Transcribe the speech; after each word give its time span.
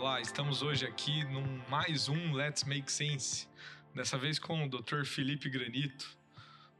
Olá, 0.00 0.20
estamos 0.20 0.62
hoje 0.62 0.86
aqui 0.86 1.24
num 1.24 1.58
mais 1.68 2.08
um 2.08 2.32
Let's 2.32 2.62
Make 2.62 2.90
Sense. 2.90 3.48
Dessa 3.92 4.16
vez 4.16 4.38
com 4.38 4.64
o 4.64 4.70
Dr. 4.70 5.04
Felipe 5.04 5.50
Granito, 5.50 6.16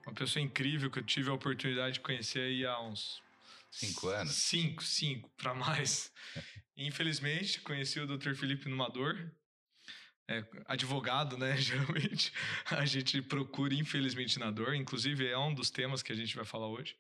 uma 0.07 0.15
pessoa 0.15 0.41
incrível 0.41 0.89
que 0.89 1.01
eu 1.01 1.03
tive 1.03 1.29
a 1.29 1.33
oportunidade 1.33 1.95
de 1.95 2.01
conhecer 2.01 2.39
aí 2.39 2.65
há 2.65 2.81
uns 2.81 3.21
Cinco 3.73 4.07
anos? 4.07 4.35
Cinco, 4.35 4.85
cinco, 4.85 5.29
para 5.37 5.53
mais. 5.53 6.13
Infelizmente, 6.77 7.61
conheci 7.61 7.99
o 7.99 8.07
Dr. 8.07 8.37
Felipe 8.37 8.69
numa 8.69 8.89
dor. 8.89 9.35
É, 10.29 10.45
advogado, 10.67 11.37
né? 11.37 11.57
Geralmente 11.59 12.33
a 12.67 12.87
gente 12.87 13.21
procura, 13.21 13.75
infelizmente, 13.75 14.39
na 14.39 14.53
dor. 14.53 14.77
Inclusive, 14.77 15.27
é 15.27 15.37
um 15.37 15.53
dos 15.53 15.71
temas 15.71 16.05
que 16.05 16.13
a 16.13 16.17
gente 16.17 16.37
vai 16.37 16.45
falar 16.45 16.69
hoje. 16.69 16.97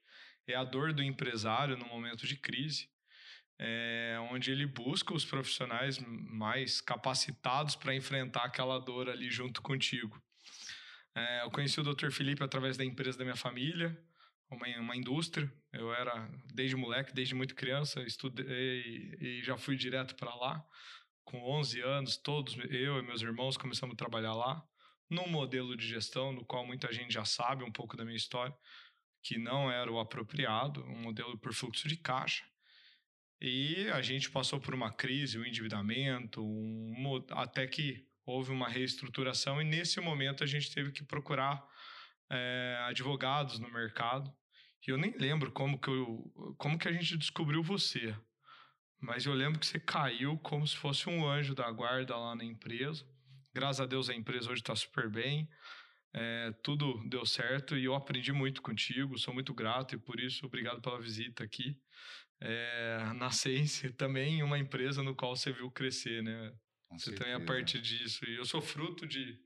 É 0.48 0.56
a 0.56 0.64
dor 0.64 0.92
do 0.92 1.00
empresário 1.00 1.77
no 1.77 1.87
momento 1.87 2.27
de 2.27 2.37
crise 2.37 2.88
é, 3.58 4.16
onde 4.30 4.52
ele 4.52 4.66
busca 4.66 5.12
os 5.12 5.24
profissionais 5.24 5.98
mais 5.98 6.80
capacitados 6.80 7.74
para 7.74 7.94
enfrentar 7.94 8.44
aquela 8.44 8.78
dor 8.78 9.08
ali 9.08 9.30
junto 9.30 9.60
contigo. 9.60 10.22
É, 11.14 11.42
eu 11.42 11.50
conheci 11.50 11.80
o 11.80 11.82
Dr. 11.82 12.10
Felipe 12.10 12.44
através 12.44 12.76
da 12.76 12.84
empresa 12.84 13.18
da 13.18 13.24
minha 13.24 13.36
família, 13.36 14.00
uma, 14.48 14.66
uma 14.78 14.96
indústria. 14.96 15.52
Eu 15.72 15.92
era, 15.92 16.30
desde 16.54 16.76
moleque, 16.76 17.12
desde 17.12 17.34
muito 17.34 17.54
criança, 17.54 18.00
estudei 18.02 19.16
e 19.20 19.42
já 19.42 19.56
fui 19.56 19.76
direto 19.76 20.14
para 20.14 20.32
lá. 20.34 20.64
Com 21.24 21.42
11 21.42 21.80
anos, 21.82 22.16
todos, 22.16 22.56
eu 22.70 22.98
e 22.98 23.02
meus 23.02 23.20
irmãos, 23.20 23.56
começamos 23.56 23.95
a 23.95 23.96
trabalhar 23.96 24.34
lá, 24.34 24.64
num 25.10 25.28
modelo 25.28 25.76
de 25.76 25.86
gestão 25.86 26.32
no 26.32 26.45
qual 26.45 26.66
muita 26.66 26.90
gente 26.92 27.12
já 27.12 27.24
sabe 27.24 27.64
um 27.64 27.72
pouco 27.72 27.96
da 27.96 28.04
minha 28.04 28.16
história, 28.16 28.56
que 29.22 29.36
não 29.36 29.70
era 29.70 29.90
o 29.92 29.98
apropriado, 29.98 30.82
um 30.84 31.02
modelo 31.02 31.36
por 31.36 31.52
fluxo 31.52 31.88
de 31.88 31.96
caixa 31.96 32.45
e 33.41 33.88
a 33.91 34.02
gente 34.02 34.30
passou 34.30 34.60
por 34.60 34.74
uma 34.74 34.92
crise, 34.92 35.38
um 35.38 35.45
endividamento, 35.45 36.43
um, 36.43 37.24
até 37.30 37.66
que 37.66 38.04
houve 38.26 38.51
uma 38.51 38.68
reestruturação, 38.68 39.62
e 39.62 39.65
nesse 39.65 40.01
momento 40.01 40.43
a 40.43 40.46
gente 40.46 40.73
teve 40.74 40.90
que 40.90 41.04
procurar 41.04 41.65
é, 42.30 42.79
advogados 42.88 43.59
no 43.59 43.73
mercado. 43.73 44.32
E 44.87 44.90
eu 44.90 44.99
nem 44.99 45.16
lembro 45.16 45.52
como 45.52 45.79
que, 45.79 45.88
eu, 45.88 46.54
como 46.57 46.79
que 46.79 46.88
a 46.88 46.93
gente 46.93 47.16
descobriu 47.16 47.62
você. 47.62 48.16
Mas 49.01 49.27
eu 49.27 49.35
lembro 49.35 49.60
que 49.60 49.66
você 49.66 49.79
caiu 49.79 50.38
como 50.38 50.66
se 50.66 50.77
fosse 50.77 51.09
um 51.09 51.29
anjo 51.29 51.55
da 51.55 51.71
guarda 51.71 52.16
lá 52.16 52.34
na 52.34 52.45
empresa. 52.45 53.07
Graças 53.55 53.80
a 53.80 53.87
Deus 53.87 54.09
a 54.09 54.15
empresa 54.15 54.51
hoje 54.51 54.62
está 54.62 54.74
super 54.74 55.09
bem. 55.09 55.49
É, 56.15 56.52
tudo 56.62 57.07
deu 57.09 57.24
certo 57.27 57.77
e 57.77 57.84
eu 57.84 57.95
aprendi 57.95 58.32
muito 58.32 58.62
contigo. 58.62 59.18
Sou 59.18 59.32
muito 59.32 59.52
grato 59.52 59.95
e 59.95 59.99
por 59.99 60.18
isso 60.18 60.46
obrigado 60.46 60.80
pela 60.80 61.01
visita 61.01 61.45
aqui 61.45 61.79
é, 62.40 63.12
na 63.14 63.30
Sense 63.30 63.90
também 63.94 64.42
uma 64.42 64.58
empresa 64.58 65.03
no 65.03 65.14
qual 65.14 65.36
você 65.36 65.53
viu 65.53 65.70
crescer, 65.70 66.22
né? 66.22 66.53
Com 66.88 66.98
você 66.98 67.10
certeza. 67.10 67.25
tem 67.25 67.34
a 67.34 67.44
parte 67.44 67.81
disso. 67.81 68.25
E 68.25 68.36
eu 68.36 68.44
sou 68.44 68.60
fruto 68.60 69.06
de 69.06 69.38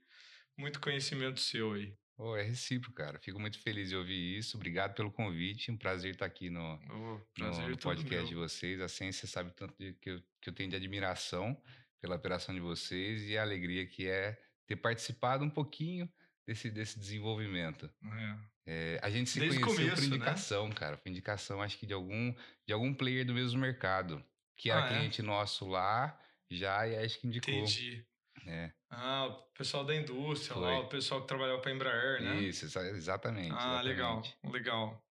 muito 0.56 0.80
conhecimento 0.80 1.40
seu 1.40 1.72
aí. 1.72 1.94
Oh, 2.16 2.36
é 2.36 2.42
recíproco, 2.42 2.94
cara. 2.94 3.18
Fico 3.18 3.40
muito 3.40 3.58
feliz 3.58 3.88
de 3.88 3.96
ouvir 3.96 4.38
isso. 4.38 4.56
Obrigado 4.56 4.94
pelo 4.94 5.10
convite. 5.10 5.72
Um 5.72 5.76
prazer 5.76 6.12
estar 6.12 6.26
aqui 6.26 6.50
no, 6.50 6.78
oh, 6.90 7.20
no, 7.38 7.68
no 7.68 7.78
podcast 7.78 8.28
de 8.28 8.34
vocês. 8.34 8.80
A 8.80 8.88
Ciência 8.88 9.26
sabe 9.26 9.50
tanto 9.56 9.74
de, 9.76 9.94
que, 9.94 10.10
eu, 10.10 10.22
que 10.40 10.50
eu 10.50 10.52
tenho 10.52 10.70
de 10.70 10.76
admiração 10.76 11.60
pela 12.00 12.16
operação 12.16 12.54
de 12.54 12.60
vocês 12.60 13.28
e 13.28 13.36
a 13.36 13.42
alegria 13.42 13.86
que 13.86 14.06
é 14.06 14.38
ter 14.66 14.76
participado 14.76 15.44
um 15.44 15.50
pouquinho 15.50 16.08
desse, 16.46 16.70
desse 16.70 16.98
desenvolvimento. 16.98 17.90
É. 18.04 18.52
É, 18.66 19.00
a 19.02 19.10
gente 19.10 19.28
se 19.28 19.41
Desde 19.41 19.60
conheceu 19.60 19.84
começo, 19.84 20.02
por 20.02 20.10
né? 20.10 20.16
indicação, 20.16 20.68
né? 20.68 20.74
cara. 20.74 20.96
Por 20.96 21.08
indicação, 21.08 21.62
acho 21.62 21.78
que 21.78 21.86
de 21.86 21.92
algum, 21.92 22.34
de 22.66 22.72
algum 22.72 22.94
player 22.94 23.27
do 23.27 23.34
mesmo 23.34 23.60
mercado. 23.60 24.24
Que 24.56 24.70
era 24.70 24.84
ah, 24.84 24.86
é? 24.86 24.88
cliente 24.88 25.20
é? 25.20 25.24
nosso 25.24 25.69
lá, 25.69 26.19
já, 26.50 26.86
e 26.86 26.96
acho 26.96 27.19
que 27.19 27.27
indicou. 27.27 27.52
Entendi. 27.52 28.06
É. 28.46 28.72
Ah, 28.91 29.27
o 29.27 29.42
pessoal 29.54 29.84
da 29.84 29.94
indústria 29.94 30.54
Foi. 30.54 30.62
lá, 30.62 30.81
o 30.81 30.88
pessoal 30.88 31.22
que 31.22 31.28
trabalhava 31.28 31.60
para 31.60 31.70
a 31.70 31.75
Embraer, 31.75 32.22
né? 32.22 32.41
Isso, 32.41 32.64
exatamente. 32.64 33.53
Ah, 33.53 33.81
exatamente. 33.81 33.87
legal, 33.87 34.22
legal. 34.44 35.04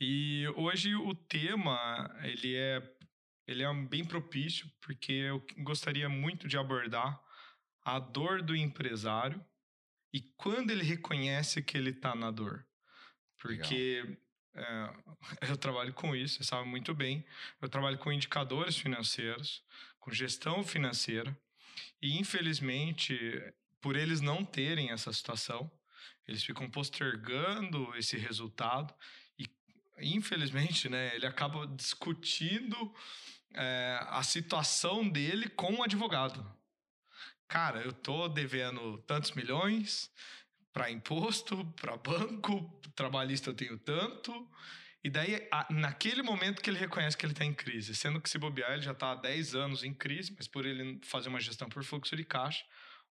E 0.00 0.46
hoje 0.56 0.94
o 0.94 1.14
tema, 1.14 2.10
ele 2.22 2.56
é, 2.56 2.82
ele 3.46 3.62
é 3.62 3.74
bem 3.74 4.04
propício, 4.04 4.70
porque 4.80 5.12
eu 5.12 5.44
gostaria 5.58 6.08
muito 6.08 6.46
de 6.46 6.56
abordar 6.56 7.20
a 7.84 7.98
dor 7.98 8.42
do 8.42 8.54
empresário 8.54 9.44
e 10.12 10.20
quando 10.36 10.70
ele 10.70 10.82
reconhece 10.82 11.62
que 11.62 11.76
ele 11.76 11.90
está 11.90 12.14
na 12.14 12.30
dor. 12.30 12.66
Porque 13.38 14.18
é, 14.54 14.94
eu 15.50 15.56
trabalho 15.56 15.92
com 15.92 16.14
isso, 16.14 16.36
você 16.36 16.44
sabe 16.44 16.68
muito 16.68 16.94
bem. 16.94 17.24
Eu 17.60 17.68
trabalho 17.68 17.98
com 17.98 18.12
indicadores 18.12 18.76
financeiros, 18.76 19.62
com 20.00 20.10
gestão 20.10 20.64
financeira. 20.64 21.36
E, 22.00 22.18
infelizmente, 22.18 23.18
por 23.80 23.96
eles 23.96 24.20
não 24.20 24.44
terem 24.44 24.90
essa 24.90 25.12
situação, 25.12 25.70
eles 26.26 26.42
ficam 26.42 26.70
postergando 26.70 27.94
esse 27.96 28.16
resultado. 28.16 28.94
E, 29.38 29.48
infelizmente, 30.00 30.88
né, 30.88 31.14
ele 31.14 31.26
acaba 31.26 31.66
discutindo 31.66 32.94
é, 33.54 33.98
a 34.08 34.22
situação 34.22 35.08
dele 35.08 35.48
com 35.48 35.74
o 35.76 35.82
advogado 35.82 36.57
cara, 37.48 37.80
eu 37.80 37.92
tô 37.92 38.28
devendo 38.28 38.98
tantos 38.98 39.32
milhões 39.32 40.10
para 40.72 40.90
imposto, 40.90 41.64
para 41.80 41.96
banco, 41.96 42.80
trabalhista 42.94 43.50
eu 43.50 43.54
tenho 43.54 43.78
tanto. 43.78 44.48
E 45.02 45.10
daí, 45.10 45.48
naquele 45.70 46.22
momento 46.22 46.60
que 46.60 46.68
ele 46.68 46.78
reconhece 46.78 47.16
que 47.16 47.24
ele 47.24 47.32
está 47.32 47.44
em 47.44 47.54
crise, 47.54 47.94
sendo 47.94 48.20
que 48.20 48.28
se 48.28 48.38
bobear, 48.38 48.72
ele 48.72 48.82
já 48.82 48.92
está 48.92 49.12
há 49.12 49.14
10 49.14 49.54
anos 49.54 49.82
em 49.82 49.94
crise, 49.94 50.34
mas 50.36 50.46
por 50.46 50.66
ele 50.66 51.00
fazer 51.04 51.28
uma 51.28 51.40
gestão 51.40 51.68
por 51.68 51.82
fluxo 51.82 52.16
de 52.16 52.24
caixa, 52.24 52.64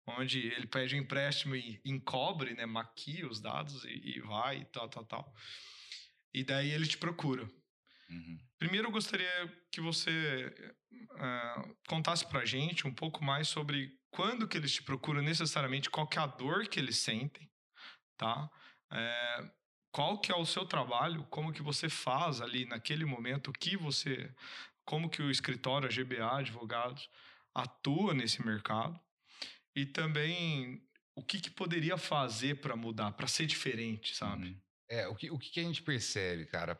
onde 0.05 0.39
ele 0.47 0.67
pede 0.67 0.95
um 0.95 0.99
empréstimo 0.99 1.55
e 1.55 1.79
encobre, 1.85 2.53
né, 2.53 2.65
maquia 2.65 3.27
os 3.27 3.39
dados 3.39 3.83
e, 3.85 4.17
e 4.17 4.21
vai 4.21 4.59
e 4.59 4.65
tal, 4.65 4.89
tal, 4.89 5.05
tal. 5.05 5.33
E 6.33 6.43
daí 6.43 6.71
ele 6.71 6.87
te 6.87 6.97
procura. 6.97 7.49
Uhum. 8.13 8.37
Primeiro, 8.59 8.87
eu 8.87 8.91
gostaria 8.91 9.51
que 9.71 9.81
você 9.81 10.53
uh, 10.91 11.75
contasse 11.87 12.25
para 12.27 12.45
gente 12.45 12.87
um 12.87 12.93
pouco 12.93 13.23
mais 13.23 13.47
sobre 13.47 13.97
quando 14.11 14.47
que 14.47 14.57
eles 14.57 14.73
te 14.73 14.83
procuram 14.83 15.21
necessariamente, 15.21 15.89
qual 15.89 16.07
que 16.07 16.19
é 16.19 16.21
a 16.21 16.27
dor 16.27 16.67
que 16.67 16.79
eles 16.79 16.97
sentem, 16.97 17.49
tá? 18.17 18.49
É, 18.91 19.51
qual 19.91 20.19
que 20.19 20.31
é 20.31 20.35
o 20.35 20.45
seu 20.45 20.65
trabalho, 20.65 21.23
como 21.25 21.51
que 21.51 21.63
você 21.63 21.89
faz 21.89 22.41
ali 22.41 22.65
naquele 22.65 23.05
momento, 23.05 23.49
o 23.49 23.53
que 23.53 23.75
você, 23.75 24.31
como 24.85 25.09
que 25.09 25.21
o 25.21 25.31
escritório, 25.31 25.87
a 25.87 25.91
GBA, 25.91 26.39
advogados, 26.39 27.09
atua 27.55 28.13
nesse 28.13 28.45
mercado 28.45 28.99
e 29.75 29.85
também 29.85 30.87
o 31.15 31.23
que, 31.23 31.39
que 31.39 31.49
poderia 31.49 31.97
fazer 31.97 32.61
para 32.61 32.75
mudar, 32.75 33.11
para 33.11 33.27
ser 33.27 33.45
diferente, 33.45 34.15
sabe? 34.15 34.49
Uhum. 34.49 34.61
É, 34.89 35.07
o 35.07 35.15
que, 35.15 35.31
o 35.31 35.39
que 35.39 35.59
a 35.59 35.63
gente 35.63 35.81
percebe, 35.81 36.45
cara, 36.45 36.77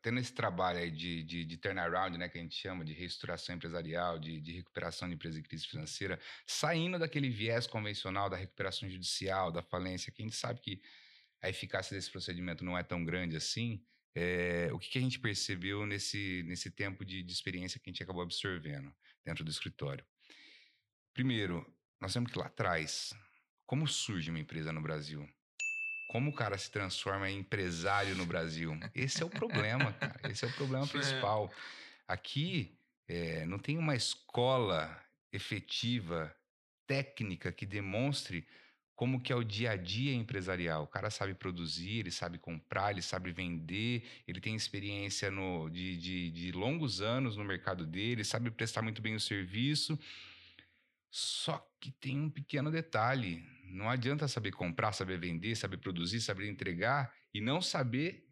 tendo 0.00 0.18
esse 0.18 0.32
trabalho 0.32 0.78
aí 0.78 0.90
de, 0.90 1.22
de, 1.22 1.44
de, 1.44 1.56
turnaround, 1.58 2.16
né, 2.16 2.28
que 2.28 2.38
a 2.38 2.40
gente 2.40 2.56
chama 2.56 2.84
de 2.84 2.92
reestruturação 2.92 3.54
empresarial, 3.54 4.18
de, 4.18 4.40
de 4.40 4.52
recuperação 4.52 5.06
de 5.06 5.14
empresa 5.14 5.38
em 5.38 5.42
crise 5.42 5.66
financeira, 5.66 6.18
saindo 6.46 6.98
daquele 6.98 7.28
viés 7.28 7.66
convencional 7.66 8.30
da 8.30 8.36
recuperação 8.36 8.88
judicial, 8.88 9.52
da 9.52 9.62
falência, 9.62 10.10
que 10.10 10.22
a 10.22 10.24
gente 10.24 10.36
sabe 10.36 10.60
que 10.60 10.82
a 11.42 11.50
eficácia 11.50 11.94
desse 11.94 12.10
procedimento 12.10 12.64
não 12.64 12.76
é 12.76 12.82
tão 12.82 13.04
grande 13.04 13.36
assim, 13.36 13.84
é, 14.14 14.70
o 14.72 14.78
que, 14.78 14.90
que, 14.90 14.98
a 14.98 15.02
gente 15.02 15.18
percebeu 15.18 15.86
nesse, 15.86 16.42
nesse 16.44 16.70
tempo 16.70 17.04
de, 17.04 17.22
de 17.22 17.32
experiência 17.32 17.80
que 17.80 17.88
a 17.88 17.92
gente 17.92 18.02
acabou 18.02 18.22
absorvendo 18.22 18.94
dentro 19.24 19.44
do 19.44 19.50
escritório? 19.50 20.04
Primeiro, 21.14 21.66
nós 22.00 22.12
temos 22.12 22.30
que 22.30 22.38
lá 22.38 22.46
atrás, 22.46 23.12
como 23.66 23.86
surge 23.86 24.30
uma 24.30 24.40
empresa 24.40 24.72
no 24.72 24.82
Brasil? 24.82 25.28
Como 26.12 26.28
o 26.28 26.34
cara 26.34 26.58
se 26.58 26.70
transforma 26.70 27.30
em 27.30 27.38
empresário 27.38 28.14
no 28.14 28.26
Brasil. 28.26 28.78
Esse 28.94 29.22
é 29.22 29.24
o 29.24 29.30
problema, 29.30 29.94
cara. 29.94 30.30
Esse 30.30 30.44
é 30.44 30.48
o 30.48 30.52
problema 30.52 30.86
principal. 30.86 31.50
Aqui 32.06 32.76
é, 33.08 33.46
não 33.46 33.58
tem 33.58 33.78
uma 33.78 33.96
escola 33.96 34.94
efetiva, 35.32 36.30
técnica, 36.86 37.50
que 37.50 37.64
demonstre 37.64 38.46
como 38.94 39.22
que 39.22 39.32
é 39.32 39.36
o 39.36 39.42
dia 39.42 39.70
a 39.70 39.76
dia 39.76 40.12
empresarial. 40.12 40.82
O 40.82 40.86
cara 40.86 41.08
sabe 41.08 41.32
produzir, 41.32 42.00
ele 42.00 42.10
sabe 42.10 42.36
comprar, 42.36 42.90
ele 42.90 43.00
sabe 43.00 43.32
vender, 43.32 44.04
ele 44.28 44.38
tem 44.38 44.54
experiência 44.54 45.30
no, 45.30 45.70
de, 45.70 45.96
de, 45.96 46.30
de 46.30 46.52
longos 46.52 47.00
anos 47.00 47.38
no 47.38 47.44
mercado 47.44 47.86
dele, 47.86 48.22
sabe 48.22 48.50
prestar 48.50 48.82
muito 48.82 49.00
bem 49.00 49.14
o 49.14 49.20
serviço. 49.20 49.98
Só 51.14 51.62
que 51.78 51.92
tem 51.92 52.18
um 52.18 52.30
pequeno 52.30 52.70
detalhe 52.70 53.44
não 53.72 53.88
adianta 53.88 54.28
saber 54.28 54.52
comprar, 54.52 54.92
saber 54.92 55.18
vender, 55.18 55.56
saber 55.56 55.78
produzir, 55.78 56.20
saber 56.20 56.48
entregar 56.48 57.12
e 57.32 57.40
não 57.40 57.60
saber 57.60 58.26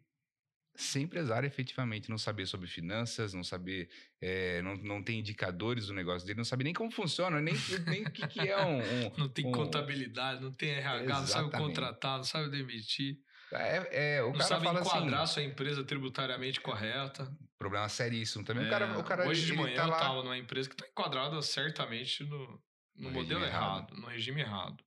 ser 0.75 1.01
empresário 1.01 1.45
efetivamente, 1.45 2.09
não 2.09 2.17
saber 2.17 2.45
sobre 2.45 2.67
finanças, 2.67 3.33
não 3.33 3.43
saber, 3.43 3.89
é, 4.21 4.61
não, 4.61 4.75
não 4.77 5.03
tem 5.03 5.19
indicadores 5.19 5.87
do 5.87 5.93
negócio 5.93 6.25
dele, 6.25 6.37
não 6.37 6.45
sabe 6.45 6.63
nem 6.63 6.73
como 6.73 6.89
funciona, 6.89 7.41
nem, 7.41 7.53
nem 7.87 8.03
o 8.03 8.11
que, 8.11 8.25
que 8.27 8.39
é 8.39 8.57
um, 8.65 8.77
um 8.79 9.11
Não 9.17 9.27
tem 9.27 9.45
um... 9.45 9.51
contabilidade, 9.51 10.41
não 10.41 10.51
tem 10.51 10.69
RH, 10.69 11.03
Exatamente. 11.03 11.19
não 11.19 11.27
sabe 11.27 11.51
contratar, 11.51 12.17
não 12.17 12.23
sabe 12.23 12.49
demitir. 12.49 13.17
É, 13.51 14.15
é, 14.15 14.23
o 14.23 14.27
não 14.27 14.33
cara 14.33 14.45
sabe 14.45 14.65
fala 14.65 14.79
enquadrar 14.79 15.21
assim, 15.21 15.33
sua 15.33 15.43
empresa 15.43 15.83
tributariamente 15.83 16.61
correta. 16.61 17.29
Problema 17.59 17.89
seríssimo 17.89 18.45
também. 18.45 18.65
o 18.65 18.69
cara, 18.69 18.85
É, 18.85 18.97
o 18.97 19.03
cara 19.03 19.27
hoje 19.27 19.45
de 19.45 19.53
manhã 19.53 19.75
tá 19.75 19.83
eu 19.83 19.89
lá. 19.89 19.99
tava 19.99 20.23
numa 20.23 20.37
empresa 20.37 20.69
que 20.69 20.75
tá 20.75 20.87
enquadrada 20.87 21.41
certamente 21.41 22.23
no, 22.23 22.63
no, 23.01 23.09
No 23.09 23.15
modelo 23.15 23.43
errado, 23.43 23.89
errado. 23.91 23.95
no 24.01 24.07
regime 24.07 24.41
errado. 24.41 24.83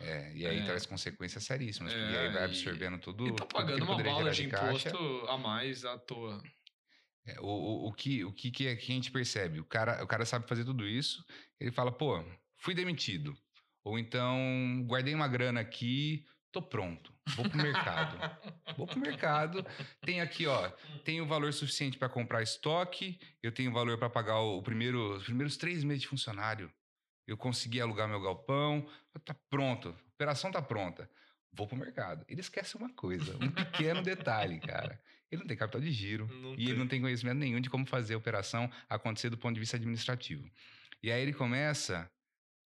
É, 0.00 0.34
e 0.36 0.46
aí 0.46 0.58
É. 0.58 0.64
traz 0.64 0.84
consequências 0.84 1.44
seríssimas, 1.44 1.92
porque 1.92 2.14
É, 2.14 2.26
aí 2.26 2.32
vai 2.32 2.42
e- 2.42 2.44
absorvendo 2.46 2.98
tudo. 2.98 3.26
E 3.28 3.32
tá 3.36 3.46
pagando 3.46 3.84
uma 3.84 4.02
bala 4.02 4.30
de 4.30 4.48
caixa. 4.48 4.88
imposto 4.90 5.26
a 5.28 5.38
mais 5.38 5.84
à 5.84 5.98
toa. 5.98 6.42
É, 7.26 7.40
o, 7.40 7.46
o, 7.46 7.88
o 7.88 7.92
que, 7.92 8.22
o 8.24 8.32
que, 8.32 8.50
que, 8.50 8.66
é 8.66 8.76
que 8.76 8.92
a 8.92 8.94
gente 8.94 9.10
percebe? 9.10 9.58
O 9.60 9.64
cara, 9.64 10.02
o 10.04 10.06
cara 10.06 10.26
sabe 10.26 10.46
fazer 10.46 10.64
tudo 10.64 10.86
isso, 10.86 11.24
ele 11.58 11.72
fala, 11.72 11.90
pô, 11.90 12.22
fui 12.58 12.74
demitido. 12.74 13.34
Ou 13.82 13.98
então, 13.98 14.38
guardei 14.86 15.14
uma 15.14 15.28
grana 15.28 15.60
aqui, 15.60 16.24
tô 16.52 16.60
pronto, 16.60 17.14
vou 17.34 17.48
pro 17.48 17.56
mercado. 17.62 18.18
vou 18.76 18.86
pro 18.86 19.00
mercado, 19.00 19.64
tenho 20.02 20.22
aqui, 20.22 20.46
ó, 20.46 20.70
tenho 21.04 21.26
valor 21.26 21.52
suficiente 21.54 21.96
para 21.96 22.08
comprar 22.10 22.42
estoque, 22.42 23.18
eu 23.42 23.52
tenho 23.52 23.72
valor 23.72 23.96
para 23.98 24.10
pagar 24.10 24.40
o 24.40 24.62
primeiro, 24.62 25.16
os 25.16 25.24
primeiros 25.24 25.56
três 25.56 25.82
meses 25.84 26.02
de 26.02 26.08
funcionário. 26.08 26.70
Eu 27.26 27.36
consegui 27.36 27.80
alugar 27.80 28.08
meu 28.08 28.20
galpão, 28.20 28.86
tá 29.24 29.34
pronto, 29.48 29.88
a 29.88 30.14
operação 30.14 30.50
tá 30.52 30.60
pronta. 30.60 31.08
Vou 31.52 31.68
pro 31.68 31.76
mercado. 31.76 32.24
Ele 32.28 32.40
esquece 32.40 32.76
uma 32.76 32.92
coisa, 32.92 33.36
um 33.36 33.50
pequeno 33.50 34.02
detalhe, 34.02 34.58
cara. 34.60 35.00
Ele 35.30 35.40
não 35.40 35.46
tem 35.48 35.56
capital 35.56 35.80
de 35.80 35.90
giro 35.90 36.26
Não 36.26 36.54
e 36.54 36.62
ele 36.62 36.66
tem. 36.66 36.78
não 36.78 36.88
tem 36.88 37.00
conhecimento 37.00 37.38
nenhum 37.38 37.60
de 37.60 37.70
como 37.70 37.86
fazer 37.86 38.14
a 38.14 38.18
operação 38.18 38.70
acontecer 38.88 39.30
do 39.30 39.38
ponto 39.38 39.54
de 39.54 39.60
vista 39.60 39.76
administrativo. 39.76 40.50
E 41.02 41.10
aí 41.12 41.22
ele 41.22 41.32
começa 41.32 42.10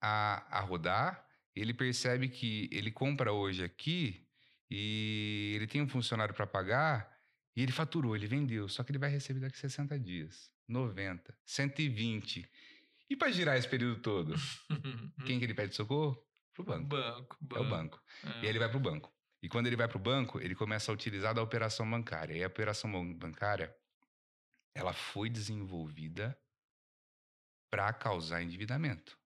a, 0.01 0.59
a 0.59 0.61
rodar, 0.61 1.25
ele 1.55 1.73
percebe 1.73 2.29
que 2.29 2.69
ele 2.73 2.91
compra 2.91 3.33
hoje 3.33 3.63
aqui 3.63 4.27
e 4.71 5.53
ele 5.55 5.67
tem 5.67 5.81
um 5.83 5.89
funcionário 5.89 6.35
para 6.35 6.47
pagar 6.47 7.13
e 7.55 7.63
ele 7.63 7.73
faturou, 7.73 8.17
ele 8.17 8.27
vendeu, 8.27 8.69
só 8.69 8.83
que 8.83 8.91
ele 8.91 8.99
vai 8.99 9.11
receber 9.11 9.41
daqui 9.41 9.59
60 9.59 9.99
dias, 9.99 10.51
90, 10.67 11.35
120. 11.45 12.49
E 13.13 13.17
para 13.17 13.31
girar 13.31 13.59
esse 13.59 13.69
período 13.69 14.01
todo, 14.01 14.35
quem 15.27 15.39
que 15.39 15.45
ele 15.45 15.53
pede 15.55 15.75
socorro? 15.75 16.17
Pro 16.55 16.65
banco. 16.65 16.87
Banco, 16.89 17.39
É 17.55 17.59
o 17.59 17.69
banco. 17.69 18.03
É. 18.25 18.29
E 18.29 18.41
aí 18.43 18.47
ele 18.49 18.59
vai 18.59 18.69
para 18.69 18.79
o 18.79 18.81
banco. 18.81 19.15
E 19.43 19.49
quando 19.49 19.67
ele 19.67 19.77
vai 19.77 19.87
para 19.89 19.99
o 19.99 20.01
banco, 20.01 20.41
ele 20.41 20.55
começa 20.55 20.91
a 20.91 20.95
utilizar 20.95 21.35
da 21.35 21.43
operação 21.43 21.89
bancária. 21.91 22.35
E 22.35 22.43
a 22.43 22.47
operação 22.47 22.91
ban- 22.91 23.13
bancária, 23.13 23.75
ela 24.75 24.93
foi 24.95 25.29
desenvolvida 25.29 26.39
para 27.71 27.93
causar 27.93 28.43
endividamento. 28.43 29.19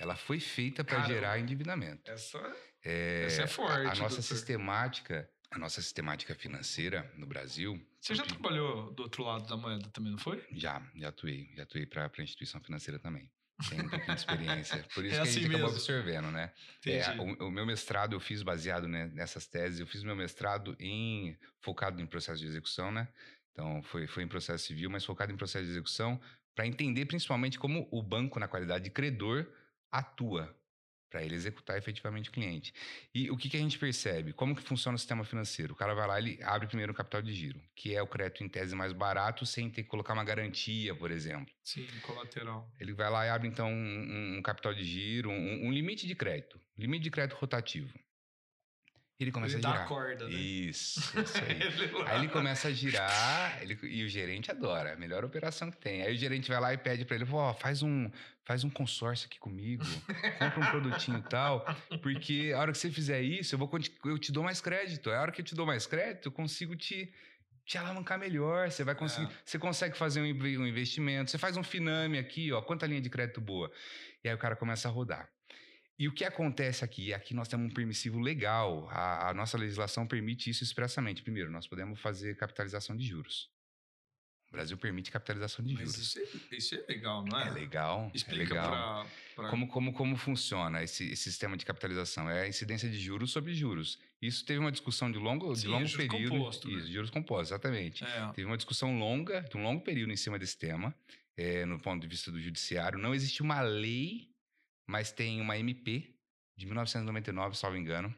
Ela 0.00 0.14
foi 0.16 0.38
feita 0.38 0.84
para 0.84 1.02
gerar 1.04 1.38
endividamento. 1.40 2.08
Essa, 2.10 2.38
É, 2.84 3.24
essa 3.26 3.40
é 3.42 3.44
a- 3.44 3.48
forte. 3.48 3.80
A, 3.80 3.88
nossa 3.88 4.00
doutor. 4.16 4.22
sistemática, 4.22 5.28
a 5.50 5.58
nossa 5.58 5.80
sistemática 5.80 6.34
financeira 6.34 7.10
no 7.16 7.26
Brasil. 7.26 7.80
Você 8.00 8.14
já 8.14 8.24
trabalhou 8.24 8.92
do 8.92 9.02
outro 9.04 9.22
lado 9.24 9.46
da 9.48 9.56
moeda 9.56 9.88
também, 9.90 10.12
não 10.12 10.18
foi? 10.18 10.44
Já, 10.52 10.82
já 10.94 11.08
atuei. 11.08 11.50
Já 11.56 11.62
atuei 11.62 11.86
para 11.86 12.10
a 12.18 12.22
instituição 12.22 12.60
financeira 12.60 12.98
também. 12.98 13.30
Tenho 13.68 13.86
um 13.86 13.88
pouquinho 13.88 14.14
de 14.14 14.20
experiência. 14.20 14.86
Por 14.94 15.04
isso 15.06 15.14
É 15.14 15.16
que 15.16 15.20
a 15.20 15.22
assim 15.22 15.32
gente 15.40 15.46
acabou 15.46 15.66
mesmo. 15.66 15.76
absorvendo, 15.76 16.30
né? 16.30 16.52
É, 16.86 17.10
o, 17.20 17.48
o 17.48 17.50
meu 17.50 17.66
mestrado 17.66 18.14
eu 18.14 18.20
fiz 18.20 18.42
baseado 18.42 18.86
né, 18.86 19.08
nessas 19.08 19.46
teses. 19.46 19.80
Eu 19.80 19.86
fiz 19.86 20.02
meu 20.04 20.14
mestrado 20.14 20.76
em 20.78 21.36
focado 21.60 22.00
em 22.00 22.06
processo 22.06 22.40
de 22.40 22.46
execução, 22.46 22.92
né? 22.92 23.08
Então 23.52 23.82
foi, 23.82 24.06
foi 24.06 24.22
em 24.22 24.28
processo 24.28 24.64
civil, 24.66 24.88
mas 24.90 25.04
focado 25.04 25.32
em 25.32 25.36
processo 25.36 25.64
de 25.64 25.70
execução 25.72 26.20
para 26.54 26.66
entender 26.66 27.06
principalmente 27.06 27.58
como 27.58 27.88
o 27.90 28.02
banco 28.02 28.38
na 28.38 28.46
qualidade 28.46 28.84
de 28.84 28.90
credor 28.90 29.46
atua 29.90 30.54
para 31.10 31.22
ele 31.22 31.34
executar 31.34 31.76
efetivamente 31.78 32.28
o 32.28 32.32
cliente. 32.32 32.72
E 33.14 33.30
o 33.30 33.36
que, 33.36 33.48
que 33.48 33.56
a 33.56 33.60
gente 33.60 33.78
percebe? 33.78 34.32
Como 34.32 34.54
que 34.54 34.62
funciona 34.62 34.96
o 34.96 34.98
sistema 34.98 35.24
financeiro? 35.24 35.72
O 35.72 35.76
cara 35.76 35.94
vai 35.94 36.06
lá, 36.06 36.18
ele 36.18 36.38
abre 36.42 36.66
primeiro 36.66 36.92
o 36.92 36.94
capital 36.94 37.22
de 37.22 37.32
giro, 37.32 37.60
que 37.74 37.94
é 37.94 38.02
o 38.02 38.06
crédito 38.06 38.44
em 38.44 38.48
tese 38.48 38.74
mais 38.74 38.92
barato, 38.92 39.46
sem 39.46 39.70
ter 39.70 39.82
que 39.82 39.88
colocar 39.88 40.12
uma 40.12 40.24
garantia, 40.24 40.94
por 40.94 41.10
exemplo. 41.10 41.52
Sim, 41.64 41.86
colateral. 42.02 42.70
Ele 42.78 42.92
vai 42.92 43.10
lá 43.10 43.26
e 43.26 43.30
abre, 43.30 43.48
então, 43.48 43.70
um, 43.70 44.36
um 44.38 44.42
capital 44.42 44.74
de 44.74 44.84
giro, 44.84 45.30
um, 45.30 45.66
um 45.66 45.72
limite 45.72 46.06
de 46.06 46.14
crédito. 46.14 46.60
Limite 46.76 47.04
de 47.04 47.10
crédito 47.10 47.36
rotativo. 47.36 47.92
Ele 49.20 49.32
começa 49.32 49.56
Ele 49.56 49.66
a 49.66 49.68
dá 49.68 49.72
girar. 49.72 49.84
a 49.84 49.88
corda, 49.88 50.24
né? 50.28 50.30
Isso, 50.34 51.00
isso 51.20 51.38
aí. 51.38 51.60
Ele. 51.60 52.02
Aí 52.06 52.18
ele 52.20 52.28
começa 52.28 52.68
a 52.68 52.70
girar 52.72 53.60
ele- 53.60 53.76
e 53.82 54.04
o 54.04 54.08
gerente 54.08 54.48
adora, 54.50 54.92
a 54.92 54.96
melhor 54.96 55.24
operação 55.24 55.70
que 55.72 55.76
tem. 55.76 56.02
Aí 56.02 56.14
o 56.14 56.16
gerente 56.16 56.48
vai 56.48 56.60
lá 56.60 56.72
e 56.72 56.78
pede 56.78 57.04
para 57.04 57.16
ele, 57.16 57.26
ó, 57.32 57.52
faz 57.52 57.82
um, 57.82 58.08
faz 58.44 58.62
um 58.62 58.70
consórcio 58.70 59.26
aqui 59.26 59.38
comigo, 59.40 59.84
compra 60.38 60.60
um 60.60 60.70
produtinho 60.70 61.18
e 61.18 61.22
tal, 61.22 61.66
porque 62.00 62.52
a 62.54 62.60
hora 62.60 62.70
que 62.70 62.78
você 62.78 62.90
fizer 62.92 63.20
isso, 63.20 63.54
eu, 63.54 63.58
vou, 63.58 63.68
eu 64.04 64.18
te 64.18 64.30
dou 64.30 64.44
mais 64.44 64.60
crédito. 64.60 65.10
A 65.10 65.20
hora 65.20 65.32
que 65.32 65.40
eu 65.40 65.44
te 65.44 65.54
dou 65.54 65.66
mais 65.66 65.84
crédito, 65.84 66.26
eu 66.28 66.32
consigo 66.32 66.76
te, 66.76 67.12
te 67.66 67.76
alavancar 67.76 68.20
melhor. 68.20 68.70
Você 68.70 68.84
vai 68.84 68.94
conseguir, 68.94 69.26
É. 69.26 69.36
você 69.44 69.58
consegue 69.58 69.98
fazer 69.98 70.20
um, 70.20 70.26
um 70.26 70.66
investimento, 70.66 71.28
você 71.32 71.38
faz 71.38 71.56
um 71.56 71.64
finame 71.64 72.18
aqui, 72.18 72.52
ó, 72.52 72.62
quanta 72.62 72.86
linha 72.86 73.00
de 73.00 73.10
crédito 73.10 73.40
boa. 73.40 73.68
E 74.22 74.28
aí 74.28 74.34
o 74.34 74.38
cara 74.38 74.54
começa 74.54 74.86
a 74.86 74.92
rodar. 74.92 75.28
E 75.98 76.06
o 76.06 76.12
que 76.12 76.24
acontece 76.24 76.84
aqui? 76.84 77.12
Aqui 77.12 77.34
nós 77.34 77.48
temos 77.48 77.70
um 77.70 77.74
permissivo 77.74 78.20
legal. 78.20 78.88
A, 78.90 79.30
a 79.30 79.34
nossa 79.34 79.58
legislação 79.58 80.06
permite 80.06 80.48
isso 80.48 80.62
expressamente. 80.62 81.22
Primeiro, 81.22 81.50
nós 81.50 81.66
podemos 81.66 81.98
fazer 82.00 82.36
capitalização 82.36 82.96
de 82.96 83.04
juros. 83.04 83.50
O 84.48 84.52
Brasil 84.52 84.78
permite 84.78 85.10
capitalização 85.10 85.62
de 85.62 85.74
Mas 85.74 85.80
juros. 85.92 85.98
isso 85.98 86.18
é, 86.20 86.56
isso 86.56 86.74
é 86.74 86.84
legal, 86.88 87.22
não 87.24 87.38
é? 87.38 87.48
É 87.48 87.50
legal. 87.50 88.10
Explica 88.14 88.42
é 88.44 88.46
legal. 88.60 88.70
pra... 88.70 89.10
pra- 89.42 89.50
Como, 89.50 89.68
como, 89.68 89.92
como 89.92 90.16
funciona 90.16 90.82
esse, 90.82 91.04
esse 91.10 91.24
sistema 91.24 91.54
de 91.56 91.66
capitalização? 91.66 92.30
É 92.30 92.42
a 92.42 92.48
incidência 92.48 92.88
de 92.88 92.98
juros 92.98 93.30
sobre 93.32 93.52
juros. 93.52 93.98
Isso 94.22 94.46
teve 94.46 94.58
uma 94.60 94.72
discussão 94.72 95.10
de 95.12 95.18
longo, 95.18 95.52
de 95.52 95.60
Sim, 95.62 95.66
longo 95.68 95.84
juros 95.84 96.08
período. 96.08 96.30
composto, 96.30 96.68
né? 96.68 96.78
Isso, 96.78 96.92
juros 96.92 97.10
compostos, 97.10 97.50
exatamente. 97.50 98.04
É, 98.04 98.32
Teve 98.32 98.46
uma 98.46 98.56
discussão 98.56 98.98
longa, 98.98 99.42
de 99.42 99.56
um 99.56 99.62
longo 99.62 99.82
período 99.82 100.12
em 100.12 100.16
cima 100.16 100.38
desse 100.38 100.56
tema, 100.56 100.94
eh, 101.36 101.66
no 101.66 101.78
ponto 101.78 102.00
de 102.00 102.08
vista 102.08 102.30
do 102.32 102.40
judiciário. 102.40 102.98
Não 102.98 103.14
existe 103.14 103.42
uma 103.42 103.60
lei, 103.60 104.27
mas 104.88 105.12
tem 105.12 105.40
uma 105.40 105.56
MP 105.58 106.14
de 106.56 106.66
1999, 106.66 107.56
salvo 107.56 107.76
engano, 107.76 108.12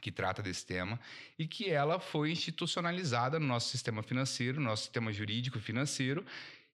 que 0.00 0.10
trata 0.10 0.42
desse 0.42 0.64
tema 0.66 0.98
e 1.38 1.46
que 1.46 1.68
ela 1.70 2.00
foi 2.00 2.32
institucionalizada 2.32 3.38
no 3.38 3.46
nosso 3.46 3.68
sistema 3.68 4.02
financeiro, 4.02 4.58
no 4.58 4.66
nosso 4.66 4.84
sistema 4.84 5.12
jurídico 5.12 5.58
e 5.58 5.60
financeiro, 5.60 6.24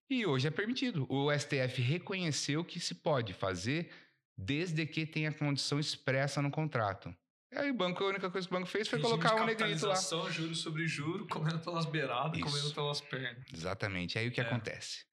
e 0.08 0.24
hoje 0.24 0.46
é 0.46 0.50
permitido. 0.50 1.04
O 1.10 1.30
STF 1.36 1.82
reconheceu 1.82 2.64
que 2.64 2.80
se 2.80 2.94
pode 2.94 3.34
fazer 3.34 3.90
desde 4.36 4.86
que 4.86 5.04
tenha 5.04 5.32
condição 5.32 5.78
expressa 5.80 6.40
no 6.40 6.50
contrato. 6.50 7.14
Aí 7.54 7.70
o 7.70 7.74
banco, 7.74 8.04
a 8.04 8.08
única 8.08 8.30
coisa 8.30 8.46
que 8.46 8.54
o 8.54 8.58
banco 8.58 8.70
fez 8.70 8.86
foi 8.88 8.98
regime 8.98 9.20
colocar 9.20 9.42
um 9.42 9.46
negrito 9.46 9.86
lá. 9.86 9.96
juro 10.30 10.54
sobre 10.54 10.86
juro, 10.86 11.26
comendo 11.26 11.58
pelas 11.58 11.86
beiradas, 11.86 12.38
Isso. 12.38 12.46
comendo 12.48 12.74
pelas 12.74 13.00
pernas. 13.00 13.44
Exatamente. 13.52 14.18
Aí 14.18 14.28
o 14.28 14.32
que 14.32 14.40
É. 14.40 14.44
acontece? 14.44 15.04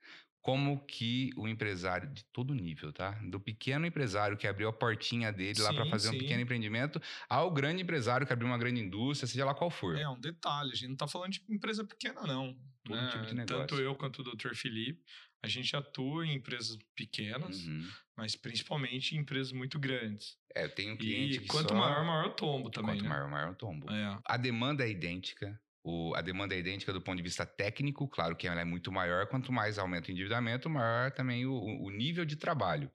Como 0.46 0.86
que 0.86 1.32
o 1.36 1.48
empresário 1.48 2.08
de 2.14 2.24
todo 2.26 2.54
nível, 2.54 2.94
tá? 2.94 3.10
Do 3.32 3.40
pequeno 3.40 3.88
empresário 3.88 4.38
que 4.38 4.46
abriu 4.46 4.70
a 4.70 4.74
portinha 4.74 5.34
dele 5.34 5.60
lá 5.60 5.74
para 5.74 5.86
Sim, 5.86 5.90
fazer 5.90 6.10
um 6.10 6.12
sim. 6.12 6.20
pequeno 6.20 6.40
empreendimento, 6.40 7.02
ao 7.28 7.50
grande 7.50 7.82
empresário 7.82 8.28
que 8.28 8.32
abriu 8.32 8.48
uma 8.48 8.58
grande 8.60 8.80
indústria, 8.80 9.28
seja 9.28 9.44
lá 9.44 9.56
qual 9.56 9.72
for. 9.72 9.98
É 9.98 10.08
um 10.08 10.20
detalhe, 10.20 10.72
a 10.72 10.76
gente 10.76 10.90
não 10.90 10.96
tá 10.96 11.08
falando 11.08 11.32
de 11.32 11.44
empresa 11.50 11.84
pequena, 11.84 12.22
não. 12.28 12.56
Todo 12.84 12.96
né? 12.96 13.10
tipo 13.12 13.26
de 13.26 13.34
negócio. 13.34 13.66
Tanto 13.66 13.82
eu 13.82 13.96
quanto 13.96 14.22
o 14.22 14.24
Dr. 14.24 14.54
Felipe, 14.54 15.04
a 15.42 15.48
gente 15.48 15.76
atua 15.76 16.28
em 16.28 16.36
empresas 16.36 16.78
pequenas, 16.96 17.66
Uhum. 17.66 17.88
mas 18.16 18.36
principalmente 18.36 19.16
em 19.16 19.22
empresas 19.22 19.52
muito 19.52 19.80
grandes. 19.80 20.38
É, 20.56 20.66
eu 20.66 20.70
tenho 20.70 20.94
um 20.94 20.98
cliente 20.98 21.38
E 21.38 21.40
que 21.40 21.48
quanto 21.48 21.70
só... 21.70 21.76
maior, 21.76 22.06
maior 22.06 22.28
o 22.28 22.34
tombo 22.36 22.70
também. 22.70 22.98
Quanto 22.98 23.04
né? 23.04 23.10
maior, 23.10 23.28
maior 23.32 23.52
o 23.54 23.56
tombo. 23.56 23.92
É. 23.92 24.20
A 24.24 24.38
demanda 24.38 24.86
é 24.86 24.92
idêntica. 24.92 25.60
O, 25.88 26.16
a 26.16 26.22
demanda 26.22 26.56
é 26.56 26.58
idêntica 26.58 26.92
do 26.92 27.00
ponto 27.00 27.18
de 27.18 27.22
vista 27.22 27.46
técnico, 27.46 28.08
claro 28.08 28.36
que 28.36 28.48
ela 28.48 28.60
é 28.60 28.66
muito 28.66 28.92
maior. 28.92 29.28
Quanto 29.28 29.54
mais 29.54 29.78
aumenta 29.78 30.10
o 30.10 30.12
endividamento, 30.12 30.68
maior 30.68 31.12
também 31.12 31.46
o, 31.46 31.54
o 31.54 31.92
nível 31.92 32.26
de 32.26 32.36
trabalho. 32.36 32.92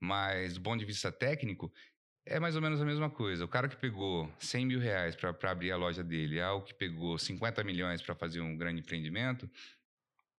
Mas 0.00 0.54
do 0.54 0.60
ponto 0.62 0.78
de 0.78 0.86
vista 0.86 1.12
técnico, 1.12 1.70
é 2.24 2.40
mais 2.40 2.56
ou 2.56 2.62
menos 2.62 2.80
a 2.80 2.84
mesma 2.86 3.10
coisa. 3.10 3.44
O 3.44 3.48
cara 3.48 3.68
que 3.68 3.76
pegou 3.76 4.32
100 4.38 4.64
mil 4.64 4.80
reais 4.80 5.14
para 5.14 5.50
abrir 5.50 5.70
a 5.70 5.76
loja 5.76 6.02
dele, 6.02 6.40
ao 6.40 6.62
que 6.62 6.72
pegou 6.72 7.18
50 7.18 7.62
milhões 7.62 8.00
para 8.00 8.14
fazer 8.14 8.40
um 8.40 8.56
grande 8.56 8.80
empreendimento, 8.80 9.46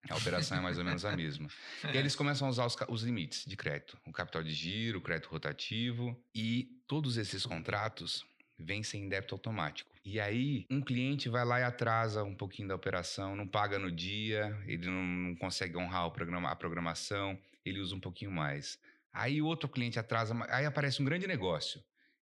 a 0.10 0.16
operação 0.16 0.58
é 0.58 0.62
mais 0.62 0.80
ou 0.80 0.84
menos 0.84 1.06
a 1.06 1.16
mesma. 1.16 1.50
E 1.94 1.96
eles 1.96 2.16
começam 2.16 2.48
a 2.48 2.50
usar 2.50 2.66
os, 2.66 2.76
os 2.90 3.04
limites 3.04 3.46
de 3.46 3.56
crédito, 3.56 3.96
o 4.08 4.12
capital 4.12 4.42
de 4.42 4.52
giro, 4.52 4.98
o 4.98 5.02
crédito 5.02 5.30
rotativo, 5.30 6.20
e 6.34 6.82
todos 6.88 7.18
esses 7.18 7.46
contratos 7.46 8.26
vencem 8.58 9.04
em 9.04 9.08
débito 9.08 9.36
automático. 9.36 9.91
E 10.04 10.20
aí, 10.20 10.66
um 10.70 10.82
cliente 10.82 11.30
vai 11.30 11.46
lá 11.46 11.60
e 11.60 11.64
atrasa 11.64 12.24
um 12.24 12.36
pouquinho 12.36 12.68
da 12.68 12.76
operação, 12.76 13.36
não 13.36 13.48
paga 13.48 13.78
no 13.78 13.92
dia, 13.92 14.58
ele 14.66 14.88
não, 14.88 15.04
não 15.04 15.36
consegue 15.36 15.78
honrar 15.78 16.10
programa, 16.10 16.50
a 16.50 16.56
programação, 16.56 17.38
ele 17.64 17.80
usa 17.80 17.96
um 17.96 18.00
pouquinho 18.00 18.32
mais. 18.32 18.80
Aí, 19.14 19.42
o 19.42 19.46
outro 19.46 19.70
cliente 19.70 20.00
atrasa, 20.00 20.34
aí 20.50 20.66
aparece 20.66 21.02
um 21.02 21.06
grande 21.06 21.28
negócio, 21.28 21.84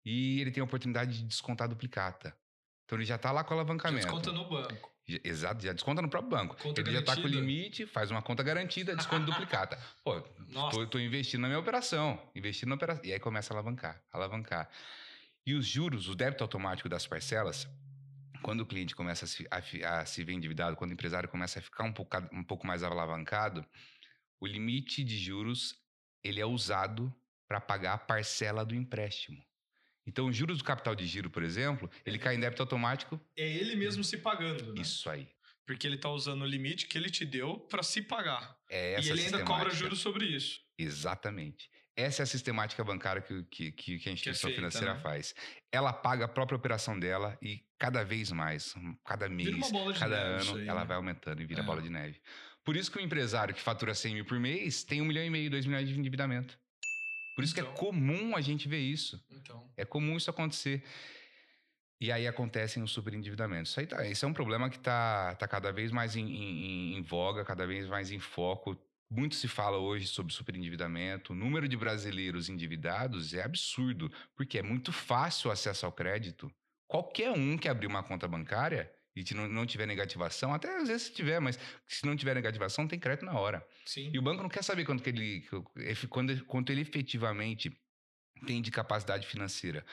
e 0.05 0.41
ele 0.41 0.51
tem 0.51 0.61
a 0.61 0.65
oportunidade 0.65 1.17
de 1.19 1.25
descontar 1.25 1.65
a 1.67 1.69
duplicata. 1.69 2.37
Então, 2.85 2.99
ele 2.99 3.07
já 3.07 3.17
está 3.17 3.33
lá 3.33 3.43
com 3.43 3.55
o 3.55 3.57
Já 3.57 3.63
alavancamento. 3.63 4.03
desconta 4.05 4.33
no 4.33 4.47
banco. 4.49 4.93
Já- 5.09 5.19
Exato, 5.25 5.65
já 5.65 5.73
desconta 5.73 6.03
no 6.03 6.11
próprio 6.11 6.31
banco. 6.31 6.57
Conta 6.57 6.81
ele 6.83 6.93
já 6.93 7.01
está 7.01 7.15
com 7.15 7.21
o 7.21 7.23
garantida. 7.25 7.41
limite, 7.41 7.87
faz 7.87 8.11
uma 8.11 8.21
conta 8.21 8.43
garantida, 8.43 8.95
desconto 8.95 9.25
duplicata. 9.25 9.79
Pô, 10.05 10.21
tô 10.87 10.99
investindo 10.99 11.41
na 11.41 11.49
minha 11.49 11.59
operação, 11.61 12.21
investindo 12.35 12.69
na 12.69 12.75
operação. 12.75 13.03
E 13.05 13.13
aí 13.13 13.19
começa 13.19 13.53
a 13.53 13.57
alavancar, 13.57 14.03
alavancar. 14.13 14.69
E 15.45 15.55
os 15.55 15.67
juros, 15.67 16.09
o 16.09 16.15
débito 16.15 16.45
automático 16.45 16.89
das 16.89 17.07
parcelas, 17.07 17.69
quando 18.43 18.61
o 18.61 18.67
cliente 18.67 18.95
começa 18.95 19.25
a 19.25 19.29
se, 19.29 19.47
a, 19.51 20.01
a 20.01 20.07
se 20.07 20.23
ver 20.23 20.33
endividado, 20.33 20.77
quando 20.77 20.91
o 20.91 20.95
empresário 20.95 21.29
começa 21.29 21.59
a 21.59 21.63
ficar 21.63 21.85
um 21.85 21.93
pouco, 21.93 22.17
um 22.33 22.45
pouco 22.45 22.67
mais 22.67 22.83
alavancado, 22.83 23.67
o 24.41 24.47
limite 24.47 25.03
de 25.03 25.17
juros 25.17 25.77
ele 26.23 26.41
é 26.41 26.47
usado 26.47 27.13
para 27.49 27.61
pagar 27.61 27.95
a 27.95 27.99
parcela 27.99 28.65
do 28.65 28.75
empréstimo. 28.75 29.43
Então, 30.07 30.27
os 30.27 30.37
juros 30.37 30.59
do 30.59 30.65
capital 30.65 30.95
de 30.95 31.07
giro, 31.07 31.31
por 31.31 31.43
exemplo, 31.43 31.91
ele 32.05 32.19
cai 32.19 32.35
em 32.35 32.41
débito 32.41 32.63
automático. 32.63 33.21
É 33.37 33.47
ele 33.47 33.77
mesmo 33.77 34.03
se 34.03 34.19
pagando. 34.19 34.75
Né? 34.75 34.81
Isso 34.81 35.09
aí. 35.09 35.29
Porque 35.65 35.87
ele 35.87 35.95
está 35.95 36.09
usando 36.09 36.43
o 36.43 36.47
limite 36.47 36.89
que 36.89 36.99
ele 36.99 37.09
te 37.09 37.25
deu 37.25 37.59
para 37.59 37.83
se 37.83 38.03
pagar. 38.03 38.59
É 38.69 38.95
essa 38.95 39.09
e 39.09 39.11
ele 39.13 39.25
ainda 39.25 39.45
cobra 39.45 39.71
juros 39.71 40.01
sobre 40.01 40.27
isso. 40.27 40.61
Exatamente. 40.77 41.71
Essa 41.95 42.23
é 42.23 42.25
a 42.25 42.27
sistemática 42.27 42.83
bancária 42.83 43.21
que, 43.21 43.43
que, 43.73 43.99
que 43.99 44.09
a 44.09 44.13
instituição 44.13 44.49
feita, 44.49 44.57
financeira 44.61 44.95
né? 44.95 45.01
faz. 45.01 45.35
Ela 45.71 45.93
paga 45.93 46.25
a 46.25 46.29
própria 46.29 46.57
operação 46.57 46.99
dela 46.99 47.37
e 47.43 47.63
cada 47.79 48.03
vez 48.03 48.33
mais, 48.33 48.75
cada 49.05 49.29
mês, 49.29 49.71
cada 49.99 50.17
ano, 50.17 50.57
aí, 50.57 50.69
ela 50.69 50.81
né? 50.81 50.87
vai 50.87 50.97
aumentando 50.97 51.43
e 51.43 51.45
vira 51.47 51.61
É. 51.61 51.65
bola 51.65 51.83
de 51.83 51.91
neve. 51.91 52.21
Por 52.65 52.77
isso 52.77 52.91
que 52.91 52.97
o 52.99 53.01
empresário 53.01 53.55
que 53.55 53.61
fatura 53.61 53.95
100 53.95 54.15
mil 54.15 54.25
por 54.25 54.39
mês 54.41 54.83
tem 54.85 55.03
um 55.03 55.05
milhão 55.05 55.25
e 55.25 55.29
meio, 55.31 55.51
dois 55.51 55.67
milhões 55.67 55.89
de 55.89 55.99
endividamento. 55.99 56.59
Por 57.35 57.45
isso 57.45 57.55
que 57.55 57.61
Então. 57.61 57.73
é 57.73 57.77
comum 57.77 58.37
a 58.37 58.41
gente 58.41 58.69
ver 58.69 58.79
isso. 58.81 59.23
Então, 59.31 59.71
É 59.77 59.85
comum 59.85 60.17
isso 60.17 60.31
acontecer. 60.31 60.83
E 62.01 62.11
aí 62.11 62.27
acontecem 62.27 62.83
os 62.83 62.91
superendividamentos. 62.91 63.71
Isso 63.73 63.81
aí 63.81 63.87
tá, 63.87 64.07
esse 64.07 64.25
é 64.25 64.29
um 64.29 64.33
problema 64.33 64.69
que 64.69 64.77
está 64.77 65.35
tá 65.37 65.47
cada 65.47 65.73
vez 65.73 65.93
mais 65.93 66.17
em, 66.17 66.25
em- 66.27 66.97
em 66.97 67.03
voga, 67.03 67.45
cada 67.45 67.67
vez 67.67 67.87
mais 67.87 68.11
em 68.11 68.19
foco. 68.19 68.77
Muito 69.15 69.35
se 69.35 69.47
fala 69.47 69.77
hoje 69.77 70.07
sobre 70.07 70.33
superendividamento. 70.33 71.35
O 71.35 71.37
número 71.37 71.69
de 71.69 71.77
brasileiros 71.77 72.49
endividados 72.49 73.35
é 73.35 73.43
absurdo, 73.43 74.11
porque 74.35 74.59
é 74.59 74.63
muito 74.63 74.91
fácil 74.91 75.51
o 75.51 75.53
acesso 75.53 75.85
ao 75.85 75.93
crédito. 75.93 76.51
Qualquer 76.89 77.31
um 77.31 77.59
que 77.59 77.69
abrir 77.69 77.87
uma 77.87 78.03
conta 78.03 78.27
bancária 78.27 78.91
e 79.15 79.23
não, 79.35 79.47
não 79.47 79.67
tiver 79.67 79.85
negativação, 79.85 80.55
até 80.55 80.75
às 80.79 80.89
vezes 80.89 81.09
se 81.09 81.13
tiver, 81.13 81.41
mas 81.41 81.59
se 81.87 82.07
não 82.07 82.17
tiver 82.17 82.35
negativação, 82.35 82.89
tem 82.89 82.99
crédito 82.99 83.27
na 83.27 83.39
hora. 83.39 83.67
sim. 83.85 84.11
E 84.15 84.19
o 84.19 84.23
banco 84.23 84.43
não 84.43 84.49
quer 84.49 84.65
saber 84.65 84.87
quanto, 84.87 85.03
que 85.03 85.11
ele, 85.11 85.47
quando- 86.09 86.45
quanto 86.47 86.73
ele 86.73 86.81
efetivamente 86.81 87.71
tem 88.47 88.63
de 88.63 88.71
capacidade 88.71 89.27
financeira. 89.27 89.85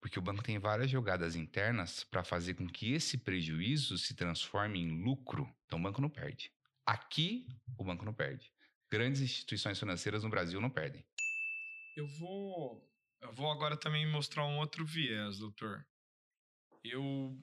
Porque 0.00 0.18
o 0.18 0.22
banco 0.22 0.42
tem 0.42 0.58
várias 0.58 0.90
jogadas 0.90 1.36
internas 1.36 2.02
para 2.02 2.24
fazer 2.24 2.54
com 2.54 2.66
que 2.66 2.94
esse 2.94 3.18
prejuízo 3.18 3.98
se 3.98 4.14
transforme 4.14 4.80
em 4.80 5.02
lucro. 5.02 5.46
Então 5.66 5.78
o 5.78 5.82
banco 5.82 6.00
não 6.00 6.08
perde. 6.08 6.50
Aqui, 6.86 7.46
o 7.78 7.84
banco 7.84 8.04
não 8.06 8.12
perde. 8.14 8.53
Grandes 8.90 9.20
instituições 9.22 9.78
financeiras 9.78 10.22
no 10.22 10.30
Brasil 10.30 10.60
não 10.60 10.70
perdem. 10.70 11.04
Eu 11.96 12.06
vou, 12.06 12.88
eu 13.20 13.32
vou 13.32 13.50
agora 13.50 13.76
também 13.76 14.06
mostrar 14.10 14.44
um 14.46 14.58
outro 14.58 14.84
viés, 14.84 15.38
doutor. 15.38 15.86
Eu, 16.82 17.36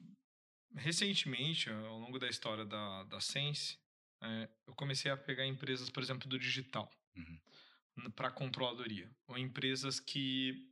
recentemente, 0.76 1.68
ao 1.70 1.98
longo 1.98 2.18
da 2.18 2.28
história 2.28 2.64
da, 2.64 3.04
da 3.04 3.20
Sense, 3.20 3.78
é, 4.22 4.48
eu 4.66 4.74
comecei 4.74 5.10
a 5.10 5.16
pegar 5.16 5.46
empresas, 5.46 5.90
por 5.90 6.02
exemplo, 6.02 6.28
do 6.28 6.38
digital, 6.38 6.90
Uhum. 7.14 8.10
para 8.12 8.30
controladoria. 8.30 9.10
Ou 9.26 9.36
empresas 9.36 10.00
que 10.00 10.66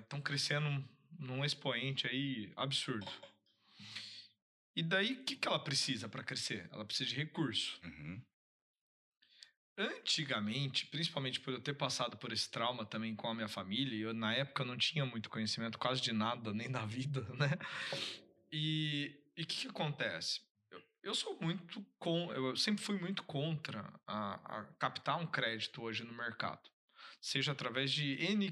estão 0.00 0.20
crescendo 0.20 0.66
num 1.18 1.44
expoente 1.44 2.06
aí 2.06 2.52
absurdo. 2.56 3.10
E 4.74 4.82
daí, 4.82 5.14
o 5.14 5.24
que, 5.24 5.36
que 5.36 5.48
ela 5.48 5.58
precisa 5.62 6.08
para 6.08 6.22
crescer? 6.24 6.68
Ela 6.72 6.84
precisa 6.84 7.08
de 7.08 7.16
recurso. 7.16 7.80
Uhum. 7.84 8.22
Antigamente, 9.78 10.86
principalmente 10.86 11.38
por 11.40 11.52
eu 11.52 11.60
ter 11.60 11.74
passado 11.74 12.16
por 12.16 12.32
esse 12.32 12.50
trauma 12.50 12.86
também 12.86 13.14
com 13.14 13.28
a 13.28 13.34
minha 13.34 13.48
família, 13.48 14.06
eu 14.06 14.14
na 14.14 14.32
época 14.34 14.64
não 14.64 14.76
tinha 14.76 15.04
muito 15.04 15.28
conhecimento 15.28 15.78
quase 15.78 16.00
de 16.00 16.12
nada, 16.12 16.52
nem 16.54 16.70
da 16.70 16.86
vida, 16.86 17.20
né? 17.36 17.50
E 18.50 19.14
o 19.38 19.46
que, 19.46 19.62
que 19.62 19.68
acontece? 19.68 20.40
Eu, 20.70 20.82
eu 21.02 21.14
sou 21.14 21.38
muito 21.40 21.84
com, 21.98 22.32
eu 22.32 22.56
sempre 22.56 22.82
fui 22.82 22.98
muito 22.98 23.22
contra 23.24 23.92
a, 24.06 24.60
a 24.60 24.64
captar 24.78 25.18
um 25.20 25.26
crédito 25.26 25.82
hoje 25.82 26.04
no 26.04 26.14
mercado, 26.14 26.70
seja 27.20 27.52
através 27.52 27.92
de 27.92 28.14
N 28.24 28.50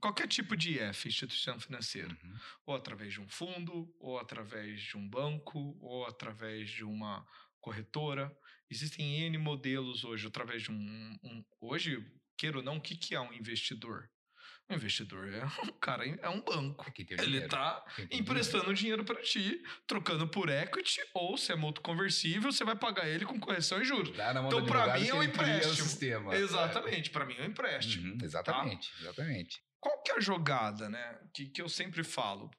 qualquer 0.00 0.28
tipo 0.28 0.56
de 0.56 0.78
IF, 0.78 1.08
instituição 1.08 1.58
financeira 1.58 2.16
Uhum. 2.22 2.38
ou 2.66 2.74
através 2.74 3.12
de 3.12 3.20
um 3.20 3.28
fundo, 3.28 3.94
ou 3.98 4.18
através 4.18 4.80
de 4.80 4.96
um 4.96 5.08
banco, 5.08 5.76
ou 5.80 6.06
através 6.06 6.70
de 6.70 6.84
uma 6.84 7.26
corretora. 7.60 8.34
Existem 8.70 9.20
N 9.26 9.38
modelos 9.38 10.04
hoje, 10.04 10.26
através 10.26 10.62
de 10.62 10.70
um. 10.72 11.16
um- 11.22 11.44
hoje, 11.60 11.98
queira 12.36 12.58
ou 12.58 12.62
não, 12.64 12.76
o 12.76 12.80
que, 12.80 12.96
que 12.96 13.14
é 13.14 13.20
um 13.20 13.32
investidor? 13.32 14.08
Um 14.68 14.74
investidor 14.76 15.28
é 15.32 15.44
um 15.62 15.72
cara, 15.78 16.06
é 16.06 16.28
um 16.28 16.40
banco. 16.40 16.88
O 16.88 16.92
Ele 17.22 17.38
está 17.44 17.84
emprestando 18.10 18.72
dinheiro 18.74 19.04
para 19.04 19.20
ti, 19.22 19.62
trocando 19.86 20.26
por 20.26 20.48
equity, 20.48 21.00
ou 21.12 21.36
se 21.36 21.52
é 21.52 21.54
mútuo 21.54 21.82
conversível, 21.84 22.50
você 22.50 22.64
vai 22.64 22.74
pagar 22.74 23.06
ele 23.06 23.26
com 23.26 23.38
correção 23.38 23.80
e 23.80 23.84
juros. 23.84 24.16
Então, 24.48 24.58
advogado 24.60 25.00
mim, 25.02 25.08
é 25.08 25.14
um 25.14 25.22
empréstimo. 25.22 25.74
Exatamente, 26.34 27.10
para 27.10 27.26
mim 27.26 27.34
é 27.38 27.42
um 27.42 27.46
empréstimo. 27.46 28.12
Uhum, 28.14 28.18
exatamente, 28.22 28.90
exatamente. 29.00 29.62
Qual 29.78 30.02
que 30.02 30.12
é 30.12 30.16
a 30.16 30.20
jogada, 30.20 30.88
né? 30.88 31.20
Que, 31.34 31.46
que 31.50 31.60
eu 31.60 31.68
sempre 31.68 32.02
falo 32.02 32.50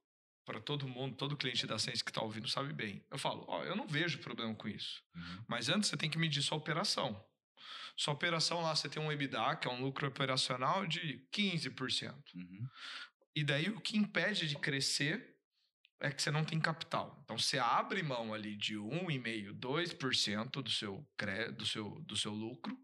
para 0.46 0.62
todo 0.62 0.88
mundo, 0.88 1.16
todo 1.16 1.36
cliente 1.36 1.66
da 1.66 1.80
Sense 1.80 2.04
que 2.04 2.12
está 2.12 2.22
ouvindo 2.22 2.48
sabe 2.48 2.72
bem. 2.72 3.04
Eu 3.10 3.18
falo, 3.18 3.44
ó, 3.48 3.64
eu 3.64 3.76
não 3.76 3.88
vejo 3.88 4.20
problema 4.20 4.54
com 4.54 4.68
isso. 4.68 5.04
Uhum. 5.16 5.44
Mas 5.48 5.68
antes 5.68 5.90
você 5.90 5.98
tem 5.98 6.10
que 6.10 6.18
medir 6.18 6.42
sua 6.44 6.58
operação. 6.58 7.20
Sua 7.98 8.14
operação 8.14 8.62
lá, 8.62 8.76
você 8.76 8.88
tem 8.88 9.02
um 9.02 9.12
EBITDA, 9.12 9.56
que 9.56 9.68
é 9.68 9.72
um 9.72 9.82
lucro 9.82 10.08
operacional 10.08 10.86
de 10.86 11.26
15%. 11.34 12.14
Uhum. 12.36 12.68
E 13.36 13.44
daí 13.44 13.70
o 13.70 13.82
que 13.82 13.98
impede 13.98 14.48
de 14.48 14.56
crescer 14.58 15.36
é 16.00 16.12
que 16.12 16.22
você 16.22 16.30
não 16.30 16.46
tem 16.46 16.60
capital. 16.60 17.20
Então 17.24 17.38
você 17.38 17.58
abre 17.58 18.04
mão 18.04 18.34
ali 18.34 18.56
de 18.56 18.76
1,5%, 18.76 19.60
2% 19.60 20.62
do 20.62 20.70
seu, 20.70 21.08
do 21.58 21.66
seu, 21.66 21.90
do 22.02 22.16
seu 22.16 22.32
lucro 22.32 22.78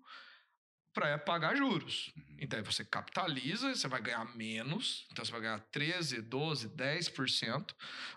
para 0.93 1.17
pagar 1.17 1.55
juros. 1.55 2.11
Uhum. 2.15 2.37
Então 2.39 2.63
você 2.63 2.83
capitaliza, 2.83 3.73
você 3.73 3.87
vai 3.87 4.01
ganhar 4.01 4.25
menos, 4.35 5.07
então 5.11 5.23
você 5.23 5.31
vai 5.31 5.41
ganhar 5.41 5.59
13, 5.59 6.21
12, 6.21 6.69
10%, 6.69 7.75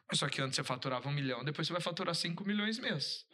mas 0.09 0.19
só 0.19 0.29
que 0.29 0.41
antes 0.41 0.57
você 0.57 0.65
faturava 0.65 1.09
um 1.09 1.13
milhão, 1.13 1.45
depois 1.45 1.67
você 1.67 1.73
vai 1.73 1.83
faturar 1.83 2.15
5 2.15 2.45
milhões 2.45 2.79
mês. 2.79 3.27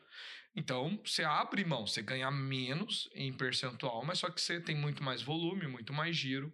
Então, 0.55 1.01
você 1.05 1.23
abre 1.23 1.65
mão, 1.65 1.87
você 1.87 2.03
ganha 2.03 2.31
menos 2.31 3.09
em 3.15 3.33
percentual, 3.33 4.05
mas 4.05 4.19
só 4.19 4.29
que 4.31 4.41
você 4.41 4.61
tem 4.61 4.75
muito 4.75 5.03
mais 5.03 5.23
volume, 5.23 5.67
muito 5.69 5.93
mais 5.93 6.17
giro. 6.17 6.53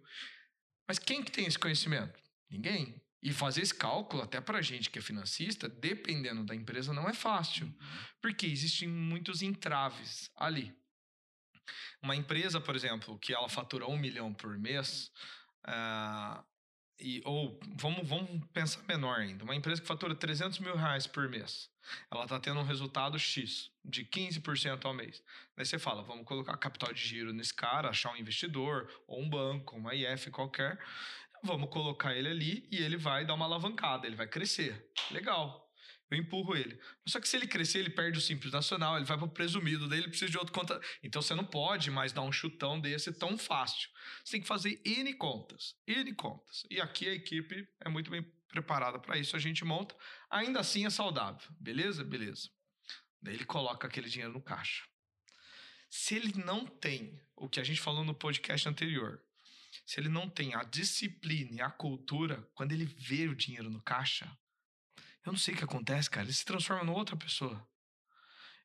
Mas 0.87 0.99
quem 0.99 1.23
que 1.23 1.31
tem 1.31 1.45
esse 1.45 1.57
conhecimento? 1.57 2.19
Ninguém. 2.49 3.01
E 3.23 3.33
fazer 3.33 3.61
esse 3.61 3.73
cálculo, 3.73 4.21
até 4.21 4.39
pra 4.39 4.61
gente 4.61 4.91
que 4.91 4.99
é 4.99 5.01
financista, 5.01 5.67
dependendo 5.67 6.43
da 6.45 6.55
empresa, 6.55 6.93
não 6.93 7.09
é 7.09 7.13
fácil. 7.13 7.65
Uhum. 7.65 7.75
Porque 8.21 8.45
existem 8.45 8.87
muitos 8.87 9.41
entraves 9.41 10.29
ali. 10.35 10.73
Uma 12.01 12.15
empresa, 12.15 12.59
por 12.59 12.75
exemplo, 12.75 13.17
que 13.19 13.33
ela 13.33 13.49
fatura 13.49 13.87
um 13.87 13.97
milhão 13.97 14.33
por 14.33 14.57
mês, 14.57 15.11
ah, 15.63 16.43
e, 16.99 17.21
ou 17.25 17.59
vamos, 17.75 18.07
vamos 18.07 18.43
pensar 18.51 18.81
menor 18.87 19.19
ainda, 19.19 19.43
uma 19.43 19.55
empresa 19.55 19.81
que 19.81 19.87
fatura 19.87 20.15
300 20.15 20.59
mil 20.59 20.75
reais 20.75 21.05
por 21.05 21.29
mês, 21.29 21.69
ela 22.11 22.23
está 22.23 22.39
tendo 22.39 22.59
um 22.59 22.63
resultado 22.63 23.19
X, 23.19 23.71
de 23.85 24.03
15% 24.03 24.85
ao 24.85 24.93
mês. 24.93 25.23
Daí 25.55 25.65
você 25.65 25.77
fala, 25.77 26.01
vamos 26.01 26.25
colocar 26.25 26.57
capital 26.57 26.91
de 26.91 27.01
giro 27.05 27.31
nesse 27.31 27.53
cara, 27.53 27.89
achar 27.89 28.11
um 28.11 28.17
investidor, 28.17 28.89
ou 29.07 29.21
um 29.21 29.29
banco, 29.29 29.75
uma 29.75 29.93
IF 29.93 30.31
qualquer, 30.31 30.79
vamos 31.43 31.69
colocar 31.69 32.15
ele 32.15 32.29
ali 32.29 32.67
e 32.71 32.77
ele 32.77 32.97
vai 32.97 33.25
dar 33.25 33.35
uma 33.35 33.45
alavancada, 33.45 34.07
ele 34.07 34.15
vai 34.15 34.27
crescer. 34.27 34.91
Legal. 35.11 35.66
Eu 36.09 36.17
empurro 36.17 36.55
ele. 36.55 36.79
Só 37.05 37.19
que 37.19 37.27
se 37.27 37.35
ele 37.35 37.47
crescer, 37.47 37.79
ele 37.79 37.89
perde 37.89 38.17
o 38.17 38.21
Simples 38.21 38.53
Nacional, 38.53 38.95
ele 38.95 39.05
vai 39.05 39.17
para 39.17 39.25
o 39.25 39.29
presumido, 39.29 39.89
daí 39.89 39.99
ele 39.99 40.07
precisa 40.07 40.31
de 40.31 40.37
outro 40.37 40.53
conta. 40.53 40.79
Então 41.03 41.21
você 41.21 41.35
não 41.35 41.43
pode 41.43 41.91
mais 41.91 42.13
dar 42.13 42.21
um 42.21 42.31
chutão 42.31 42.79
desse 42.79 43.11
tão 43.11 43.37
fácil. 43.37 43.89
Você 44.23 44.31
tem 44.33 44.41
que 44.41 44.47
fazer 44.47 44.81
N 44.85 45.13
contas. 45.15 45.75
N 45.85 46.13
contas. 46.13 46.65
E 46.69 46.79
aqui 46.79 47.07
a 47.09 47.13
equipe 47.13 47.67
é 47.81 47.89
muito 47.89 48.09
bem 48.09 48.23
preparada 48.47 48.99
para 48.99 49.17
isso. 49.17 49.35
A 49.35 49.39
gente 49.39 49.65
monta. 49.65 49.95
Ainda 50.29 50.61
assim 50.61 50.85
é 50.85 50.89
saudável. 50.89 51.49
Beleza? 51.59 52.03
Beleza. 52.03 52.49
Daí 53.21 53.35
ele 53.35 53.45
coloca 53.45 53.87
aquele 53.87 54.09
dinheiro 54.09 54.33
no 54.33 54.41
caixa. 54.41 54.85
Se 55.89 56.15
ele 56.15 56.33
não 56.43 56.65
tem 56.65 57.19
o 57.35 57.49
que 57.49 57.59
a 57.59 57.63
gente 57.63 57.81
falou 57.81 58.03
no 58.03 58.13
podcast 58.13 58.67
anterior, 58.67 59.21
se 59.85 59.99
ele 59.99 60.09
não 60.09 60.29
tem 60.29 60.53
a 60.53 60.63
disciplina 60.63 61.51
e 61.53 61.61
a 61.61 61.69
cultura, 61.69 62.47
quando 62.53 62.71
ele 62.71 62.85
vê 62.85 63.27
o 63.27 63.35
dinheiro 63.35 63.69
no 63.69 63.81
caixa, 63.81 64.29
eu 65.25 65.31
não 65.31 65.39
sei 65.39 65.53
o 65.53 65.57
que 65.57 65.63
acontece, 65.63 66.09
cara. 66.09 66.25
Ele 66.25 66.33
se 66.33 66.45
transforma 66.45 66.83
em 66.83 66.95
outra 66.95 67.15
pessoa. 67.15 67.67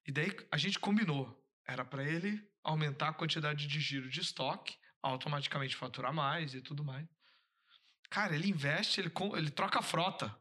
E 0.07 0.13
daí 0.13 0.31
a 0.51 0.57
gente 0.57 0.79
combinou. 0.79 1.39
Era 1.67 1.85
para 1.85 2.05
ele 2.05 2.43
aumentar 2.63 3.09
a 3.09 3.15
quantidade 3.15 3.67
de 3.67 3.81
giro 3.81 4.09
de 4.09 4.21
estoque, 4.21 4.77
automaticamente 5.01 5.77
faturar 5.77 6.13
mais 6.13 6.55
e 6.55 6.61
tudo 6.61 6.85
mais. 6.85 7.09
Cara, 8.09 8.35
ele 8.35 8.49
investe, 8.49 9.01
ele, 9.01 9.13
ele 9.37 9.51
troca 9.51 9.79
a 9.79 9.83
frota. 9.83 10.37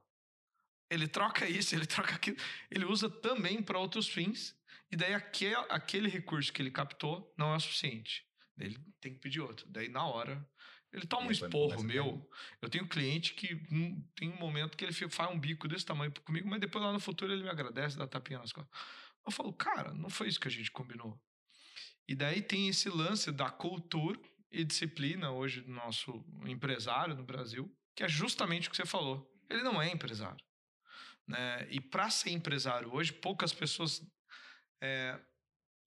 Ele 0.90 1.08
troca 1.08 1.48
isso, 1.48 1.74
ele 1.74 1.86
troca 1.88 2.16
aquilo. 2.16 2.38
Ele 2.70 2.86
usa 2.86 3.10
também 3.10 3.64
para 3.64 3.80
outros 3.80 4.08
fins. 4.08 4.56
E 4.92 4.96
daí 4.96 5.14
aquele, 5.14 5.56
aquele 5.70 6.10
recurso 6.10 6.52
que 6.52 6.62
ele 6.62 6.70
captou 6.70 7.34
não 7.38 7.54
é 7.54 7.56
o 7.56 7.60
suficiente. 7.60 8.28
Ele 8.58 8.78
tem 9.00 9.14
que 9.14 9.20
pedir 9.20 9.40
outro. 9.40 9.66
Daí 9.70 9.88
na 9.88 10.06
hora 10.06 10.46
Ele 10.92 11.06
toma 11.06 11.28
um 11.28 11.32
esporro 11.32 11.84
meu. 11.84 12.30
Eu 12.62 12.70
tenho 12.70 12.88
cliente 12.88 13.34
que 13.34 13.56
hum, 13.72 14.04
tem 14.16 14.30
um 14.30 14.38
momento 14.38 14.76
que 14.76 14.84
ele 14.84 14.94
faz 14.94 15.32
um 15.32 15.40
bico 15.40 15.68
desse 15.68 15.86
tamanho 15.86 16.12
comigo, 16.26 16.50
mas 16.50 16.60
depois 16.60 16.84
lá 16.84 16.92
no 16.92 17.00
futuro 17.00 17.32
ele 17.32 17.44
me 17.44 17.50
agradece, 17.50 17.98
dá 17.98 18.06
tapinha 18.06 18.40
nas 18.40 18.52
costas. 18.52 18.78
Eu 19.26 19.32
falo, 19.32 19.54
cara, 19.54 19.94
não 19.94 20.10
foi 20.10 20.28
isso 20.28 20.40
que 20.40 20.48
a 20.48 20.52
gente 20.52 20.72
combinou. 20.72 21.20
E 22.08 22.16
daí 22.16 22.42
tem 22.42 22.68
esse 22.68 22.90
lance 22.90 23.32
da 23.32 23.50
cultura 23.50 24.20
e 24.52 24.66
disciplina 24.66 25.32
hoje 25.32 25.62
do 25.62 25.72
nosso 25.72 26.26
empresário 26.46 27.16
no 27.16 27.24
Brasil, 27.24 27.74
que 27.96 28.04
é 28.04 28.10
justamente 28.10 28.68
o 28.68 28.72
que 28.72 28.78
você 28.78 28.86
falou. 28.86 29.32
Ele 29.50 29.64
não 29.64 29.82
é 29.82 29.90
empresário. 29.90 30.44
Né? 31.26 31.68
E 31.70 31.80
para 31.80 32.10
ser 32.10 32.32
empresário 32.32 32.94
hoje, 32.94 33.14
poucas 33.14 33.54
pessoas 33.54 34.06
é, 34.82 35.18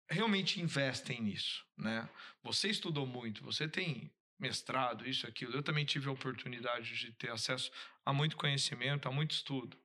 realmente 0.08 0.60
investem 0.60 1.20
nisso. 1.20 1.62
Né? 1.76 2.08
Você 2.42 2.68
estudou 2.68 3.06
muito, 3.06 3.44
você 3.44 3.68
tem 3.68 4.10
mestrado, 4.44 5.08
isso, 5.08 5.26
aquilo. 5.26 5.54
Eu 5.54 5.62
também 5.62 5.86
tive 5.86 6.08
a 6.08 6.12
oportunidade 6.12 6.94
de 6.94 7.12
ter 7.12 7.30
acesso 7.30 7.70
a 8.04 8.12
muito 8.12 8.36
conhecimento, 8.36 9.08
a 9.08 9.12
muito 9.12 9.30
estudo. 9.30 9.78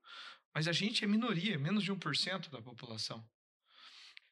Mas 0.53 0.67
a 0.67 0.73
gente 0.73 1.03
é 1.03 1.07
minoria, 1.07 1.57
menos 1.57 1.83
de 1.83 1.93
1% 1.93 2.49
da 2.49 2.61
população. 2.61 3.25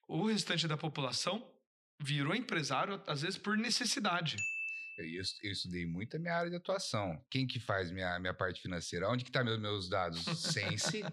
O 0.07 0.27
restante 0.27 0.67
da 0.67 0.75
população 0.75 1.35
virou 1.99 2.35
empresário, 2.35 3.01
às 3.07 3.21
vezes, 3.21 3.37
por 3.37 3.57
necessidade. 3.57 4.35
Eu, 4.97 5.05
eu 5.05 5.21
est- 5.21 5.43
eu 5.43 5.51
estudei 5.51 5.85
muito 5.85 6.15
a 6.15 6.19
minha 6.19 6.33
área 6.33 6.49
de 6.49 6.55
atuação. 6.55 7.23
Quem 7.29 7.45
que 7.45 7.59
faz 7.59 7.91
minha, 7.91 8.19
minha 8.19 8.33
parte 8.33 8.61
financeira? 8.61 9.07
Onde 9.09 9.23
que 9.23 9.31
tá 9.31 9.43
meus, 9.43 9.59
meus 9.59 9.87
dados? 9.89 10.23
Sense. 10.23 11.03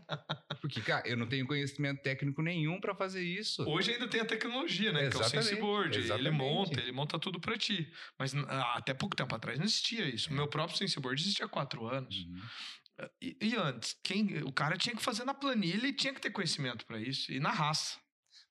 Porque, 0.61 0.81
cara, 0.81 1.07
eu 1.07 1.17
não 1.17 1.29
tenho 1.29 1.47
conhecimento 1.47 2.03
técnico 2.03 2.41
nenhum 2.43 2.81
para 2.81 2.95
fazer 2.95 3.23
isso. 3.23 3.63
Hoje 3.69 3.93
ainda 3.93 4.09
tem 4.09 4.21
a 4.21 4.25
tecnologia, 4.25 4.93
né? 4.93 5.01
Que 5.01 5.05
é 5.05 5.09
o 5.09 5.21
Exatamente, 5.21 5.49
SenseBoard. 5.49 5.97
Ele 5.99 6.05
exatamente. 6.07 6.33
monta, 6.33 6.81
ele 6.81 6.93
monta 6.93 7.19
tudo 7.19 7.39
para 7.41 7.57
ti. 7.59 7.93
Mas 8.19 8.35
ah, 8.35 8.75
até 8.79 8.95
pouco 8.95 9.15
tempo 9.15 9.35
atrás 9.35 9.59
não 9.59 9.67
existia 9.67 10.07
isso. 10.09 10.31
O 10.31 10.33
meu 10.35 10.49
próprio 10.49 10.79
SenseBoard 10.79 11.21
existia 11.21 11.45
há 11.45 11.49
quatro 11.49 11.87
anos. 11.87 12.15
Uhum. 12.17 13.09
E, 13.21 13.37
e 13.43 13.57
antes, 13.57 13.95
quem, 14.05 14.43
o 14.45 14.53
cara 14.53 14.77
tinha 14.77 14.95
que 14.97 15.03
fazer 15.03 15.25
na 15.25 15.35
planilha 15.35 15.87
e 15.89 15.93
tinha 15.93 16.15
que 16.15 16.21
ter 16.21 16.31
conhecimento 16.31 16.87
para 16.87 16.99
isso. 17.01 17.33
E 17.33 17.41
na 17.41 17.51
raça. 17.51 17.99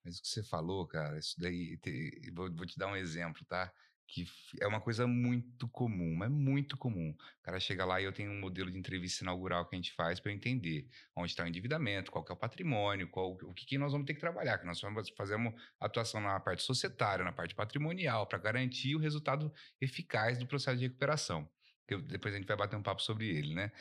Mas 0.03 0.19
o 0.19 0.21
que 0.21 0.27
você 0.27 0.43
falou, 0.43 0.85
cara, 0.87 1.17
isso 1.17 1.33
daí. 1.39 1.77
te- 1.77 2.31
vou, 2.33 2.53
vou 2.53 2.65
te 2.65 2.77
dar 2.77 2.87
um 2.87 2.95
exemplo, 2.95 3.43
tá? 3.45 3.71
Que 4.13 4.27
é 4.61 4.67
uma 4.67 4.79
coisa 4.79 5.07
muito 5.07 5.67
comum, 5.69 6.13
mas 6.15 6.29
muito 6.29 6.77
comum. 6.77 7.09
O 7.09 7.41
cara 7.41 7.59
chega 7.59 7.83
lá 7.83 7.99
e 7.99 8.03
eu 8.03 8.13
tenho 8.13 8.31
um 8.31 8.39
modelo 8.39 8.69
de 8.69 8.77
entrevista 8.77 9.23
inaugural 9.23 9.67
que 9.67 9.75
a 9.75 9.79
gente 9.79 9.91
faz 9.93 10.19
para 10.19 10.31
entender 10.31 10.87
onde 11.15 11.31
está 11.31 11.43
o 11.43 11.47
endividamento, 11.47 12.11
qual 12.11 12.23
que 12.23 12.31
é 12.31 12.35
o 12.35 12.37
patrimônio, 12.37 13.09
qual, 13.09 13.31
o 13.31 13.53
que, 13.55 13.65
que 13.65 13.75
nós 13.75 13.91
vamos 13.91 14.05
ter 14.05 14.13
que 14.13 14.19
trabalhar. 14.19 14.59
Que 14.59 14.67
nós 14.67 14.79
vamos 14.79 15.09
fazemos 15.17 15.59
atuação 15.79 16.21
na 16.21 16.39
parte 16.39 16.61
societária, 16.61 17.25
na 17.25 17.33
parte 17.33 17.55
patrimonial, 17.55 18.27
para 18.27 18.37
garantir 18.37 18.95
o 18.95 18.99
resultado 18.99 19.51
eficaz 19.81 20.37
do 20.37 20.45
processo 20.45 20.77
de 20.77 20.83
recuperação. 20.83 21.49
Que 21.87 21.97
depois 21.97 22.35
a 22.35 22.37
gente 22.37 22.47
vai 22.47 22.55
bater 22.55 22.75
um 22.75 22.83
papo 22.83 23.01
sobre 23.01 23.27
ele, 23.27 23.55
né? 23.55 23.71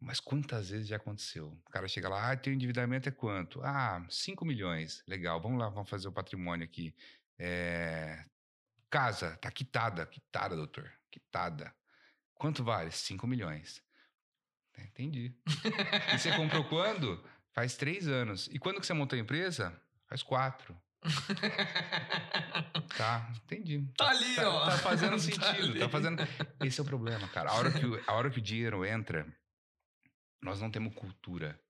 Mas 0.00 0.20
quantas 0.20 0.70
vezes 0.70 0.86
já 0.86 0.94
aconteceu? 0.96 1.48
O 1.66 1.70
cara 1.72 1.88
chega 1.88 2.08
lá, 2.08 2.30
ah, 2.30 2.36
teu 2.36 2.52
endividamento 2.52 3.08
é 3.08 3.12
quanto? 3.12 3.60
Ah, 3.64 4.06
5 4.08 4.44
milhões. 4.44 5.02
Legal, 5.08 5.40
vamos 5.40 5.58
lá, 5.58 5.68
vamos 5.68 5.90
fazer 5.90 6.06
o 6.06 6.12
patrimônio 6.12 6.64
aqui. 6.64 6.94
É, 7.36 8.24
Casa, 8.90 9.36
tá 9.38 9.50
quitada. 9.50 10.06
Quitada, 10.06 10.56
doutor. 10.56 10.90
Quitada. 11.10 11.74
Quanto 12.34 12.62
vale? 12.64 12.90
5 12.90 13.26
milhões. 13.26 13.82
É, 14.76 14.82
Entendi. 14.84 15.34
e 16.14 16.18
você 16.18 16.34
comprou 16.36 16.64
quando? 16.68 17.22
Faz 17.52 17.76
três 17.76 18.06
anos. 18.06 18.48
E 18.52 18.58
quando 18.58 18.80
que 18.80 18.86
você 18.86 18.94
montou 18.94 19.16
a 19.16 19.20
empresa? 19.20 19.78
Faz 20.06 20.22
quatro. 20.22 20.76
Tá, 22.96 23.30
entendi. 23.44 23.86
Tá 23.96 24.08
ali, 24.10 24.34
Tá, 24.34 24.48
ó. 24.50 24.64
tá 24.70 24.78
fazendo 24.78 25.12
Tá 25.14 25.18
sentido, 25.18 25.70
ali. 25.70 25.78
tá 25.78 25.88
fazendo. 25.88 26.22
Esse 26.64 26.80
é 26.80 26.82
o 26.82 26.86
problema, 26.86 27.28
cara. 27.28 27.50
A 27.50 27.54
hora 27.54 27.70
que 27.70 27.86
o, 27.86 28.02
a 28.06 28.14
hora 28.14 28.30
que 28.30 28.38
o 28.38 28.42
dinheiro 28.42 28.84
entra, 28.84 29.26
nós 30.42 30.60
não 30.60 30.70
temos 30.70 30.94
cultura. 30.94 31.60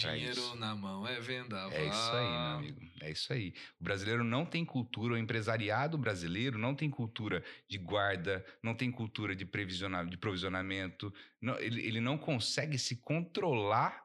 Pra 0.00 0.12
Dinheiro 0.12 0.32
isso. 0.40 0.56
na 0.56 0.74
mão 0.74 1.06
é 1.06 1.20
venda. 1.20 1.56
É 1.72 1.86
isso 1.86 2.10
aí, 2.12 2.30
meu 2.30 2.40
amigo. 2.56 2.80
É 3.00 3.10
isso 3.10 3.32
aí. 3.32 3.54
O 3.80 3.84
brasileiro 3.84 4.24
não 4.24 4.44
tem 4.46 4.64
cultura, 4.64 5.14
o 5.14 5.18
empresariado 5.18 5.98
brasileiro 5.98 6.58
não 6.58 6.74
tem 6.74 6.88
cultura 6.90 7.44
de 7.68 7.78
guarda, 7.78 8.44
não 8.62 8.74
tem 8.74 8.90
cultura 8.90 9.34
de, 9.36 9.44
de 9.44 10.16
provisionamento. 10.16 11.12
não- 11.40 11.58
ele, 11.58 11.84
ele 11.86 12.00
não 12.00 12.16
consegue 12.16 12.78
se 12.78 12.96
controlar 12.96 14.02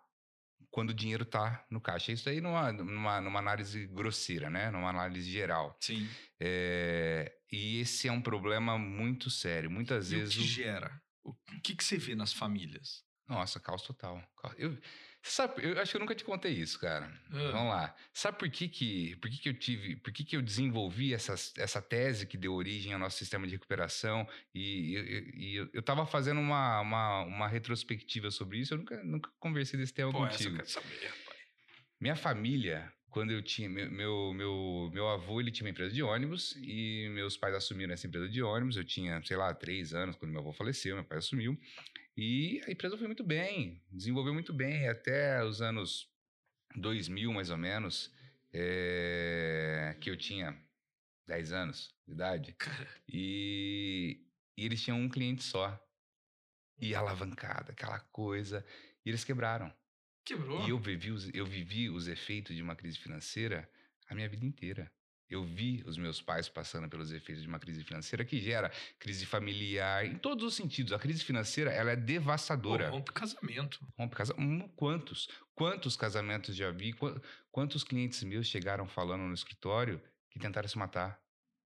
quando 0.69 0.89
o 0.89 0.93
dinheiro 0.93 1.25
tá 1.25 1.65
no 1.71 1.79
caixa. 1.81 2.11
Isso 2.11 2.29
aí 2.29 2.41
numa, 2.41 2.71
numa, 2.73 3.21
numa 3.21 3.39
análise 3.39 3.87
grosseira, 3.87 4.49
né? 4.49 4.69
Numa 4.69 4.89
análise 4.89 5.29
geral. 5.31 5.75
Sim. 5.79 6.07
É, 6.39 7.33
e 7.51 7.79
esse 7.79 8.07
é 8.07 8.11
um 8.11 8.21
problema 8.21 8.77
muito 8.77 9.29
sério. 9.29 9.71
Muitas 9.71 10.11
E 10.11 10.15
o 10.15 10.19
vezes. 10.19 10.35
que 10.35 10.41
o- 10.41 10.43
gera? 10.47 11.01
O 11.23 11.33
que, 11.63 11.75
que 11.75 11.83
você 11.83 11.97
vê 11.97 12.13
nas 12.15 12.31
famílias? 12.33 13.03
Nossa, 13.27 13.59
caos 13.59 13.81
total. 13.81 14.21
Eu, 14.57 14.77
sabe, 15.31 15.63
eu 15.63 15.79
acho 15.79 15.91
que 15.91 15.97
eu 15.97 15.99
nunca 16.01 16.15
te 16.15 16.23
contei 16.23 16.51
isso, 16.53 16.79
cara. 16.79 17.05
Ah. 17.31 17.51
Vamos 17.51 17.69
lá. 17.73 17.95
Sabe 18.13 18.37
por 18.37 18.49
que 18.49 18.67
que, 18.67 19.15
por 19.17 19.29
que, 19.29 19.37
que 19.37 19.49
eu 19.49 19.53
tive, 19.53 19.95
por 19.97 20.11
que, 20.13 20.23
que 20.23 20.35
eu 20.37 20.41
desenvolvi 20.41 21.13
essa, 21.13 21.33
essa 21.57 21.81
tese 21.81 22.25
que 22.25 22.37
deu 22.37 22.53
origem 22.53 22.93
ao 22.93 22.99
nosso 22.99 23.17
sistema 23.17 23.45
de 23.45 23.53
recuperação? 23.53 24.27
E, 24.53 24.93
eu- 24.95 25.05
eu- 25.05 25.23
e 25.35 25.55
eu, 25.55 25.69
eu 25.73 25.81
tava 25.83 26.05
fazendo 26.05 26.39
uma, 26.39 26.81
uma, 26.81 27.21
uma 27.23 27.47
retrospectiva 27.47 28.29
sobre 28.31 28.59
isso, 28.59 28.73
eu 28.73 28.77
nunca, 28.79 29.03
nunca 29.03 29.29
conversei 29.39 29.79
desse 29.79 29.93
tema 29.93 30.11
Pô, 30.11 30.25
essa 30.25 30.35
eu 30.43 30.51
contigo. 30.51 30.55
quero 30.57 30.69
saber, 30.69 31.07
rapaz. 31.07 31.37
Minha 31.99 32.15
família, 32.15 32.93
quando 33.17 33.31
eu 33.31 33.41
tinha. 33.41 33.67
Meu, 33.67 34.31
meu, 34.31 34.91
meu, 34.93 35.07
avô 35.09 35.41
ele 35.41 35.49
tinha 35.49 35.65
uma 35.65 35.71
empresa 35.71 35.91
de 35.91 36.03
ônibus 36.03 36.55
e 36.61 37.09
meus 37.09 37.35
pais 37.35 37.55
assumiram 37.55 37.91
essa 37.91 38.05
empresa 38.05 38.29
de 38.29 38.43
ônibus. 38.43 38.77
Eu 38.77 38.85
tinha, 38.85 39.19
sei 39.23 39.35
lá, 39.35 39.51
três 39.55 39.91
anos 39.91 40.15
quando 40.15 40.29
meu 40.29 40.41
avô 40.41 40.53
faleceu, 40.53 40.93
meu 40.93 41.03
pai 41.03 41.17
assumiu. 41.17 41.59
E 42.15 42.61
a 42.67 42.71
empresa 42.71 42.95
foi 42.95 43.07
muito 43.07 43.23
bem, 43.23 43.81
desenvolveu 43.91 44.35
muito 44.35 44.53
bem 44.53 44.87
até 44.87 45.43
os 45.43 45.63
anos 45.63 46.07
2000, 46.75 47.33
mais 47.33 47.49
ou 47.49 47.57
menos, 47.57 48.13
eh, 48.53 49.97
que 49.99 50.11
eu 50.11 50.15
tinha 50.15 50.55
10 51.25 51.51
anos 51.53 51.91
de 52.07 52.13
idade. 52.13 52.55
E, 53.11 54.27
e 54.55 54.63
eles 54.63 54.79
tinham 54.83 54.99
um 54.99 55.09
cliente 55.09 55.43
só. 55.43 55.83
E 56.79 56.93
alavancada, 56.93 57.71
aquela 57.71 57.99
coisa. 57.99 58.63
E 59.03 59.09
eles 59.09 59.23
quebraram. 59.23 59.73
Quebrou. 60.27 60.65
E 60.65 60.69
eu 60.69 60.77
vivi, 60.79 61.11
os, 61.11 61.29
eu 61.33 61.45
vivi 61.45 61.89
os 61.89 62.07
efeitos 62.07 62.55
de 62.55 62.61
uma 62.61 62.75
crise 62.75 62.97
financeira 62.97 63.69
a 64.09 64.15
minha 64.15 64.27
vida 64.29 64.45
inteira. 64.45 64.91
Eu 65.29 65.43
vi 65.43 65.83
os 65.85 65.97
meus 65.97 66.21
pais 66.21 66.47
passando 66.47 66.87
pelos 66.87 67.11
efeitos 67.11 67.43
de 67.43 67.49
uma 67.49 67.59
crise 67.59 67.83
financeira 67.83 68.23
que 68.23 68.39
gera 68.39 68.71
crise 68.97 69.25
familiar, 69.25 70.05
em 70.05 70.15
todos 70.17 70.45
os 70.45 70.53
sentidos. 70.55 70.93
A 70.93 70.99
crise 70.99 71.21
financeira, 71.23 71.69
ela 71.69 71.91
é 71.91 71.97
Pô, 71.97 72.01
devastadora. 72.03 72.89
rompe 72.89 73.11
casamento. 73.11 73.77
Rompe 73.97 74.15
casa... 74.15 74.33
hum, 74.39 74.69
Quantos? 74.75 75.27
Quantos 75.53 75.97
casamentos 75.97 76.55
já 76.55 76.71
vi? 76.71 76.93
Qua- 76.93 77.19
Quantos 77.51 77.83
clientes 77.83 78.23
meus 78.23 78.47
chegaram 78.47 78.87
falando 78.87 79.23
no 79.23 79.33
escritório 79.33 80.01
que 80.31 80.39
tentaram 80.39 80.69
se 80.69 80.77
matar? 80.77 81.19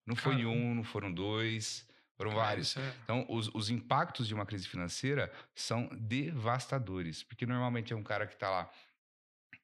Não 0.08 0.16
foi 0.16 0.38
Caramba. 0.38 0.50
um, 0.56 0.74
não 0.76 0.84
foram 0.84 1.14
dois, 1.14 1.88
foram 2.22 2.32
Cara, 2.32 2.44
vários. 2.46 2.78
é- 2.78 2.96
Então, 3.04 3.26
os, 3.28 3.48
os 3.54 3.70
impactos 3.70 4.28
de 4.28 4.34
uma 4.34 4.46
crise 4.46 4.68
financeira 4.68 5.32
são 5.56 5.88
devastadores, 6.00 7.24
porque 7.24 7.46
normalmente 7.46 7.92
é 7.94 7.96
um 7.96 8.04
cara 8.04 8.28
que 8.28 8.34
está 8.34 8.50
lá, 8.50 8.72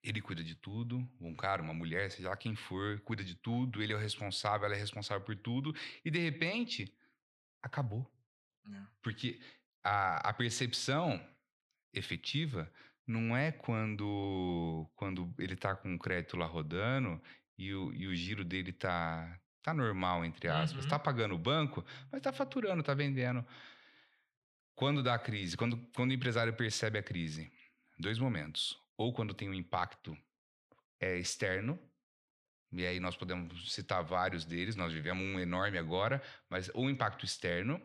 ele 0.04 0.22
cuida 0.22 0.44
de 0.44 0.56
tudo, 0.56 1.08
um 1.22 1.36
cara, 1.36 1.62
uma 1.62 1.74
mulher, 1.74 2.10
seja 2.12 2.30
lá 2.30 2.38
quem 2.38 2.56
for, 2.56 3.00
cuida 3.02 3.24
de 3.24 3.36
tudo, 3.36 3.82
ele 3.84 3.94
é 3.94 3.96
o 3.96 4.00
responsável, 4.00 4.66
ela 4.66 4.76
é 4.76 4.80
responsável 4.80 5.24
por 5.24 5.36
tudo, 5.36 5.76
e 6.04 6.10
de 6.10 6.20
repente, 6.20 6.94
acabou. 7.62 8.10
É. 8.68 8.82
Porque 9.02 9.40
a, 9.84 10.30
a 10.30 10.34
percepção 10.34 11.24
efetiva 11.94 12.72
não 13.06 13.36
é 13.36 13.52
quando, 13.52 14.90
quando 14.96 15.34
ele 15.38 15.54
está 15.54 15.76
com 15.76 15.94
o 15.96 16.00
crédito 16.00 16.36
lá 16.38 16.46
rodando 16.46 17.22
e 17.58 17.74
o, 17.74 17.94
e 17.94 18.08
o 18.08 18.16
giro 18.16 18.44
dele 18.44 18.74
tá, 18.74 19.40
tá 19.68 19.74
normal, 19.74 20.24
entre 20.24 20.48
aspas. 20.48 20.86
Uhum. 20.86 20.90
Tá 20.90 20.98
pagando 20.98 21.36
o 21.36 21.38
banco, 21.38 21.86
mas 22.10 22.22
tá 22.22 22.32
faturando, 22.32 22.82
tá 22.82 22.94
vendendo. 22.94 23.46
Quando 24.74 25.04
dá 25.04 25.16
a 25.16 25.20
crise, 25.20 25.58
quando, 25.58 25.78
quando 25.94 26.12
o 26.12 26.14
empresário 26.14 26.54
percebe 26.54 26.98
a 26.98 27.04
crise, 27.04 27.52
dois 28.00 28.18
momentos. 28.18 28.82
Ou 28.96 29.12
quando 29.12 29.34
tem 29.34 29.50
um 29.50 29.54
impacto 29.54 30.18
é, 31.02 31.18
externo, 31.18 31.78
e 32.72 32.86
aí 32.86 32.98
nós 33.02 33.18
podemos 33.18 33.74
citar 33.74 34.02
vários 34.06 34.46
deles, 34.46 34.78
nós 34.78 34.94
vivemos 34.94 35.22
um 35.22 35.38
enorme 35.38 35.78
agora, 35.78 36.24
mas 36.50 36.70
ou 36.74 36.86
um 36.86 36.90
impacto 36.90 37.26
externo, 37.26 37.82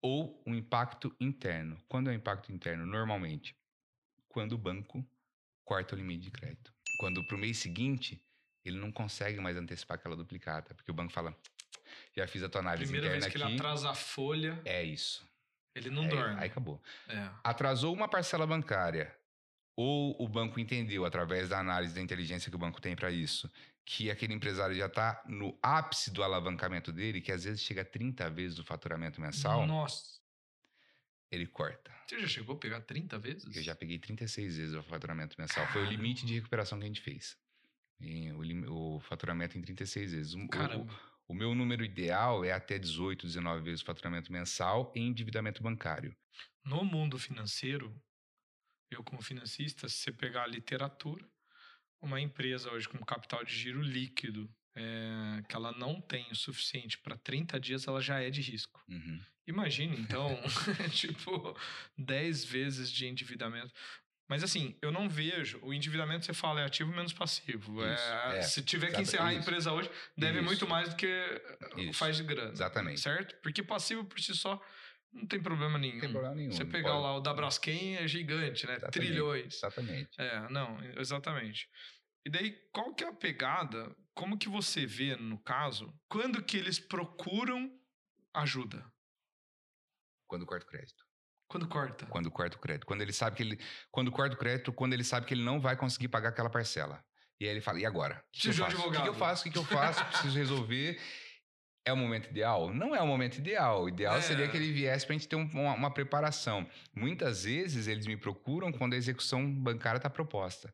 ou 0.00 0.42
um 0.46 0.54
impacto 0.54 1.14
interno. 1.20 1.78
Quando 1.86 2.08
é 2.08 2.14
um 2.14 2.16
impacto 2.16 2.50
interno? 2.50 2.86
Normalmente, 2.86 3.54
quando 4.26 4.52
o 4.52 4.58
banco 4.58 5.06
corta 5.66 5.94
o 5.94 5.98
limite 5.98 6.24
de 6.24 6.30
crédito. 6.30 6.72
Quando 6.98 7.22
para 7.26 7.36
o 7.36 7.38
mês 7.38 7.58
seguinte, 7.58 8.24
ele 8.64 8.78
não 8.78 8.90
consegue 8.92 9.40
mais 9.40 9.56
antecipar 9.56 9.96
aquela 9.96 10.16
duplicata, 10.16 10.74
porque 10.74 10.90
o 10.90 10.94
banco 10.94 11.12
fala, 11.12 11.36
já 12.16 12.26
fiz 12.26 12.42
a 12.42 12.48
tua 12.48 12.60
análise 12.60 12.84
Primeira 12.90 13.08
vez 13.10 13.24
interna 13.24 13.32
que 13.38 13.42
aqui, 13.42 13.52
ele 13.54 13.60
atrasa 13.60 13.90
a 13.90 13.94
folha, 13.94 14.60
é 14.64 14.82
isso. 14.82 15.26
ele 15.74 15.90
não 15.90 16.02
Aí- 16.02 16.08
dorme. 16.08 16.40
Aí 16.40 16.46
acabou. 16.48 16.82
É. 17.08 17.28
Atrasou 17.42 17.92
uma 17.94 18.08
parcela 18.08 18.46
bancária, 18.46 19.14
ou 19.76 20.14
o 20.22 20.28
banco 20.28 20.60
entendeu, 20.60 21.04
através 21.04 21.48
da 21.48 21.58
análise 21.58 21.94
da 21.94 22.00
inteligência 22.00 22.50
que 22.50 22.56
o 22.56 22.58
banco 22.58 22.80
tem 22.80 22.94
para 22.94 23.10
isso, 23.10 23.50
que 23.84 24.10
aquele 24.10 24.32
empresário 24.34 24.76
já 24.76 24.86
está 24.86 25.22
no 25.26 25.58
ápice 25.62 26.10
do 26.10 26.22
alavancamento 26.22 26.92
dele, 26.92 27.20
que 27.20 27.32
às 27.32 27.44
vezes 27.44 27.60
chega 27.62 27.82
a 27.82 27.84
30 27.84 28.30
vezes 28.30 28.58
o 28.58 28.64
faturamento 28.64 29.20
mensal. 29.20 29.66
Nossa. 29.66 30.20
Ele 31.30 31.46
corta. 31.46 31.90
Você 32.06 32.20
já 32.20 32.28
chegou 32.28 32.54
a 32.54 32.58
pegar 32.58 32.82
30 32.82 33.18
vezes? 33.18 33.56
Eu 33.56 33.62
já 33.62 33.74
peguei 33.74 33.98
36 33.98 34.56
vezes 34.58 34.74
o 34.74 34.82
faturamento 34.82 35.34
mensal. 35.40 35.66
Foi 35.68 35.82
o 35.82 35.86
limite 35.86 36.26
de 36.26 36.34
recuperação 36.34 36.78
que 36.78 36.84
a 36.84 36.88
gente 36.88 37.00
fez. 37.00 37.36
O, 38.68 38.96
o, 38.96 39.00
faturamento 39.00 39.56
em 39.56 39.62
36 39.62 40.12
vezes. 40.12 40.48
Caramba. 40.50 40.92
O, 41.28 41.32
o 41.32 41.34
meu 41.34 41.54
número 41.54 41.84
ideal 41.84 42.44
é 42.44 42.52
até 42.52 42.78
18, 42.78 43.26
19 43.26 43.62
vezes 43.62 43.82
o 43.82 43.84
faturamento 43.84 44.32
mensal 44.32 44.92
em 44.94 45.08
endividamento 45.08 45.62
bancário. 45.62 46.16
No 46.64 46.84
mundo 46.84 47.18
financeiro, 47.18 47.94
eu 48.90 49.02
como 49.02 49.22
financista, 49.22 49.88
se 49.88 49.96
você 49.96 50.12
pegar 50.12 50.44
a 50.44 50.48
literatura, 50.48 51.26
uma 52.00 52.20
empresa 52.20 52.70
hoje 52.70 52.88
com 52.88 52.98
capital 53.04 53.44
de 53.44 53.54
giro 53.54 53.80
líquido, 53.80 54.52
é, 54.74 55.42
que 55.48 55.54
ela 55.54 55.72
não 55.72 56.00
tem 56.00 56.30
o 56.30 56.36
suficiente 56.36 56.98
para 56.98 57.16
30 57.16 57.60
dias, 57.60 57.86
ela 57.86 58.00
já 58.00 58.20
é 58.20 58.30
de 58.30 58.40
risco. 58.40 58.82
Uhum. 58.88 59.20
Imagine, 59.46 59.96
então, 60.00 60.28
tipo, 60.92 61.56
10 61.96 62.44
vezes 62.44 62.90
de 62.90 63.06
endividamento. 63.06 63.72
Mas 64.32 64.42
assim, 64.42 64.74
eu 64.80 64.90
não 64.90 65.10
vejo. 65.10 65.60
O 65.62 65.74
endividamento 65.74 66.24
você 66.24 66.32
fala 66.32 66.62
é 66.62 66.64
ativo 66.64 66.90
menos 66.90 67.12
passivo. 67.12 67.84
Isso, 67.84 68.02
é, 68.02 68.38
é, 68.38 68.40
se 68.40 68.62
tiver 68.62 68.90
que 68.90 69.02
encerrar 69.02 69.30
isso. 69.30 69.40
a 69.40 69.42
empresa 69.42 69.72
hoje, 69.74 69.90
deve 70.16 70.38
isso. 70.38 70.46
muito 70.46 70.66
mais 70.66 70.88
do 70.88 70.96
que 70.96 71.92
faz 71.92 72.16
de 72.16 72.22
grana. 72.22 72.50
Exatamente. 72.50 72.98
Certo? 72.98 73.36
Porque 73.42 73.62
passivo 73.62 74.06
por 74.06 74.18
si 74.18 74.34
só 74.34 74.58
não 75.12 75.26
tem 75.26 75.38
problema 75.38 75.78
nenhum. 75.78 75.96
Não 75.96 76.00
tem 76.00 76.10
problema 76.10 76.34
nenhum. 76.34 76.50
Você 76.50 76.64
pegar 76.64 76.92
pode... 76.92 77.02
lá 77.02 77.16
o 77.18 77.20
da 77.20 77.34
Braskem 77.34 77.96
é 77.96 78.08
gigante, 78.08 78.66
né? 78.66 78.76
Exatamente. 78.76 79.06
Trilhões. 79.06 79.54
Exatamente. 79.54 80.10
É, 80.18 80.48
não, 80.48 80.82
exatamente. 80.98 81.68
E 82.24 82.30
daí, 82.30 82.52
qual 82.72 82.94
que 82.94 83.04
é 83.04 83.08
a 83.08 83.12
pegada? 83.12 83.94
Como 84.14 84.38
que 84.38 84.48
você 84.48 84.86
vê, 84.86 85.14
no 85.14 85.38
caso, 85.42 85.92
quando 86.08 86.42
que 86.42 86.56
eles 86.56 86.78
procuram 86.78 87.70
ajuda? 88.32 88.82
Quando 90.26 90.46
corta 90.46 90.64
o 90.64 90.68
crédito. 90.70 91.04
Quando 91.52 91.68
corta? 91.68 92.06
Quando 92.06 92.30
corta 92.30 92.56
o 92.56 92.58
crédito. 92.58 92.86
Quando 92.86 93.02
ele 93.02 93.12
sabe 93.12 93.36
que 93.36 93.42
ele. 93.42 93.60
Quando 93.90 94.10
corta 94.10 94.34
o 94.34 94.38
crédito, 94.38 94.72
quando 94.72 94.94
ele 94.94 95.04
sabe 95.04 95.26
que 95.26 95.34
ele 95.34 95.44
não 95.44 95.60
vai 95.60 95.76
conseguir 95.76 96.08
pagar 96.08 96.30
aquela 96.30 96.48
parcela. 96.48 97.04
E 97.38 97.44
aí 97.44 97.50
ele 97.50 97.60
fala, 97.60 97.78
e 97.78 97.84
agora? 97.84 98.24
O 98.28 98.32
que, 98.32 98.40
que, 98.40 98.48
eu 98.48 98.54
faço? 98.54 98.88
O 98.88 98.90
que, 98.90 99.02
que 99.02 99.08
eu 99.08 99.14
faço? 99.14 99.40
O 99.42 99.44
que, 99.44 99.50
que 99.50 99.58
eu 99.58 99.64
faço? 99.64 100.04
Preciso 100.06 100.38
resolver. 100.38 100.98
É 101.84 101.92
o 101.92 101.96
momento 101.96 102.30
ideal? 102.30 102.72
Não 102.72 102.96
é 102.96 103.02
o 103.02 103.06
momento 103.06 103.36
ideal. 103.36 103.82
O 103.82 103.88
ideal 103.90 104.16
é. 104.16 104.22
seria 104.22 104.48
que 104.48 104.56
ele 104.56 104.72
viesse 104.72 105.04
para 105.04 105.14
a 105.14 105.18
gente 105.18 105.28
ter 105.28 105.36
um, 105.36 105.44
uma, 105.52 105.74
uma, 105.74 105.90
preparação. 105.92 106.66
Muitas 106.94 107.44
vezes 107.44 107.86
eles 107.86 108.06
me 108.06 108.16
procuram 108.16 108.72
quando 108.72 108.94
a 108.94 108.96
execução 108.96 109.46
bancária 109.52 109.98
está 109.98 110.08
proposta. 110.08 110.72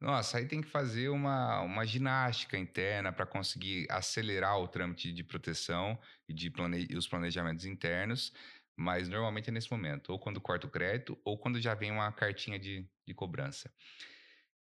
Nossa, 0.00 0.38
aí 0.38 0.46
tem 0.46 0.62
que 0.62 0.68
fazer 0.68 1.10
uma, 1.10 1.60
uma 1.60 1.84
ginástica 1.84 2.56
interna 2.56 3.12
para 3.12 3.26
conseguir 3.26 3.86
acelerar 3.90 4.58
o 4.58 4.68
trâmite 4.68 5.12
de 5.12 5.24
proteção 5.24 5.98
e 6.26 6.32
de 6.32 6.50
plane... 6.50 6.86
os 6.96 7.06
planejamentos 7.06 7.66
internos, 7.66 8.32
mas 8.76 9.08
normalmente 9.08 9.48
é 9.48 9.52
nesse 9.52 9.70
momento, 9.70 10.10
ou 10.10 10.18
quando 10.18 10.40
corta 10.40 10.66
o 10.66 10.70
crédito, 10.70 11.18
ou 11.24 11.38
quando 11.38 11.60
já 11.60 11.74
vem 11.74 11.90
uma 11.90 12.12
cartinha 12.12 12.58
de, 12.58 12.86
de 13.06 13.14
cobrança. 13.14 13.72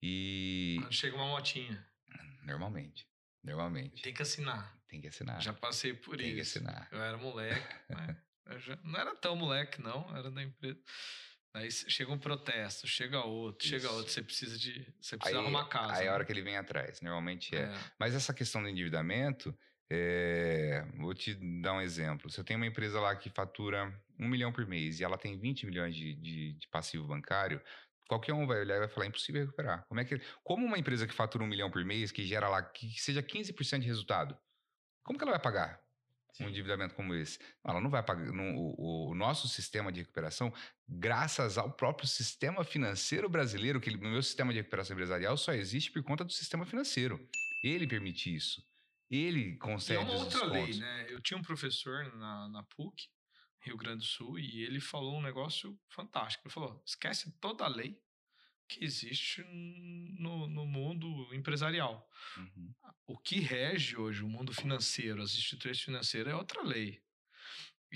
E. 0.02 0.76
Quando 0.80 0.92
chega 0.92 1.16
uma 1.16 1.26
motinha. 1.26 1.84
Normalmente. 2.44 3.08
Normalmente. 3.42 4.02
Tem 4.02 4.12
que 4.12 4.22
assinar. 4.22 4.76
Tem 4.88 5.00
que 5.00 5.08
assinar. 5.08 5.40
Já 5.40 5.52
passei 5.52 5.94
por 5.94 6.16
tem 6.16 6.38
isso. 6.38 6.54
Tem 6.58 6.62
que 6.62 6.68
assinar. 6.68 6.88
Eu 6.92 7.02
era 7.02 7.16
moleque, 7.16 7.74
né? 7.88 8.22
já... 8.58 8.76
não 8.84 9.00
era 9.00 9.14
tão 9.14 9.34
moleque, 9.34 9.80
não, 9.80 10.14
era 10.16 10.30
da 10.30 10.42
empresa. 10.42 10.78
Aí 11.54 11.70
chega 11.70 12.12
um 12.12 12.18
protesto, 12.18 12.86
chega 12.86 13.24
outro, 13.24 13.66
Isso. 13.66 13.74
chega 13.74 13.90
outro, 13.90 14.12
você 14.12 14.22
precisa 14.22 14.58
de. 14.58 14.72
Você 15.00 15.16
precisa 15.16 15.38
aí, 15.38 15.42
arrumar 15.42 15.64
casa. 15.68 15.94
Aí 15.94 16.06
é 16.06 16.08
a 16.10 16.12
hora 16.12 16.22
que 16.22 16.30
ele 16.30 16.42
vem 16.42 16.58
atrás, 16.58 17.00
normalmente 17.00 17.56
é. 17.56 17.62
é. 17.62 17.74
Mas 17.98 18.14
essa 18.14 18.34
questão 18.34 18.62
do 18.62 18.68
endividamento, 18.68 19.56
é, 19.90 20.84
vou 20.96 21.14
te 21.14 21.34
dar 21.60 21.74
um 21.74 21.80
exemplo. 21.80 22.30
Você 22.30 22.42
tem 22.42 22.56
uma 22.56 22.66
empresa 22.66 23.00
lá 23.00 23.14
que 23.14 23.30
fatura 23.30 23.92
um 24.18 24.28
milhão 24.28 24.52
por 24.52 24.66
mês 24.66 25.00
e 25.00 25.04
ela 25.04 25.18
tem 25.18 25.38
20 25.38 25.66
milhões 25.66 25.94
de, 25.94 26.14
de, 26.14 26.52
de 26.54 26.68
passivo 26.68 27.06
bancário, 27.06 27.60
qualquer 28.08 28.32
um 28.32 28.46
vai 28.46 28.60
olhar 28.60 28.76
e 28.76 28.80
vai 28.80 28.88
falar, 28.88 29.06
é 29.06 29.08
impossível 29.08 29.42
recuperar. 29.42 29.84
Como 29.88 30.00
é 30.00 30.04
que. 30.04 30.20
Como 30.42 30.66
uma 30.66 30.78
empresa 30.78 31.06
que 31.06 31.14
fatura 31.14 31.44
um 31.44 31.48
milhão 31.48 31.70
por 31.70 31.84
mês, 31.84 32.10
que 32.10 32.24
gera 32.24 32.48
lá, 32.48 32.62
que 32.62 33.00
seja 33.00 33.22
15% 33.22 33.80
de 33.80 33.86
resultado, 33.86 34.36
como 35.04 35.18
que 35.18 35.24
ela 35.24 35.32
vai 35.32 35.42
pagar? 35.42 35.80
um 36.40 36.48
endividamento 36.48 36.94
como 36.94 37.14
esse. 37.14 37.38
Ela 37.64 37.80
não 37.80 37.88
vai 37.88 38.02
pagar. 38.02 38.28
o, 38.30 39.10
o, 39.10 39.14
nosso 39.14 39.48
sistema 39.48 39.90
de 39.90 40.00
recuperação, 40.00 40.52
graças 40.86 41.56
ao 41.56 41.72
próprio 41.72 42.06
sistema 42.06 42.64
financeiro 42.64 43.28
brasileiro, 43.28 43.80
que 43.80 43.90
o 43.90 43.98
meu 43.98 44.22
sistema 44.22 44.52
de 44.52 44.58
recuperação 44.58 44.94
empresarial 44.94 45.36
só 45.36 45.54
existe 45.54 45.90
por 45.90 46.02
conta 46.02 46.24
do 46.24 46.32
sistema 46.32 46.66
financeiro. 46.66 47.18
Ele 47.62 47.86
permite 47.86 48.34
isso. 48.34 48.62
Ele 49.10 49.56
concede. 49.56 50.00
E 50.00 50.02
é 50.02 50.04
uma 50.04 50.14
outra 50.14 50.44
lei, 50.44 50.74
né? 50.78 51.06
Eu 51.08 51.20
tinha 51.20 51.38
um 51.38 51.42
professor 51.42 52.12
na, 52.16 52.48
na 52.48 52.62
PUC, 52.64 53.08
Rio 53.60 53.76
Grande 53.76 53.98
do 53.98 54.04
Sul, 54.04 54.38
e 54.38 54.62
ele 54.62 54.80
falou 54.80 55.16
um 55.16 55.22
negócio 55.22 55.78
fantástico. 55.88 56.46
Ele 56.46 56.54
falou: 56.54 56.82
esquece 56.84 57.32
toda 57.40 57.64
a 57.64 57.68
lei 57.68 58.00
que 58.68 58.84
existe 58.84 59.44
no, 60.18 60.48
no 60.48 60.66
mundo 60.66 61.32
empresarial. 61.32 62.08
Uhum. 62.36 62.74
O 63.06 63.18
que 63.18 63.38
rege 63.38 63.96
hoje 63.96 64.24
o 64.24 64.28
mundo 64.28 64.52
financeiro, 64.52 65.22
as 65.22 65.34
instituições 65.34 65.80
financeiras, 65.80 66.32
é 66.32 66.36
outra 66.36 66.62
lei. 66.62 67.00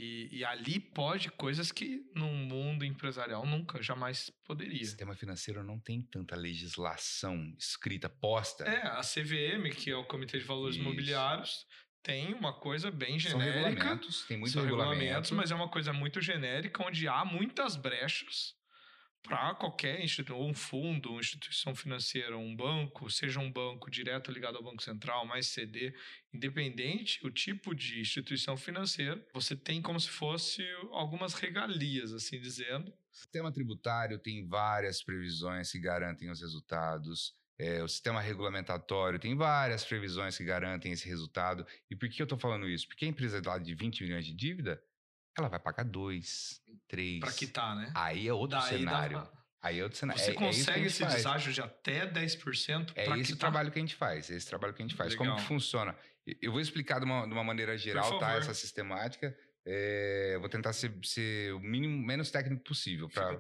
E, 0.01 0.39
e, 0.39 0.45
ali 0.47 0.81
pode 0.81 1.31
coisas 1.31 1.71
que 1.71 2.03
no 2.15 2.29
mundo 2.29 2.87
empresarial 2.87 3.45
nunca, 3.45 3.83
jamais 3.83 4.33
poderia. 4.47 4.81
O 4.81 4.87
sistema 4.87 5.15
financeiro 5.15 5.63
não 5.63 5.79
tem 5.79 6.01
tanta 6.01 6.35
legislação 6.35 7.55
escrita, 7.59 8.09
posta. 8.09 8.65
É, 8.65 8.87
a 8.87 9.03
CVM, 9.03 9.69
que 9.77 9.91
é 9.91 9.97
o 9.97 10.07
Comitê 10.07 10.39
de 10.39 10.45
Valores 10.45 10.77
Isso. 10.77 10.85
Imobiliários, 10.85 11.67
tem 12.03 12.33
uma 12.33 12.59
coisa 12.59 12.91
bem 12.91 13.19
genérica. 13.19 13.53
São 13.53 13.63
regulamentos, 13.69 14.25
tem 14.27 14.39
muito 14.39 14.53
São 14.53 14.65
regulamentos, 14.65 15.31
mas 15.33 15.51
é 15.51 15.55
uma 15.55 15.69
coisa 15.69 15.93
muito 15.93 16.19
genérica, 16.23 16.83
onde 16.83 17.07
há 17.07 17.23
muitas 17.23 17.77
brechas 17.77 18.59
para 19.22 19.54
qualquer 19.54 20.02
instituição, 20.02 20.46
um 20.46 20.54
fundo, 20.54 21.11
uma 21.11 21.20
instituição 21.20 21.74
financeira, 21.74 22.37
um 22.37 22.54
banco, 22.54 23.11
seja 23.11 23.38
um 23.38 23.50
banco 23.50 23.90
direto 23.90 24.33
ligado 24.33 24.56
ao 24.56 24.62
Banco 24.62 24.83
Central, 24.83 25.26
mais 25.26 25.46
CD, 25.46 25.94
independente 26.33 27.24
o 27.24 27.30
tipo 27.30 27.74
de 27.74 28.00
instituição 28.00 28.56
financeira, 28.56 29.24
você 29.33 29.54
tem 29.54 29.83
como 29.83 30.00
se 30.00 30.09
fosse 30.09 30.62
algumas 30.92 31.35
regalias, 31.35 32.12
assim 32.12 32.40
dizendo. 32.40 32.90
O 32.90 33.16
sistema 33.16 33.52
tributário 33.52 34.18
tem 34.18 34.46
várias 34.46 35.02
previsões 35.02 35.70
que 35.70 35.78
garantem 35.78 36.30
os 36.30 36.40
resultados. 36.40 37.35
É, 37.59 37.83
o 37.83 37.88
sistema 37.88 38.22
regulamentatório 38.22 39.18
tem 39.18 39.37
várias 39.37 39.85
previsões 39.85 40.37
que 40.37 40.44
garantem 40.44 40.92
esse 40.92 41.06
resultado. 41.06 41.66
E 41.90 41.94
por 41.94 42.09
que 42.09 42.22
eu 42.22 42.24
estou 42.24 42.38
falando 42.38 42.68
isso? 42.68 42.88
Porque 42.88 43.04
a 43.04 43.09
empresa 43.09 43.42
lá 43.44 43.59
de 43.59 43.74
20 43.74 44.02
milhões 44.02 44.24
de 44.24 44.33
dívida, 44.33 44.83
ela 45.37 45.48
vai 45.48 45.61
pagar 45.61 45.85
dois, 45.85 46.62
três. 46.90 47.20
Para 47.20 47.33
quitar, 47.33 47.76
né? 47.76 47.92
Aí 47.94 48.26
é 48.26 48.33
outro 48.33 48.59
Daí 48.59 48.79
cenário. 48.79 49.18
Dá... 49.18 49.31
Aí 49.62 49.79
é 49.79 49.83
outro 49.83 49.98
cenário. 49.98 50.22
Você 50.22 50.31
é, 50.33 50.35
consegue 50.35 50.85
é 50.85 50.87
esse 50.87 51.00
faz. 51.00 51.14
deságio 51.14 51.53
de 51.53 51.61
até 51.61 52.07
10% 52.11 52.92
É 52.96 53.05
esse 53.05 53.33
quitar. 53.33 53.38
trabalho 53.38 53.70
que 53.70 53.79
a 53.79 53.83
gente 53.83 53.94
faz. 53.94 54.31
É 54.31 54.35
esse 54.35 54.46
trabalho 54.46 54.74
que 54.74 54.83
a 54.83 54.87
gente 54.87 54.96
faz. 54.96 55.12
Legal. 55.12 55.26
Como 55.26 55.38
que 55.38 55.46
funciona? 55.46 55.94
Eu 56.40 56.50
vou 56.53 56.61
explicar 56.61 56.98
de 56.98 57.05
uma, 57.05 57.26
de 57.26 57.33
uma 57.33 57.44
maneira 57.44 57.76
geral, 57.76 58.18
tá? 58.18 58.33
Essa 58.33 58.55
sistemática. 58.55 59.37
É, 59.66 60.38
vou 60.40 60.48
tentar 60.48 60.72
ser, 60.72 60.90
ser, 61.05 61.53
o 61.53 61.61
mínimo 61.61 62.05
menos 62.05 62.31
técnico 62.31 62.64
possível 62.64 63.11
para 63.11 63.38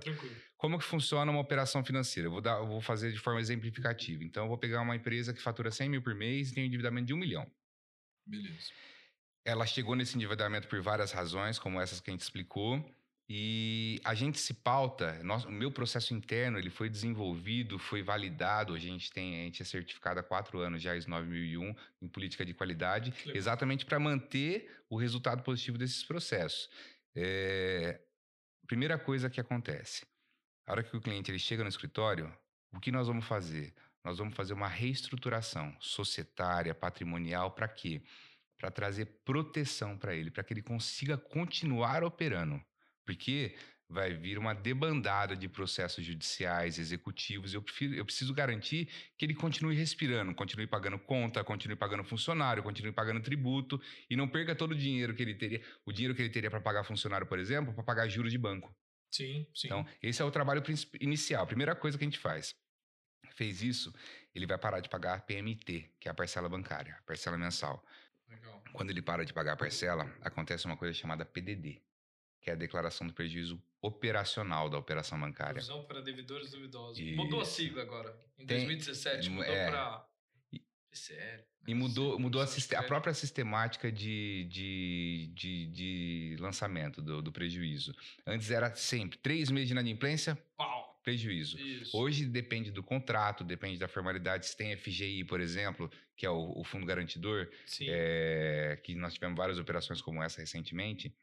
como 0.58 0.78
que 0.78 0.84
funciona 0.84 1.30
uma 1.30 1.40
operação 1.40 1.82
financeira. 1.82 2.26
Eu 2.26 2.32
vou 2.32 2.42
dar, 2.42 2.58
eu 2.58 2.66
vou 2.66 2.82
fazer 2.82 3.10
de 3.10 3.18
forma 3.18 3.40
exemplificativa. 3.40 4.22
Então, 4.22 4.44
eu 4.44 4.48
vou 4.48 4.58
pegar 4.58 4.82
uma 4.82 4.94
empresa 4.94 5.32
que 5.32 5.40
fatura 5.40 5.70
100 5.70 5.88
mil 5.88 6.02
por 6.02 6.14
mês 6.14 6.50
e 6.50 6.54
tem 6.54 6.64
um 6.64 6.66
endividamento 6.66 7.06
de 7.06 7.14
um 7.14 7.16
milhão. 7.16 7.50
Beleza. 8.26 8.70
Ela 9.42 9.64
chegou 9.64 9.96
nesse 9.96 10.14
endividamento 10.16 10.68
por 10.68 10.82
várias 10.82 11.12
razões, 11.12 11.58
como 11.58 11.80
essas 11.80 12.00
que 12.00 12.10
a 12.10 12.12
gente 12.12 12.20
explicou. 12.20 12.84
E 13.32 14.00
a 14.02 14.12
gente 14.12 14.40
se 14.40 14.52
pauta, 14.52 15.22
nosso, 15.22 15.46
o 15.46 15.52
meu 15.52 15.70
processo 15.70 16.12
interno 16.12 16.58
ele 16.58 16.68
foi 16.68 16.88
desenvolvido, 16.88 17.78
foi 17.78 18.02
validado. 18.02 18.74
A 18.74 18.78
gente 18.78 19.12
tem, 19.12 19.42
a 19.42 19.44
gente 19.44 19.62
é 19.62 19.64
certificado 19.64 20.18
há 20.18 20.22
quatro 20.24 20.58
anos 20.58 20.82
já, 20.82 20.96
ISO 20.96 21.08
9001, 21.08 21.72
em 22.02 22.08
política 22.08 22.44
de 22.44 22.52
qualidade, 22.52 23.14
exatamente 23.26 23.86
para 23.86 24.00
manter 24.00 24.68
o 24.90 24.96
resultado 24.96 25.44
positivo 25.44 25.78
desses 25.78 26.02
processos. 26.02 26.68
É, 27.14 28.00
primeira 28.66 28.98
coisa 28.98 29.30
que 29.30 29.40
acontece, 29.40 30.04
a 30.66 30.72
hora 30.72 30.82
que 30.82 30.96
o 30.96 31.00
cliente 31.00 31.30
ele 31.30 31.38
chega 31.38 31.62
no 31.62 31.68
escritório, 31.68 32.36
o 32.72 32.80
que 32.80 32.90
nós 32.90 33.06
vamos 33.06 33.26
fazer? 33.26 33.72
Nós 34.04 34.18
vamos 34.18 34.34
fazer 34.34 34.54
uma 34.54 34.66
reestruturação 34.66 35.72
societária, 35.78 36.74
patrimonial, 36.74 37.52
para 37.52 37.68
quê? 37.68 38.02
Para 38.58 38.72
trazer 38.72 39.04
proteção 39.24 39.96
para 39.96 40.16
ele, 40.16 40.32
para 40.32 40.42
que 40.42 40.52
ele 40.52 40.62
consiga 40.62 41.16
continuar 41.16 42.02
operando. 42.02 42.60
Porque 43.10 43.56
vai 43.88 44.14
vir 44.14 44.38
uma 44.38 44.54
debandada 44.54 45.34
de 45.34 45.48
processos 45.48 46.04
judiciais, 46.04 46.78
executivos. 46.78 47.52
Eu, 47.52 47.60
prefiro, 47.60 47.92
eu 47.92 48.04
preciso 48.04 48.32
garantir 48.32 48.88
que 49.18 49.24
ele 49.24 49.34
continue 49.34 49.74
respirando, 49.74 50.32
continue 50.32 50.68
pagando 50.68 50.96
conta, 50.96 51.42
continue 51.42 51.76
pagando 51.76 52.04
funcionário, 52.04 52.62
continue 52.62 52.92
pagando 52.92 53.20
tributo 53.20 53.82
e 54.08 54.14
não 54.14 54.28
perca 54.28 54.54
todo 54.54 54.70
o 54.70 54.76
dinheiro 54.76 55.12
que 55.12 55.22
ele 55.22 55.34
teria, 55.34 55.60
o 55.84 55.92
dinheiro 55.92 56.14
que 56.14 56.22
ele 56.22 56.30
teria 56.30 56.48
para 56.48 56.60
pagar 56.60 56.84
funcionário, 56.84 57.26
por 57.26 57.40
exemplo, 57.40 57.74
para 57.74 57.82
pagar 57.82 58.08
juros 58.08 58.30
de 58.30 58.38
banco. 58.38 58.72
Sim, 59.10 59.44
sim. 59.52 59.66
Então, 59.66 59.84
esse 60.00 60.22
é 60.22 60.24
o 60.24 60.30
trabalho 60.30 60.62
inicial, 61.00 61.42
a 61.42 61.46
primeira 61.48 61.74
coisa 61.74 61.98
que 61.98 62.04
a 62.04 62.06
gente 62.06 62.20
faz. 62.20 62.54
Fez 63.32 63.60
isso, 63.60 63.92
ele 64.32 64.46
vai 64.46 64.56
parar 64.56 64.78
de 64.78 64.88
pagar 64.88 65.14
a 65.14 65.20
PMT, 65.20 65.96
que 65.98 66.06
é 66.06 66.12
a 66.12 66.14
parcela 66.14 66.48
bancária, 66.48 66.94
a 66.94 67.02
parcela 67.02 67.36
mensal. 67.36 67.84
Legal. 68.28 68.62
Quando 68.72 68.90
ele 68.90 69.02
para 69.02 69.24
de 69.24 69.32
pagar 69.32 69.54
a 69.54 69.56
parcela, 69.56 70.04
acontece 70.20 70.64
uma 70.66 70.76
coisa 70.76 70.94
chamada 70.94 71.24
PDD, 71.24 71.82
que 72.40 72.50
é 72.50 72.52
a 72.54 72.56
declaração 72.56 73.06
do 73.06 73.12
prejuízo 73.12 73.62
operacional 73.82 74.68
da 74.68 74.78
operação 74.78 75.18
bancária. 75.20 75.54
Provisão 75.54 75.84
para 75.84 76.00
devedores 76.00 76.50
duvidosos. 76.50 77.00
Mudou 77.14 77.40
a 77.40 77.44
sigla 77.44 77.82
agora. 77.82 78.10
Em 78.38 78.46
Tem- 78.46 78.58
2017 78.58 79.30
mudou 79.30 79.52
é. 79.52 79.70
para 79.70 80.06
E- 80.52 80.62
PCL. 80.90 81.44
E 81.68 81.74
mudou, 81.74 82.18
mudou 82.18 82.40
a, 82.40 82.46
a 82.78 82.82
própria 82.82 83.12
sistemática 83.12 83.92
de, 83.92 84.46
de, 84.50 85.30
de, 85.34 85.66
de 85.66 86.36
lançamento 86.40 87.02
do, 87.02 87.20
do 87.20 87.30
prejuízo. 87.30 87.94
Antes 88.26 88.50
era 88.50 88.74
sempre 88.74 89.18
três 89.18 89.50
meses 89.50 89.68
de 89.68 89.72
inadimplência, 89.74 90.36
Pau. 90.56 90.98
prejuízo. 91.04 91.60
Isso. 91.60 91.94
Hoje 91.96 92.24
depende 92.24 92.70
do 92.70 92.82
contrato, 92.82 93.44
depende 93.44 93.78
da 93.78 93.86
formalidade. 93.88 94.46
Se 94.46 94.56
tem 94.56 94.74
FGI, 94.74 95.22
por 95.24 95.38
exemplo, 95.38 95.90
que 96.16 96.24
é 96.24 96.30
o, 96.30 96.58
o 96.58 96.64
Fundo 96.64 96.86
Garantidor, 96.86 97.46
é, 97.82 98.80
que 98.82 98.94
nós 98.94 99.12
tivemos 99.12 99.36
várias 99.36 99.58
operações 99.58 100.00
como 100.00 100.22
essa 100.22 100.40
recentemente, 100.40 101.14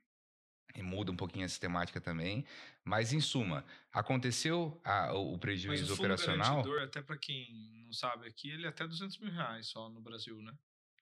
e 0.75 0.81
muda 0.81 1.11
um 1.11 1.15
pouquinho 1.15 1.45
a 1.45 1.49
sistemática 1.49 1.99
também. 2.01 2.45
Mas, 2.83 3.13
em 3.13 3.19
suma, 3.19 3.65
aconteceu 3.91 4.79
a- 4.83 5.13
o 5.13 5.29
o 5.29 5.31
Mas 5.31 5.39
prejuízo 5.39 5.93
o 5.93 5.95
fundo 5.97 6.05
operacional. 6.13 6.61
até 6.83 7.01
para 7.01 7.17
quem 7.17 7.81
não 7.85 7.93
sabe 7.93 8.27
aqui, 8.27 8.49
ele 8.51 8.65
é 8.65 8.69
até 8.69 8.87
200 8.87 9.17
mil 9.17 9.31
reais 9.31 9.67
só 9.67 9.89
no 9.89 10.01
Brasil, 10.01 10.41
né? 10.41 10.53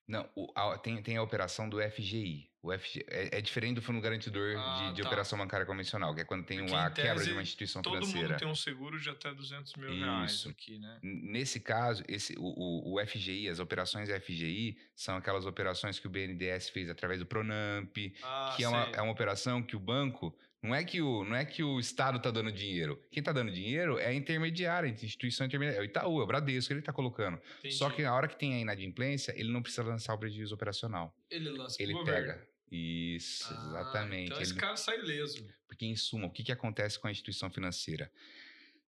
Não, 0.07 0.29
o- 0.35 0.51
a- 0.55 0.77
tem, 0.77 1.01
tem 1.01 1.17
a 1.17 1.23
operação 1.23 1.67
do 1.67 1.79
FGI. 1.81 2.47
O 2.61 2.71
FG, 2.73 3.05
é, 3.07 3.37
é 3.37 3.41
diferente 3.41 3.75
do 3.75 3.81
fundo 3.81 4.01
garantidor 4.01 4.55
Ah, 4.57 4.87
de, 4.89 4.95
de 4.95 5.01
tá. 5.03 5.07
operação 5.07 5.37
bancária 5.37 5.65
convencional, 5.67 6.15
que 6.15 6.21
é 6.21 6.23
quando 6.25 6.43
tem 6.45 6.57
Porque, 6.59 6.73
uma 6.73 6.89
quebra 6.89 7.23
de 7.23 7.31
uma 7.31 7.41
instituição 7.43 7.81
Todo 7.83 7.93
financeira. 7.97 8.29
mundo 8.29 8.37
tem 8.39 8.47
um 8.47 8.55
seguro 8.55 8.99
de 8.99 9.07
até 9.07 9.31
200 9.31 9.75
mil 9.75 9.95
reais 9.95 10.31
Isso. 10.31 10.49
aqui, 10.49 10.79
né? 10.79 10.97
Nesse 11.03 11.59
caso, 11.59 12.03
esse, 12.07 12.33
o, 12.39 12.41
o, 12.43 12.95
o 12.95 13.05
FGI, 13.05 13.49
as 13.49 13.59
operações 13.59 14.09
FGI, 14.09 14.77
são 14.95 15.15
aquelas 15.15 15.45
operações 15.45 15.99
que 15.99 16.07
o 16.07 16.09
BNDES 16.09 16.69
fez 16.69 16.89
através 16.89 17.19
do 17.19 17.25
Pronamp, 17.27 17.95
Ah, 18.23 18.53
que 18.57 18.63
é 18.63 18.67
uma, 18.67 18.83
é 18.93 19.01
uma 19.01 19.11
operação 19.11 19.61
que 19.61 19.75
o 19.75 19.79
banco. 19.79 20.35
Não 20.65 20.75
é 20.75 20.84
que 20.84 21.01
o, 21.01 21.23
não 21.23 21.36
é 21.36 21.45
que 21.45 21.63
o 21.63 21.80
Estado 21.80 22.17
está 22.17 22.32
dando 22.32 22.51
dinheiro. 22.51 23.01
Quem 23.12 23.21
está 23.21 23.32
dando 23.32 23.51
dinheiro 23.51 23.97
é 23.99 24.08
a 24.08 24.13
intermediária, 24.13 24.89
a 24.89 24.93
instituição 24.93 25.45
intermediária. 25.45 25.80
É 25.80 25.82
o 25.82 25.86
Itaú, 25.86 26.19
é 26.19 26.23
o 26.23 26.28
Bradesco, 26.28 26.73
ele 26.73 26.80
está 26.80 26.91
colocando. 26.91 27.39
Entendi. 27.60 27.75
Só 27.75 27.89
que 27.89 28.01
na 28.01 28.13
hora 28.15 28.28
que 28.28 28.38
tem 28.38 28.56
a 28.56 28.60
inadimplência, 28.60 29.34
ele 29.39 29.51
não 29.51 29.62
precisa 29.62 29.84
lançar 29.84 30.13
o 30.13 30.17
prejuízo 30.17 30.54
operacional. 30.56 31.15
ele 31.30 31.49
lança 31.49 31.82
Ele 31.82 31.93
governo. 31.93 32.34
pega. 32.34 32.47
Isso, 32.71 33.45
Ah, 33.54 33.67
exatamente. 33.69 34.25
Então 34.32 34.41
esse 34.41 34.51
Ele- 34.54 34.60
cara 34.60 34.75
sai 34.75 34.97
ileso. 34.99 35.47
Porque, 35.67 35.86
em 35.86 35.95
suma, 35.95 36.25
o 36.28 36.32
que, 36.32 36.43
que 36.43 36.51
acontece 36.51 36.97
com 36.99 37.08
a 37.08 37.12
instituição 37.12 37.49
financeira? 37.49 38.12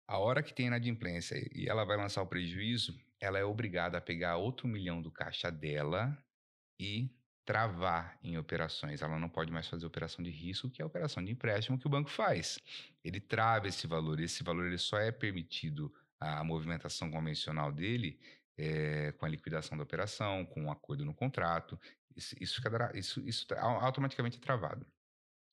A 0.06 0.18
hora 0.18 0.42
que 0.42 0.54
tem 0.54 0.66
inadimplência 0.66 1.36
e 1.54 1.68
ela 1.68 1.84
vai 1.84 1.96
lançar 1.96 2.22
o 2.22 2.26
prejuízo, 2.26 2.98
ela 3.20 3.38
é 3.38 3.44
obrigada 3.44 3.98
a 3.98 4.00
pegar 4.00 4.36
outro 4.36 4.66
milhão 4.66 5.02
do 5.02 5.10
caixa 5.10 5.50
dela 5.50 6.16
e 6.80 7.10
travar 7.48 8.18
em 8.22 8.36
operações. 8.36 9.00
Ela 9.00 9.18
não 9.18 9.30
pode 9.30 9.50
mais 9.50 9.66
fazer 9.66 9.86
operação 9.86 10.22
de 10.22 10.28
risco, 10.28 10.68
que 10.68 10.82
é 10.82 10.84
a 10.84 10.86
operação 10.86 11.24
de 11.24 11.32
empréstimo 11.32 11.78
que 11.78 11.86
o 11.86 11.90
banco 11.90 12.10
faz. 12.10 12.58
Ele 13.02 13.18
trava 13.18 13.66
esse 13.66 13.86
valor. 13.86 14.20
Esse 14.20 14.44
valor 14.44 14.66
ele 14.66 14.76
só 14.76 14.98
é 14.98 15.10
permitido 15.10 15.90
a 16.20 16.44
movimentação 16.44 17.10
convencional 17.10 17.72
dele 17.72 18.20
eh, 18.58 19.12
com 19.12 19.24
a 19.24 19.30
liquidação 19.30 19.78
da 19.78 19.82
operação, 19.82 20.44
com 20.44 20.64
um 20.64 20.70
acordo 20.70 21.06
no 21.06 21.14
contrato. 21.14 21.80
Isso, 22.14 22.36
isso, 22.38 22.60
isso, 22.94 23.20
isso 23.26 23.46
au- 23.54 23.82
automaticamente 23.82 24.36
é 24.36 24.40
travado. 24.40 24.86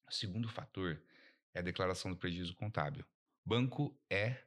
O 0.06 0.12
segundo 0.14 0.50
fator 0.50 1.02
é 1.54 1.60
a 1.60 1.64
declaração 1.64 2.12
do 2.12 2.18
prejuízo 2.18 2.54
contábil. 2.58 3.06
Banco 3.46 3.98
é 4.10 4.44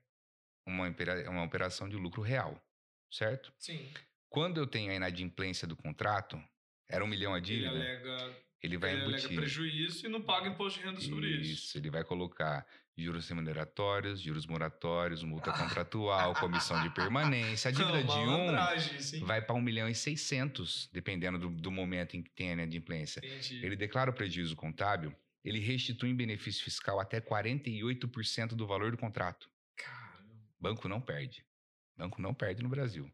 uma, 0.66 0.86
é 0.86 1.28
uma 1.30 1.44
operação 1.44 1.88
de 1.88 1.96
lucro 1.96 2.20
real, 2.20 2.62
certo? 3.10 3.54
Sim. 3.58 3.90
Quando 4.28 4.60
eu 4.60 4.66
tenho 4.66 4.92
a 4.92 4.94
inadimplência 4.94 5.66
do 5.66 5.74
contrato, 5.74 6.38
era 6.88 7.04
um 7.04 7.08
milhão 7.08 7.34
a 7.34 7.38
Ele 7.38 7.46
dívida, 7.46 7.70
alega, 7.70 8.36
ele 8.62 8.76
vai 8.76 8.92
ele 8.92 9.02
alega 9.02 9.18
embutir. 9.18 9.36
prejuízo 9.36 10.06
e 10.06 10.08
não 10.08 10.22
paga 10.22 10.48
imposto 10.48 10.78
de 10.80 10.86
renda 10.86 11.00
sobre 11.00 11.28
isso. 11.28 11.52
Isso, 11.52 11.78
ele 11.78 11.90
vai 11.90 12.02
colocar 12.04 12.66
juros 12.96 13.28
remuneratórios, 13.28 14.20
juros 14.20 14.44
moratórios, 14.46 15.22
multa 15.22 15.52
contratual, 15.52 16.34
comissão 16.34 16.82
de 16.82 16.90
permanência. 16.90 17.68
A 17.68 17.72
dívida 17.72 18.02
Não, 18.02 18.76
de 18.76 19.20
um 19.20 19.24
vai 19.24 19.40
para 19.40 19.54
1 19.54 19.60
milhão 19.60 19.88
e 19.88 19.94
600, 19.94 20.90
dependendo 20.92 21.38
do, 21.38 21.48
do 21.48 21.70
momento 21.70 22.16
em 22.16 22.22
que 22.22 22.30
tem 22.30 22.50
a 22.50 22.52
inadimplência. 22.54 23.20
Entendi. 23.24 23.64
Ele 23.64 23.76
declara 23.76 24.10
o 24.10 24.14
prejuízo 24.14 24.56
contábil, 24.56 25.14
ele 25.44 25.60
restitui 25.60 26.10
em 26.10 26.16
benefício 26.16 26.64
fiscal 26.64 26.98
até 26.98 27.20
48% 27.20 28.48
do 28.54 28.66
valor 28.66 28.90
do 28.90 28.96
contrato. 28.96 29.48
Caramba. 29.76 30.34
Banco 30.58 30.88
não 30.88 31.00
perde. 31.00 31.44
Banco 31.96 32.20
não 32.20 32.34
perde 32.34 32.62
no 32.64 32.68
Brasil. 32.68 33.08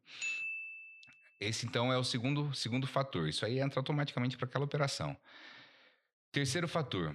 Esse 1.44 1.66
então 1.66 1.92
é 1.92 1.98
o 1.98 2.04
segundo, 2.04 2.52
segundo 2.54 2.87
fator. 2.87 3.28
Isso 3.28 3.44
aí 3.44 3.61
entra 3.61 3.78
automaticamente 3.80 4.37
para 4.37 4.46
aquela 4.46 4.64
operação. 4.64 5.16
Terceiro 6.33 6.66
fator. 6.66 7.14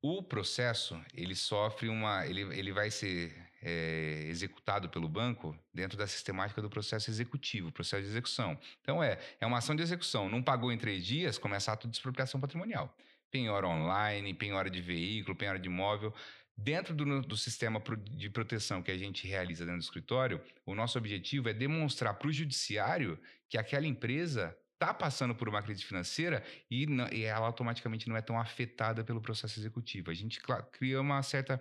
O 0.00 0.22
processo, 0.22 1.00
ele 1.12 1.34
sofre 1.34 1.88
uma. 1.88 2.26
Ele, 2.26 2.42
ele 2.58 2.72
vai 2.72 2.90
ser 2.90 3.34
é, 3.62 4.26
executado 4.28 4.88
pelo 4.88 5.08
banco 5.08 5.58
dentro 5.74 5.98
da 5.98 6.06
sistemática 6.06 6.62
do 6.62 6.70
processo 6.70 7.10
executivo, 7.10 7.72
processo 7.72 8.02
de 8.02 8.08
execução. 8.08 8.58
Então, 8.80 9.02
é, 9.02 9.18
é 9.40 9.46
uma 9.46 9.58
ação 9.58 9.74
de 9.74 9.82
execução. 9.82 10.28
Não 10.28 10.42
pagou 10.42 10.70
em 10.70 10.78
três 10.78 11.04
dias, 11.04 11.38
começa 11.38 11.72
ato 11.72 11.88
de 11.88 11.96
expropriação 11.96 12.40
patrimonial. 12.40 12.94
Penhora 13.30 13.66
online, 13.66 14.32
penhora 14.32 14.70
de 14.70 14.80
veículo, 14.80 15.36
penhora 15.36 15.58
de 15.58 15.68
imóvel. 15.68 16.14
Dentro 16.58 16.94
do, 16.94 17.20
do 17.22 17.36
sistema 17.36 17.82
de 18.12 18.30
proteção 18.30 18.82
que 18.82 18.90
a 18.90 18.96
gente 18.96 19.26
realiza 19.26 19.64
dentro 19.64 19.80
do 19.80 19.84
escritório, 19.84 20.40
o 20.64 20.74
nosso 20.74 20.96
objetivo 20.96 21.48
é 21.48 21.52
demonstrar 21.52 22.14
para 22.14 22.28
o 22.28 22.32
judiciário 22.32 23.18
que 23.48 23.58
aquela 23.58 23.86
empresa 23.86 24.56
está 24.72 24.92
passando 24.92 25.34
por 25.34 25.48
uma 25.48 25.62
crise 25.62 25.84
financeira 25.84 26.42
e, 26.70 26.86
não- 26.86 27.08
e 27.12 27.24
ela 27.24 27.46
automaticamente 27.46 28.08
não 28.08 28.16
é 28.16 28.22
tão 28.22 28.38
afetada 28.38 29.04
pelo 29.04 29.20
processo 29.20 29.58
executivo. 29.60 30.10
A 30.10 30.14
gente 30.14 30.40
cria 30.72 31.00
uma 31.00 31.22
certa. 31.22 31.60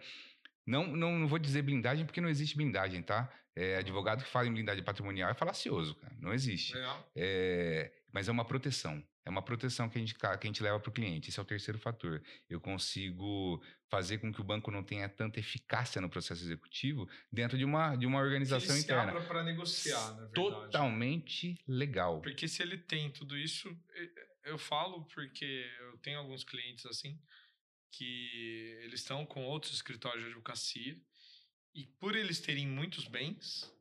Não, 0.65 0.88
não, 0.88 1.19
não 1.19 1.27
vou 1.27 1.39
dizer 1.39 1.62
blindagem, 1.62 2.05
porque 2.05 2.21
não 2.21 2.29
existe 2.29 2.55
blindagem, 2.55 3.01
tá? 3.03 3.31
É, 3.55 3.77
advogado 3.77 4.23
que 4.23 4.29
fala 4.29 4.47
em 4.47 4.53
blindagem 4.53 4.84
patrimonial 4.84 5.29
é 5.29 5.34
falacioso, 5.34 5.95
cara. 5.95 6.13
Não 6.19 6.34
existe. 6.34 6.73
É, 7.15 7.91
mas 8.12 8.27
é 8.27 8.31
uma 8.31 8.43
proteção. 8.45 9.01
É 9.25 9.29
uma 9.29 9.41
proteção 9.41 9.89
que 9.89 9.97
a 9.97 10.01
gente, 10.01 10.13
que 10.13 10.25
a 10.25 10.39
gente 10.43 10.61
leva 10.61 10.79
para 10.79 10.89
o 10.89 10.93
cliente. 10.93 11.29
Esse 11.29 11.39
é 11.39 11.41
o 11.41 11.45
terceiro 11.45 11.79
fator. 11.79 12.21
Eu 12.47 12.61
consigo 12.61 13.61
fazer 13.89 14.19
com 14.19 14.31
que 14.31 14.39
o 14.39 14.43
banco 14.43 14.69
não 14.69 14.83
tenha 14.83 15.09
tanta 15.09 15.39
eficácia 15.39 15.99
no 15.99 16.09
processo 16.09 16.43
executivo 16.43 17.09
dentro 17.31 17.57
de 17.57 17.65
uma, 17.65 17.95
de 17.95 18.05
uma 18.05 18.19
organização 18.19 18.75
ele 18.75 18.83
interna. 18.83 19.19
para 19.21 19.43
negociar, 19.43 20.11
na 20.11 20.27
verdade. 20.27 20.33
Totalmente 20.33 21.59
legal. 21.67 22.21
Porque 22.21 22.47
se 22.47 22.61
ele 22.61 22.77
tem 22.77 23.09
tudo 23.09 23.35
isso, 23.35 23.75
eu 24.43 24.59
falo 24.59 25.05
porque 25.05 25.69
eu 25.79 25.97
tenho 25.97 26.19
alguns 26.19 26.43
clientes 26.43 26.85
assim 26.85 27.19
que 27.91 28.77
eles 28.83 28.99
estão 28.99 29.25
com 29.25 29.43
outros 29.45 29.73
escritórios 29.73 30.21
de 30.23 30.29
advocacia 30.29 30.99
e 31.73 31.85
por 31.99 32.15
eles 32.15 32.39
terem 32.39 32.67
muitos 32.67 33.07
bens, 33.07 33.73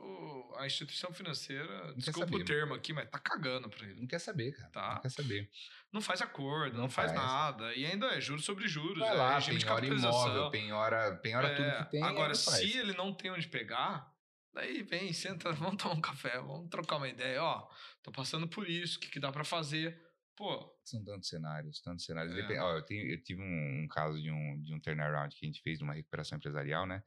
o- 0.00 0.54
a 0.56 0.66
instituição 0.66 1.12
financeira, 1.12 1.94
desculpa 1.96 2.30
saber. 2.30 2.42
o 2.42 2.44
termo 2.44 2.74
aqui, 2.74 2.92
mas 2.92 3.08
tá 3.08 3.18
cagando 3.18 3.68
para 3.68 3.86
ele. 3.86 4.00
Não 4.00 4.06
quer 4.06 4.18
saber, 4.18 4.52
cara. 4.52 4.70
Tá. 4.70 4.94
Não 4.94 5.00
quer 5.02 5.10
saber. 5.10 5.50
Não 5.92 6.00
faz 6.00 6.20
acordo, 6.22 6.74
não, 6.74 6.82
Não 6.84 6.90
faz, 6.90 7.12
faz. 7.12 7.20
nada. 7.22 7.74
E 7.74 7.84
ainda 7.86 8.06
é 8.08 8.20
juros 8.20 8.44
sobre 8.44 8.68
juros. 8.68 8.98
Vai 8.98 9.08
é 9.10 9.12
lá, 9.14 9.38
de 9.38 9.58
penhora 9.58 9.86
imóvel, 9.86 10.50
penhora, 10.50 11.16
penhora 11.16 11.48
É, 11.48 11.54
tudo 11.56 11.84
que 11.84 11.90
tem. 11.92 12.02
Agora, 12.02 12.34
faz. 12.34 12.40
se 12.58 12.76
ele 12.78 12.92
não 12.94 13.12
tem 13.14 13.30
onde 13.30 13.48
pegar, 13.48 14.12
daí 14.52 14.82
vem, 14.82 15.12
senta, 15.12 15.50
vamos 15.74 15.82
tomar 15.82 15.94
um 15.94 16.00
café, 16.00 16.38
vamos 16.40 16.68
trocar 16.68 16.96
uma 16.96 17.08
ideia. 17.08 17.42
Ó, 17.42 17.68
tô 18.02 18.12
passando 18.12 18.46
por 18.48 18.68
isso, 18.68 18.98
o 18.98 19.00
que, 19.00 19.08
que 19.10 19.20
dá 19.20 19.32
pra 19.32 19.44
fazer? 19.44 20.00
Pô, 20.36 20.74
São 20.84 21.04
tantos 21.04 21.28
cenários, 21.28 21.80
tantos 21.82 22.04
cenários. 22.04 22.32
É. 22.34 22.40
Depen- 22.40 22.60
ó, 22.60 22.76
eu, 22.76 22.82
tenho- 22.82 23.10
eu 23.12 23.22
tive 23.22 23.42
um, 23.42 23.82
um 23.84 23.88
caso 23.88 24.20
de 24.22 24.30
um, 24.30 24.62
de 24.62 24.72
um 24.74 24.80
turnaround 24.80 25.34
que 25.36 25.44
a 25.44 25.48
gente 25.48 25.60
fez 25.60 25.78
de 25.78 25.84
uma 25.84 25.92
recuperação 25.92 26.38
empresarial, 26.38 26.86
né? 26.86 27.02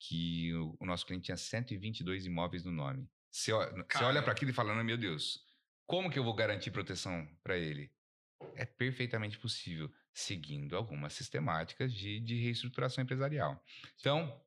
Que 0.00 0.52
o, 0.54 0.76
o 0.80 0.86
nosso 0.86 1.04
cliente 1.06 1.26
tinha 1.26 1.36
122 1.36 2.24
imóveis 2.26 2.64
no 2.64 2.72
nome. 2.72 3.06
Você, 3.30 3.52
você 3.52 4.04
olha 4.04 4.22
para 4.22 4.32
aquilo 4.32 4.50
e 4.50 4.54
fala, 4.54 4.74
"Não, 4.74 4.82
meu 4.82 4.96
Deus, 4.96 5.44
como 5.86 6.10
que 6.10 6.18
eu 6.18 6.24
vou 6.24 6.34
garantir 6.34 6.70
proteção 6.70 7.28
para 7.44 7.56
ele? 7.58 7.92
É 8.54 8.64
perfeitamente 8.64 9.38
possível, 9.38 9.92
seguindo 10.14 10.74
algumas 10.76 11.12
sistemáticas 11.12 11.92
de, 11.92 12.18
de 12.20 12.40
reestruturação 12.42 13.04
empresarial. 13.04 13.62
Então, 14.00 14.42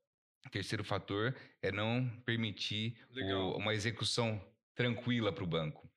o 0.46 0.50
terceiro 0.50 0.84
fator 0.84 1.36
é 1.62 1.72
não 1.72 2.10
permitir 2.26 2.98
o- 3.36 3.58
uma 3.58 3.74
execução 3.74 4.44
tranquila 4.76 5.32
para 5.32 5.44
o 5.44 5.48
banco. 5.48 5.88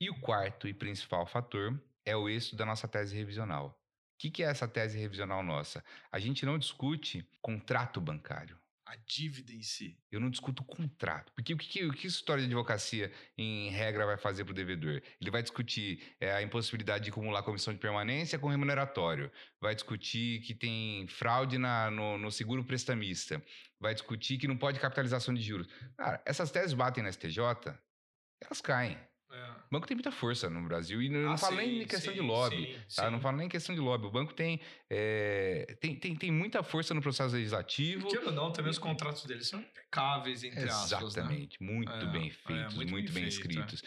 E 0.00 0.10
o 0.10 0.20
quarto 0.20 0.66
e 0.68 0.74
principal 0.74 1.24
fator 1.26 1.80
é 2.04 2.16
o 2.16 2.28
êxito 2.28 2.56
da 2.56 2.66
nossa 2.66 2.88
tese 2.88 3.14
revisional. 3.16 3.68
O 4.14 4.18
que, 4.18 4.30
que 4.30 4.42
é 4.42 4.46
essa 4.46 4.66
tese 4.66 4.98
revisional 4.98 5.42
nossa? 5.44 5.84
A 6.10 6.18
gente 6.18 6.44
não 6.44 6.58
discute 6.58 7.24
contrato 7.40 8.00
bancário. 8.00 8.58
A 8.88 8.96
dívida 9.06 9.52
em 9.52 9.60
si. 9.60 9.98
Eu 10.10 10.18
não 10.18 10.30
discuto 10.30 10.62
o 10.62 10.64
contrato. 10.64 11.30
Porque 11.34 11.52
o 11.52 11.58
que, 11.58 11.84
o 11.84 11.92
que 11.92 12.06
história 12.06 12.40
de 12.40 12.46
advocacia, 12.46 13.12
em 13.36 13.68
regra, 13.68 14.06
vai 14.06 14.16
fazer 14.16 14.44
para 14.44 14.52
o 14.52 14.54
devedor? 14.54 15.02
Ele 15.20 15.30
vai 15.30 15.42
discutir 15.42 16.16
é, 16.18 16.32
a 16.32 16.40
impossibilidade 16.40 17.04
de 17.04 17.10
acumular 17.10 17.42
comissão 17.42 17.74
de 17.74 17.78
permanência 17.78 18.38
com 18.38 18.48
remuneratório. 18.48 19.30
Vai 19.60 19.74
discutir 19.74 20.40
que 20.40 20.54
tem 20.54 21.06
fraude 21.06 21.58
na, 21.58 21.90
no, 21.90 22.16
no 22.16 22.32
seguro 22.32 22.64
prestamista. 22.64 23.44
Vai 23.78 23.92
discutir 23.92 24.38
que 24.38 24.48
não 24.48 24.56
pode 24.56 24.80
capitalização 24.80 25.34
de 25.34 25.42
juros. 25.42 25.68
Cara, 25.94 26.22
essas 26.24 26.50
teses 26.50 26.72
batem 26.72 27.04
na 27.04 27.12
STJ, 27.12 27.40
elas 28.40 28.62
caem. 28.62 28.98
É. 29.30 29.50
O 29.50 29.70
banco 29.70 29.86
tem 29.86 29.94
muita 29.94 30.10
força 30.10 30.48
no 30.48 30.62
Brasil 30.62 31.02
e 31.02 31.08
não, 31.10 31.32
ah, 31.32 31.36
falo 31.36 31.56
sim, 31.56 31.66
nem 31.66 31.82
em 31.82 31.86
questão 31.86 32.12
sim, 32.12 32.20
de 32.20 32.26
lobby, 32.26 32.78
sim, 32.88 32.96
tá? 32.96 33.10
Não 33.10 33.20
falo 33.20 33.36
nem 33.36 33.46
em 33.46 33.50
questão 33.50 33.74
de 33.74 33.80
lobby. 33.80 34.06
O 34.06 34.10
banco 34.10 34.32
tem, 34.32 34.60
é, 34.88 35.76
tem, 35.80 35.94
tem, 35.94 36.16
tem 36.16 36.30
muita 36.30 36.62
força 36.62 36.94
no 36.94 37.02
processo 37.02 37.34
legislativo. 37.34 38.08
Queira 38.08 38.26
ou 38.26 38.32
não, 38.32 38.50
também 38.50 38.70
os 38.70 38.78
contratos 38.78 39.24
deles 39.26 39.46
são 39.46 39.60
impecáveis, 39.60 40.42
entre 40.42 40.62
Exatamente, 40.62 40.94
aspas. 40.94 41.14
Né? 41.14 41.22
Exatamente, 41.22 41.62
muito 41.62 41.92
é, 41.92 42.06
bem 42.06 42.28
é, 42.28 42.30
feitos, 42.30 42.74
muito, 42.74 42.90
muito, 42.90 43.12
bem, 43.12 43.22
bem 43.22 43.28
escritos. 43.28 43.82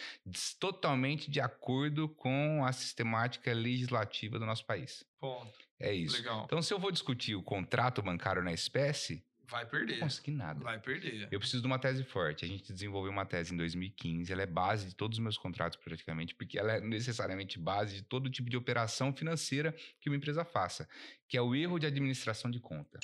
Totalmente 0.60 1.32
de 1.32 1.40
acordo 1.40 2.08
com 2.08 2.64
a 2.64 2.72
sistemática 2.72 3.52
legislativa 3.52 4.38
do 4.38 4.46
nosso 4.46 4.66
país. 4.66 5.04
Ponto. 5.20 5.60
É 5.80 5.92
isso. 5.92 6.18
Legal. 6.18 6.44
Então, 6.46 6.62
se 6.62 6.72
eu 6.72 6.80
vou 6.80 6.92
discutir 6.92 7.34
o 7.36 7.42
contrato 7.42 8.04
bancário 8.04 8.44
na 8.44 8.54
espécie, 8.54 9.26
Vai 9.52 9.66
perder. 9.66 9.96
Não 9.96 10.08
consegui 10.08 10.32
nada. 10.32 10.64
Vai 10.64 10.80
perder. 10.80 11.28
Eu 11.30 11.38
preciso 11.38 11.62
de 11.62 11.68
uma 11.68 11.78
tese 11.78 12.06
forte. 12.06 12.46
A 12.46 12.48
gente 12.48 12.72
desenvolveu 12.72 13.12
uma 13.12 13.26
tese 13.26 13.54
em 13.54 13.58
2015. 13.58 14.32
Ela 14.32 14.44
é 14.44 14.46
base 14.46 14.88
de 14.88 14.96
todos 14.96 15.18
os 15.18 15.22
meus 15.22 15.38
contratos, 15.38 15.78
praticamente, 15.78 16.34
porque 16.34 16.58
ela 16.58 16.72
é 16.72 16.80
necessariamente 16.80 17.60
base 17.60 17.98
de 17.98 18.02
todo 18.02 18.30
tipo 18.30 18.50
de 18.50 18.56
operação 18.56 19.14
financeira 19.14 19.76
que 20.00 20.10
uma 20.10 20.16
empresa 20.16 20.46
faça, 20.46 20.88
que 21.28 21.36
é 21.36 21.42
o 21.42 21.54
erro 21.54 21.78
de 21.78 21.86
administração 21.86 22.50
de 22.50 22.62
conta. 22.62 22.98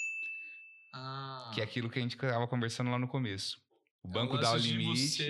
Ah. 0.94 1.52
Que 1.54 1.60
é 1.60 1.66
aquilo 1.66 1.90
que 1.90 2.00
a 2.00 2.02
gente 2.02 2.16
estava 2.16 2.48
conversando 2.48 2.90
lá 2.90 2.98
no 2.98 3.10
começo. 3.10 3.62
O 4.02 4.08
é 4.08 4.12
banco 4.14 4.38
dá 4.38 4.54
o 4.54 4.58
limite. 4.58 5.24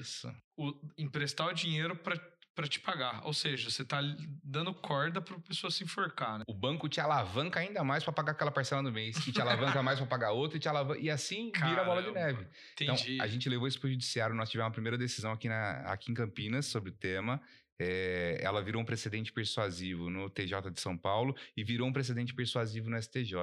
isso. 0.00 0.34
O, 0.56 0.72
emprestar 0.96 1.48
o 1.48 1.52
dinheiro 1.52 1.94
para 1.94 2.16
para 2.54 2.68
te 2.68 2.80
pagar. 2.80 3.24
Ou 3.26 3.32
seja, 3.32 3.68
você 3.68 3.82
está 3.82 4.00
dando 4.42 4.72
corda 4.72 5.20
para 5.20 5.38
pessoa 5.40 5.70
se 5.70 5.82
enforcar. 5.84 6.38
Né? 6.38 6.44
O 6.46 6.54
banco 6.54 6.88
te 6.88 7.00
alavanca 7.00 7.60
ainda 7.60 7.82
mais 7.82 8.04
para 8.04 8.12
pagar 8.12 8.32
aquela 8.32 8.50
parcela 8.50 8.82
no 8.82 8.92
mês, 8.92 9.16
e 9.26 9.32
te 9.32 9.40
alavanca 9.40 9.82
mais 9.82 9.98
para 9.98 10.06
pagar 10.06 10.32
outra, 10.32 10.56
e, 10.56 10.60
te 10.60 10.68
alavanca, 10.68 11.00
e 11.00 11.10
assim 11.10 11.50
Caramba, 11.50 11.70
vira 11.70 11.82
a 11.82 11.84
bola 11.84 12.02
de 12.02 12.10
neve. 12.12 12.46
Entendi. 12.72 13.14
Então, 13.14 13.24
a 13.24 13.28
gente 13.28 13.48
levou 13.48 13.66
isso 13.66 13.78
para 13.78 13.88
o 13.88 13.90
judiciário, 13.90 14.34
nós 14.34 14.48
tivemos 14.48 14.68
uma 14.68 14.72
primeira 14.72 14.96
decisão 14.96 15.32
aqui, 15.32 15.48
na, 15.48 15.80
aqui 15.92 16.10
em 16.10 16.14
Campinas 16.14 16.66
sobre 16.66 16.90
o 16.90 16.92
tema. 16.92 17.40
É, 17.78 18.38
ela 18.40 18.62
virou 18.62 18.80
um 18.80 18.84
precedente 18.84 19.32
persuasivo 19.32 20.08
no 20.08 20.30
TJ 20.30 20.70
de 20.70 20.80
São 20.80 20.96
Paulo 20.96 21.36
e 21.56 21.64
virou 21.64 21.88
um 21.88 21.92
precedente 21.92 22.32
persuasivo 22.32 22.88
no 22.88 23.00
STJ. 23.02 23.34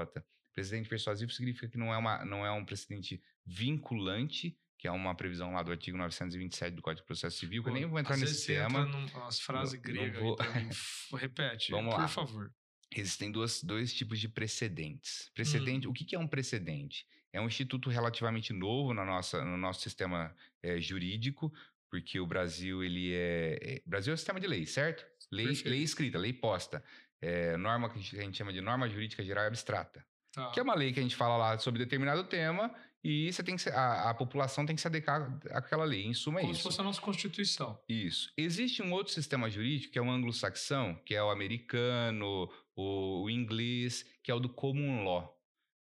Precedente 0.53 0.87
persuasivo 0.87 1.31
significa 1.31 1.67
que 1.67 1.77
não 1.77 1.93
é, 1.93 1.97
uma, 1.97 2.23
não 2.23 2.45
é 2.45 2.51
um 2.51 2.63
precedente 2.63 3.21
vinculante, 3.45 4.57
que 4.81 4.87
é 4.87 4.91
uma 4.91 5.13
previsão 5.13 5.53
lá 5.53 5.61
do 5.61 5.69
artigo 5.69 5.95
927 5.95 6.75
do 6.75 6.81
Código 6.81 7.03
de 7.03 7.05
Processo 7.05 7.37
Civil, 7.37 7.61
que 7.61 7.69
eu 7.69 7.73
nem 7.73 7.85
vou 7.85 7.99
entrar 7.99 8.17
nesse 8.17 8.47
tema. 8.47 8.79
Entra 8.79 9.19
umas 9.19 9.39
frases 9.39 9.79
gregas 9.79 10.19
vou... 10.19 10.35
Repete, 11.13 11.71
Vamos 11.71 11.93
por 11.93 12.01
lá. 12.01 12.07
favor. 12.07 12.51
Existem 12.91 13.31
duas, 13.31 13.61
dois 13.61 13.93
tipos 13.93 14.19
de 14.19 14.27
precedentes. 14.27 15.29
Precedente, 15.35 15.87
hum. 15.87 15.91
o 15.91 15.93
que, 15.93 16.03
que 16.03 16.15
é 16.15 16.19
um 16.19 16.27
precedente? 16.27 17.05
É 17.31 17.39
um 17.39 17.45
instituto 17.45 17.91
relativamente 17.91 18.53
novo 18.53 18.91
na 18.91 19.05
nossa, 19.05 19.45
no 19.45 19.55
nosso 19.55 19.81
sistema 19.81 20.35
é, 20.63 20.81
jurídico, 20.81 21.53
porque 21.87 22.19
o 22.19 22.25
Brasil 22.25 22.83
ele 22.83 23.13
é, 23.13 23.59
é 23.61 23.81
Brasil 23.85 24.11
é 24.11 24.15
um 24.15 24.17
sistema 24.17 24.39
de 24.39 24.47
lei, 24.47 24.65
certo? 24.65 25.05
Lei, 25.31 25.45
lei 25.63 25.83
escrita, 25.83 26.17
lei 26.17 26.33
posta, 26.33 26.83
é, 27.21 27.55
norma 27.55 27.87
que 27.87 27.99
a 28.17 28.23
gente 28.23 28.35
chama 28.35 28.51
de 28.51 28.61
norma 28.61 28.89
jurídica 28.89 29.23
geral 29.23 29.45
abstrata, 29.45 30.03
tá. 30.33 30.49
que 30.49 30.59
é 30.59 30.63
uma 30.63 30.73
lei 30.73 30.91
que 30.91 30.99
a 30.99 31.03
gente 31.03 31.15
fala 31.15 31.37
lá 31.37 31.59
sobre 31.59 31.77
determinado 31.77 32.23
tema 32.23 32.73
e 33.03 33.33
você 33.33 33.41
tem 33.41 33.55
que 33.55 33.67
a, 33.69 34.11
a, 34.11 34.13
população 34.13 34.65
tem 34.65 34.75
que 34.75 34.81
se 34.81 34.87
adequar 34.87 35.39
àquela 35.49 35.83
lei. 35.83 36.05
Em 36.05 36.13
suma, 36.13 36.39
é 36.39 36.41
Como 36.41 36.53
isso. 36.53 36.61
Como 36.61 36.71
se 36.71 36.77
fosse 36.77 36.81
a 36.81 36.83
nossa 36.83 37.01
Constituição. 37.01 37.79
Isso. 37.89 38.31
Existe 38.37 38.83
um 38.83 38.91
outro 38.93 39.11
sistema 39.11 39.49
jurídico, 39.49 39.93
que 39.93 39.99
é 39.99 40.01
o 40.01 40.09
anglo-saxão, 40.09 40.95
que 41.03 41.15
é 41.15 41.23
o 41.23 41.31
americano, 41.31 42.47
o, 42.75 43.23
o, 43.23 43.29
inglês, 43.29 44.05
que 44.21 44.29
é 44.29 44.35
o 44.35 44.39
do 44.39 44.49
common 44.49 45.03
law, 45.03 45.35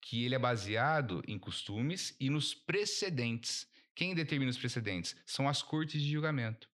que 0.03 0.25
ele 0.25 0.35
é 0.35 0.38
baseado 0.38 1.23
em 1.27 1.38
costumes 1.38 2.14
e 2.21 2.29
nos 2.29 2.55
precedentes. 2.55 3.66
Quem 3.94 4.14
determina 4.14 4.51
os 4.51 4.59
precedentes? 4.59 5.16
São 5.25 5.49
as 5.49 5.62
cortes 5.62 6.03
de 6.03 6.12
julgamento. 6.12 6.68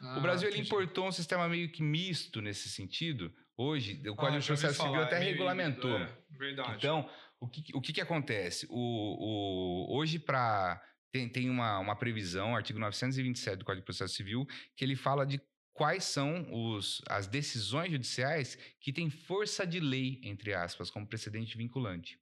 Ah, 0.00 0.18
o 0.18 0.20
Brasil 0.20 0.48
ele 0.48 0.60
importou 0.60 1.06
um 1.08 1.12
sistema 1.12 1.48
meio 1.48 1.70
que 1.70 1.82
misto 1.82 2.40
nesse 2.42 2.68
sentido. 2.68 3.32
Hoje, 3.56 4.00
o 4.08 4.14
Código 4.14 4.36
ah, 4.36 4.40
de 4.40 4.46
Processo 4.46 4.82
Civil 4.82 5.00
até 5.00 5.16
é 5.16 5.18
regulamentou. 5.18 5.98
É, 5.98 6.08
verdade. 6.30 6.76
Então, 6.76 7.10
o 7.40 7.48
que, 7.48 7.64
o 7.74 7.80
que, 7.80 7.92
que 7.92 8.00
acontece? 8.00 8.66
O, 8.68 8.76
o, 8.76 9.96
hoje, 9.96 10.18
para 10.18 10.82
tem, 11.10 11.28
tem 11.28 11.48
uma, 11.48 11.78
uma 11.78 11.96
previsão, 11.96 12.54
artigo 12.54 12.78
927 12.78 13.56
do 13.56 13.64
Código 13.64 13.82
de 13.82 13.86
Processo 13.86 14.14
Civil, 14.14 14.46
que 14.76 14.84
ele 14.84 14.96
fala 14.96 15.24
de 15.24 15.40
quais 15.72 16.04
são 16.04 16.46
os, 16.52 17.00
as 17.08 17.26
decisões 17.26 17.92
judiciais 17.92 18.58
que 18.80 18.92
têm 18.92 19.08
força 19.08 19.66
de 19.66 19.80
lei, 19.80 20.20
entre 20.22 20.52
aspas, 20.52 20.90
como 20.90 21.06
precedente 21.06 21.56
vinculante. 21.56 22.20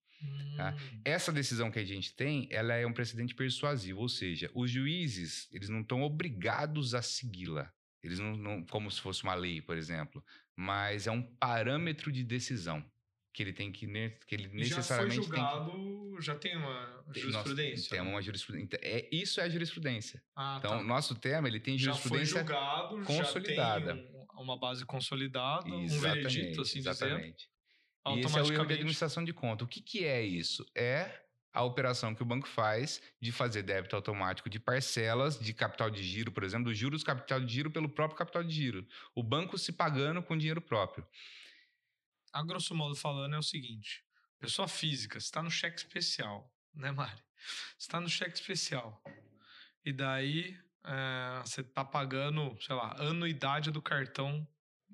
Tá? 0.56 0.72
Hum. 0.72 1.00
Essa 1.04 1.32
decisão 1.32 1.70
que 1.70 1.78
a 1.78 1.84
gente 1.84 2.14
tem, 2.14 2.48
ela 2.50 2.74
é 2.74 2.86
um 2.86 2.92
precedente 2.92 3.34
persuasivo, 3.34 4.00
ou 4.00 4.08
seja, 4.08 4.50
os 4.54 4.70
juízes 4.70 5.48
eles 5.52 5.68
não 5.68 5.80
estão 5.80 6.02
obrigados 6.02 6.94
a 6.94 7.02
segui-la. 7.02 7.72
Eles 8.02 8.18
não, 8.18 8.36
não, 8.36 8.64
como 8.64 8.90
se 8.90 9.00
fosse 9.00 9.24
uma 9.24 9.34
lei, 9.34 9.60
por 9.60 9.76
exemplo, 9.76 10.24
mas 10.54 11.06
é 11.06 11.10
um 11.10 11.22
parâmetro 11.22 12.12
de 12.12 12.22
decisão 12.22 12.84
que 13.36 13.42
ele 13.42 13.52
tem 13.52 13.70
que, 13.70 13.86
que 14.26 14.34
ele 14.34 14.48
necessariamente 14.48 15.16
já 15.16 15.22
foi 15.22 15.36
julgado, 15.36 15.70
tem 15.70 16.14
que... 16.16 16.22
já 16.22 16.34
tem 16.36 16.56
uma 16.56 17.04
jurisprudência. 17.14 17.90
tem 17.90 18.00
uma 18.00 18.22
jurisprudência. 18.22 18.64
Então, 18.64 18.80
é, 18.82 19.08
isso 19.12 19.40
é 19.42 19.44
a 19.44 19.48
jurisprudência. 19.50 20.22
Ah, 20.34 20.56
então, 20.58 20.78
tá. 20.78 20.82
nosso 20.82 21.14
tema, 21.14 21.46
ele 21.46 21.60
tem 21.60 21.76
jurisprudência 21.76 22.40
já 22.40 22.46
foi 22.46 22.54
julgado, 22.54 23.02
consolidada. 23.04 23.94
Já 23.94 24.02
tem 24.02 24.26
uma 24.38 24.58
base 24.58 24.86
consolidada, 24.86 25.68
exatamente, 25.68 25.94
um 25.94 26.00
veredito, 26.00 26.60
assim 26.62 26.78
exatamente. 26.78 27.46
dizer. 28.06 28.16
E 28.16 28.20
esse 28.20 28.38
é 28.38 28.42
o 28.42 28.52
erro 28.54 28.64
de 28.64 28.72
administração 28.72 29.22
de 29.22 29.34
conta. 29.34 29.64
O 29.64 29.68
que, 29.68 29.82
que 29.82 30.06
é 30.06 30.22
isso? 30.22 30.64
É 30.74 31.20
a 31.52 31.62
operação 31.62 32.14
que 32.14 32.22
o 32.22 32.26
banco 32.26 32.48
faz 32.48 33.02
de 33.20 33.32
fazer 33.32 33.62
débito 33.62 33.94
automático 33.96 34.48
de 34.48 34.58
parcelas 34.58 35.38
de 35.38 35.52
capital 35.52 35.90
de 35.90 36.02
giro, 36.02 36.32
por 36.32 36.42
exemplo, 36.42 36.70
dos 36.70 36.78
juros 36.78 37.04
capital 37.04 37.38
de 37.38 37.52
giro 37.52 37.70
pelo 37.70 37.88
próprio 37.90 38.16
capital 38.16 38.42
de 38.42 38.54
giro. 38.54 38.86
O 39.14 39.22
banco 39.22 39.58
se 39.58 39.72
pagando 39.72 40.22
com 40.22 40.38
dinheiro 40.38 40.62
próprio 40.62 41.06
a 42.36 42.42
grosso 42.42 42.74
modo 42.74 42.94
falando, 42.94 43.34
é 43.34 43.38
o 43.38 43.42
seguinte: 43.42 44.04
pessoa 44.38 44.68
física, 44.68 45.18
está 45.18 45.42
no 45.42 45.50
cheque 45.50 45.78
especial, 45.78 46.52
né, 46.74 46.90
Mari? 46.90 47.24
está 47.78 48.00
no 48.00 48.08
cheque 48.08 48.34
especial. 48.34 49.02
E 49.84 49.92
daí 49.92 50.58
é, 50.84 51.40
você 51.42 51.60
está 51.60 51.84
pagando, 51.84 52.56
sei 52.60 52.74
lá, 52.74 52.94
anuidade 52.98 53.70
do 53.70 53.80
cartão 53.80 54.46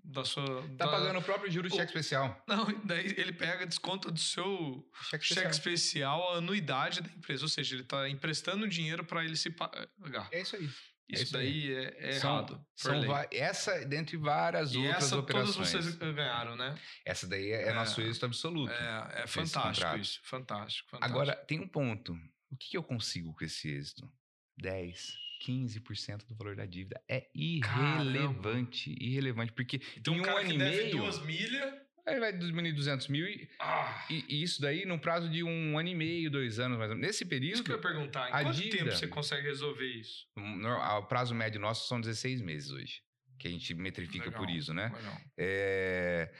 da 0.04 0.24
sua. 0.24 0.62
Tá 0.76 0.86
da... 0.86 0.88
pagando 0.90 1.18
o 1.18 1.22
próprio 1.22 1.50
juro 1.50 1.68
de 1.68 1.76
cheque 1.76 1.86
especial. 1.86 2.42
Não, 2.46 2.66
daí 2.84 3.06
ele 3.16 3.32
pega, 3.32 3.66
desconta 3.66 4.10
do 4.10 4.18
seu 4.18 4.86
cheque, 5.08 5.24
cheque 5.24 5.50
especial. 5.50 6.34
a 6.34 6.38
anuidade 6.38 7.00
da 7.00 7.08
empresa. 7.08 7.44
Ou 7.44 7.48
seja, 7.48 7.74
ele 7.74 7.82
está 7.82 8.08
emprestando 8.08 8.68
dinheiro 8.68 9.04
para 9.04 9.24
ele 9.24 9.36
se 9.36 9.50
pagar. 9.50 10.28
É 10.30 10.42
isso 10.42 10.56
aí. 10.56 10.68
É 11.12 11.22
isso, 11.22 11.32
daí 11.32 11.74
é, 11.74 12.08
é 12.08 12.12
são, 12.12 12.36
errado. 12.36 12.66
São 12.74 12.94
essa, 13.30 13.84
dentre 13.84 14.16
várias 14.16 14.72
e 14.72 14.78
outras 14.78 15.04
essa, 15.04 15.18
operações. 15.18 15.70
Todas 15.70 15.84
vocês 15.84 16.14
ganharam, 16.14 16.56
né? 16.56 16.74
Essa 17.04 17.26
daí 17.26 17.50
é, 17.50 17.68
é 17.68 17.72
nosso 17.74 18.00
êxito 18.00 18.26
absoluto. 18.26 18.72
É, 18.72 19.22
é 19.22 19.26
fantástico 19.26 19.96
isso. 19.96 20.20
Fantástico, 20.22 20.90
fantástico, 20.90 20.98
Agora, 21.00 21.36
tem 21.36 21.60
um 21.60 21.68
ponto. 21.68 22.14
O 22.50 22.56
que, 22.56 22.70
que 22.70 22.76
eu 22.76 22.82
consigo 22.82 23.34
com 23.34 23.44
esse 23.44 23.68
êxito? 23.68 24.10
10, 24.58 25.16
15% 25.46 26.26
do 26.26 26.34
valor 26.34 26.56
da 26.56 26.66
dívida. 26.66 27.00
É 27.08 27.28
irrelevante. 27.34 28.90
Caramba. 28.90 29.04
Irrelevante. 29.04 29.52
Porque 29.52 29.80
então, 29.96 30.14
em 30.14 30.20
um 30.20 30.22
cara 30.22 30.40
ano 30.40 30.48
que 30.48 30.54
e 30.54 30.58
deve 30.58 30.76
meio. 30.76 30.96
duas 30.96 31.22
milhas 31.24 31.81
Aí 32.06 32.18
vai 32.18 32.32
diminuir 32.32 32.72
200 32.72 33.06
mil 33.08 33.26
e, 33.26 33.48
ah. 33.60 34.04
e, 34.10 34.24
e, 34.28 34.42
isso 34.42 34.60
daí 34.60 34.84
num 34.84 34.98
prazo 34.98 35.30
de 35.30 35.44
um 35.44 35.78
ano 35.78 35.88
e 35.88 35.94
meio, 35.94 36.30
dois 36.30 36.58
anos 36.58 36.76
mais 36.76 36.90
ou 36.90 36.96
menos. 36.96 37.08
Nesse 37.08 37.24
período. 37.24 37.54
Isso 37.54 37.64
que 37.64 37.70
eu 37.70 37.76
ia 37.76 37.82
perguntar, 37.82 38.28
em 38.28 38.44
quanto 38.44 38.56
dívida, 38.56 38.76
tempo 38.78 38.90
você 38.90 39.06
consegue 39.06 39.46
resolver 39.46 39.86
isso? 39.86 40.26
O 40.36 41.02
prazo 41.04 41.34
médio 41.34 41.60
nosso 41.60 41.86
são 41.86 42.00
16 42.00 42.40
meses 42.40 42.70
hoje, 42.70 43.02
que 43.38 43.46
a 43.46 43.50
gente 43.50 43.72
metrifica 43.74 44.26
legal, 44.26 44.40
por 44.40 44.50
isso, 44.50 44.74
né? 44.74 44.90
É, 45.38 46.32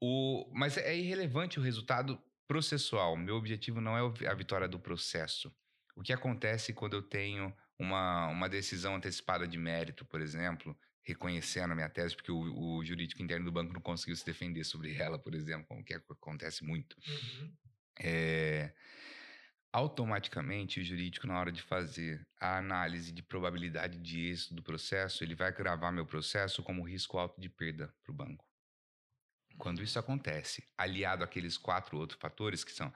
o, 0.00 0.50
mas 0.54 0.78
é 0.78 0.96
irrelevante 0.96 1.58
o 1.58 1.62
resultado 1.62 2.18
processual. 2.48 3.14
Meu 3.14 3.36
objetivo 3.36 3.80
não 3.80 3.96
é 3.96 4.28
a 4.28 4.34
vitória 4.34 4.66
do 4.66 4.80
processo. 4.80 5.54
O 5.94 6.02
que 6.02 6.12
acontece 6.12 6.72
quando 6.72 6.94
eu 6.94 7.02
tenho 7.02 7.54
uma, 7.78 8.28
uma 8.28 8.48
decisão 8.48 8.96
antecipada 8.96 9.46
de 9.46 9.58
mérito, 9.58 10.06
por 10.06 10.22
exemplo, 10.22 10.76
reconhecendo 11.02 11.72
a 11.72 11.74
minha 11.74 11.88
tese, 11.88 12.14
porque 12.14 12.30
o, 12.30 12.76
o, 12.78 12.84
jurídico 12.84 13.22
interno 13.22 13.44
do 13.44 13.52
banco 13.52 13.72
não 13.72 13.80
conseguiu 13.80 14.16
se 14.16 14.24
defender 14.24 14.64
sobre 14.64 14.94
ela, 14.96 15.18
por 15.18 15.34
exemplo, 15.34 15.66
como 15.66 15.84
que 15.84 15.94
acontece 15.94 16.64
muito. 16.64 16.96
Uhum. 17.06 17.52
É, 17.98 18.72
automaticamente, 19.72 20.80
o 20.80 20.84
jurídico, 20.84 21.26
na 21.26 21.38
hora 21.38 21.50
de 21.50 21.62
fazer 21.62 22.26
a 22.38 22.58
análise 22.58 23.10
de 23.10 23.22
probabilidade 23.22 23.98
de 23.98 24.28
êxito 24.28 24.54
do 24.54 24.62
processo, 24.62 25.24
ele 25.24 25.34
vai 25.34 25.52
gravar 25.52 25.90
meu 25.90 26.06
processo 26.06 26.62
como 26.62 26.86
risco 26.86 27.18
alto 27.18 27.40
de 27.40 27.48
perda 27.48 27.92
para 28.02 28.12
o 28.12 28.14
banco. 28.14 28.46
Quando 29.58 29.82
isso 29.82 29.98
acontece, 29.98 30.66
aliado 30.78 31.24
àqueles 31.24 31.58
quatro 31.58 31.98
outros 31.98 32.18
fatores, 32.20 32.64
que 32.64 32.72
são 32.72 32.92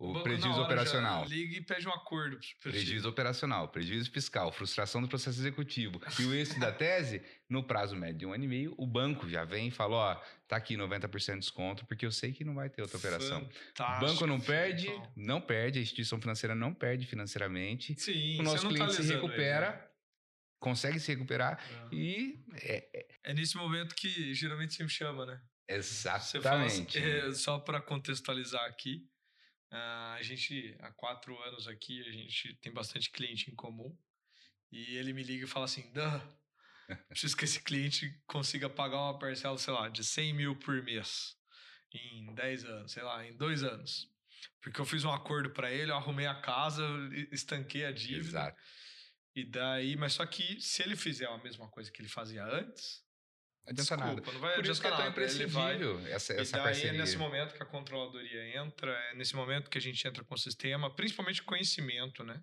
O, 0.00 0.14
banco 0.14 0.24
prejuízo 0.24 0.62
operacional. 0.62 1.26
Liga 1.26 1.58
e 1.58 1.60
pede 1.60 1.86
um 1.86 1.92
acordo. 1.92 2.40
Prejuízo 2.62 3.06
operacional, 3.06 3.68
prejuízo 3.68 4.10
fiscal, 4.10 4.50
frustração 4.50 5.02
do 5.02 5.06
processo 5.08 5.38
executivo. 5.38 6.00
E 6.18 6.24
o 6.24 6.34
êxito 6.34 6.58
da 6.58 6.72
tese, 6.72 7.22
no 7.50 7.62
prazo 7.62 7.94
médio 7.94 8.16
de 8.20 8.24
um 8.26 8.32
ano 8.32 8.44
e 8.44 8.48
meio, 8.48 8.74
o 8.78 8.86
banco 8.86 9.28
já 9.28 9.44
vem 9.44 9.68
e 9.68 9.70
fala: 9.70 9.96
ó, 9.96 10.14
tá 10.48 10.56
aqui 10.56 10.74
90% 10.74 11.34
de 11.34 11.40
desconto, 11.40 11.84
porque 11.84 12.06
eu 12.06 12.10
sei 12.10 12.32
que 12.32 12.42
não 12.44 12.54
vai 12.54 12.70
ter 12.70 12.80
outra 12.80 12.96
operação. 12.96 13.40
Fantástico, 13.76 14.04
O 14.04 14.08
banco 14.08 14.26
não 14.26 14.40
perde, 14.40 14.86
Filipão. 14.86 15.12
não 15.14 15.38
perde, 15.40 15.78
a 15.78 15.82
instituição 15.82 16.18
financeira 16.18 16.54
não 16.54 16.72
perde 16.72 17.04
financeiramente. 17.06 17.94
Sim, 18.00 18.40
O 18.40 18.42
nosso 18.42 18.62
tá 18.62 18.68
cliente 18.74 18.94
se 18.94 19.02
lesando 19.02 19.18
ele, 19.18 19.20
recupera, 19.26 19.70
né? 19.72 19.84
consegue 20.58 20.98
se 20.98 21.12
recuperar 21.12 21.62
É. 21.92 21.94
e 21.94 22.42
é, 22.54 23.06
É 23.24 23.34
nesse 23.34 23.54
momento 23.56 23.94
que 23.94 24.32
geralmente 24.32 24.72
você 24.72 24.82
me 24.82 24.88
chama, 24.88 25.26
né? 25.26 25.40
Exatamente. 25.68 26.98
assim, 26.98 27.06
é, 27.28 27.32
só 27.34 27.58
para 27.58 27.80
contextualizar 27.82 28.64
aqui, 28.64 29.04
ah, 29.04 29.19
a 29.70 30.18
gente, 30.22 30.76
há 30.80 30.90
quatro 30.92 31.38
anos 31.42 31.68
aqui, 31.68 32.00
a 32.00 32.12
gente 32.12 32.54
tem 32.56 32.72
bastante 32.72 33.10
cliente 33.10 33.50
em 33.50 33.54
comum. 33.54 33.96
E 34.72 34.96
ele 34.96 35.12
me 35.12 35.22
liga 35.22 35.44
e 35.44 35.48
fala 35.48 35.64
assim: 35.64 35.90
Dan, 35.92 36.20
preciso 37.08 37.36
que 37.36 37.44
esse 37.44 37.60
cliente 37.62 38.20
consiga 38.26 38.68
pagar 38.68 38.98
uma 38.98 39.18
parcela, 39.18 39.58
sei 39.58 39.72
lá, 39.72 39.88
de 39.88 40.04
100 40.04 40.34
mil 40.34 40.56
por 40.56 40.82
mês 40.82 41.36
em 41.92 42.32
10 42.34 42.64
anos, 42.64 42.92
sei 42.92 43.02
lá, 43.02 43.26
em 43.26 43.36
dois 43.36 43.62
anos. 43.62 44.08
Porque 44.60 44.80
eu 44.80 44.84
fiz 44.84 45.04
um 45.04 45.12
acordo 45.12 45.50
para 45.50 45.70
ele, 45.70 45.90
eu 45.90 45.96
arrumei 45.96 46.26
a 46.26 46.40
casa, 46.40 46.82
estanquei 47.32 47.84
a 47.84 47.92
dívida. 47.92 48.38
Exato. 48.38 48.62
E 49.34 49.44
daí, 49.44 49.96
mas 49.96 50.14
só 50.14 50.26
que 50.26 50.60
se 50.60 50.82
ele 50.82 50.96
fizer 50.96 51.26
a 51.26 51.38
mesma 51.38 51.68
coisa 51.68 51.90
que 51.90 52.00
ele 52.00 52.08
fazia 52.08 52.44
antes, 52.44 53.04
Adianta 53.66 53.96
nada. 53.96 54.14
desculpa, 54.14 54.32
não 54.32 54.40
vai 54.40 54.54
Por 54.56 54.66
isso 54.66 54.80
que 54.80 54.86
é 54.86 54.90
tão 54.90 54.98
nada. 54.98 55.20
Ele 55.20 55.46
vai, 55.46 55.74
imprescindível 55.76 56.06
essa, 56.14 56.34
e 56.34 56.38
essa 56.38 56.52
daí 56.56 56.64
parceria. 56.64 56.90
é 56.90 56.92
nesse 56.94 57.16
momento 57.16 57.54
que 57.54 57.62
a 57.62 57.66
controladoria 57.66 58.56
entra, 58.56 58.90
é 58.92 59.14
nesse 59.14 59.36
momento 59.36 59.70
que 59.70 59.78
a 59.78 59.80
gente 59.80 60.06
entra 60.06 60.24
com 60.24 60.34
o 60.34 60.38
sistema, 60.38 60.94
principalmente 60.94 61.42
conhecimento, 61.42 62.24
né? 62.24 62.42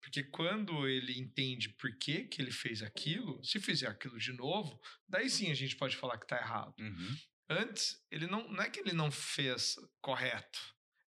Porque 0.00 0.22
quando 0.24 0.86
ele 0.88 1.18
entende 1.18 1.68
por 1.70 1.90
que, 1.98 2.24
que 2.24 2.40
ele 2.40 2.52
fez 2.52 2.82
aquilo, 2.82 3.42
se 3.44 3.58
fizer 3.60 3.88
aquilo 3.88 4.18
de 4.18 4.32
novo, 4.32 4.80
daí 5.08 5.28
sim 5.28 5.50
a 5.50 5.54
gente 5.54 5.76
pode 5.76 5.96
falar 5.96 6.18
que 6.18 6.26
tá 6.26 6.36
errado. 6.36 6.74
Uhum. 6.78 7.16
Antes, 7.50 7.96
ele 8.10 8.26
não, 8.26 8.48
não 8.48 8.62
é 8.62 8.70
que 8.70 8.80
ele 8.80 8.92
não 8.92 9.10
fez 9.10 9.74
correto. 10.00 10.58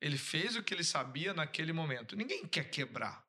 Ele 0.01 0.17
fez 0.17 0.55
o 0.57 0.61
que 0.61 0.73
ele 0.73 0.83
sabia 0.83 1.33
naquele 1.33 1.71
momento. 1.71 2.15
Ninguém 2.15 2.45
quer 2.45 2.69
quebrar. 2.69 3.23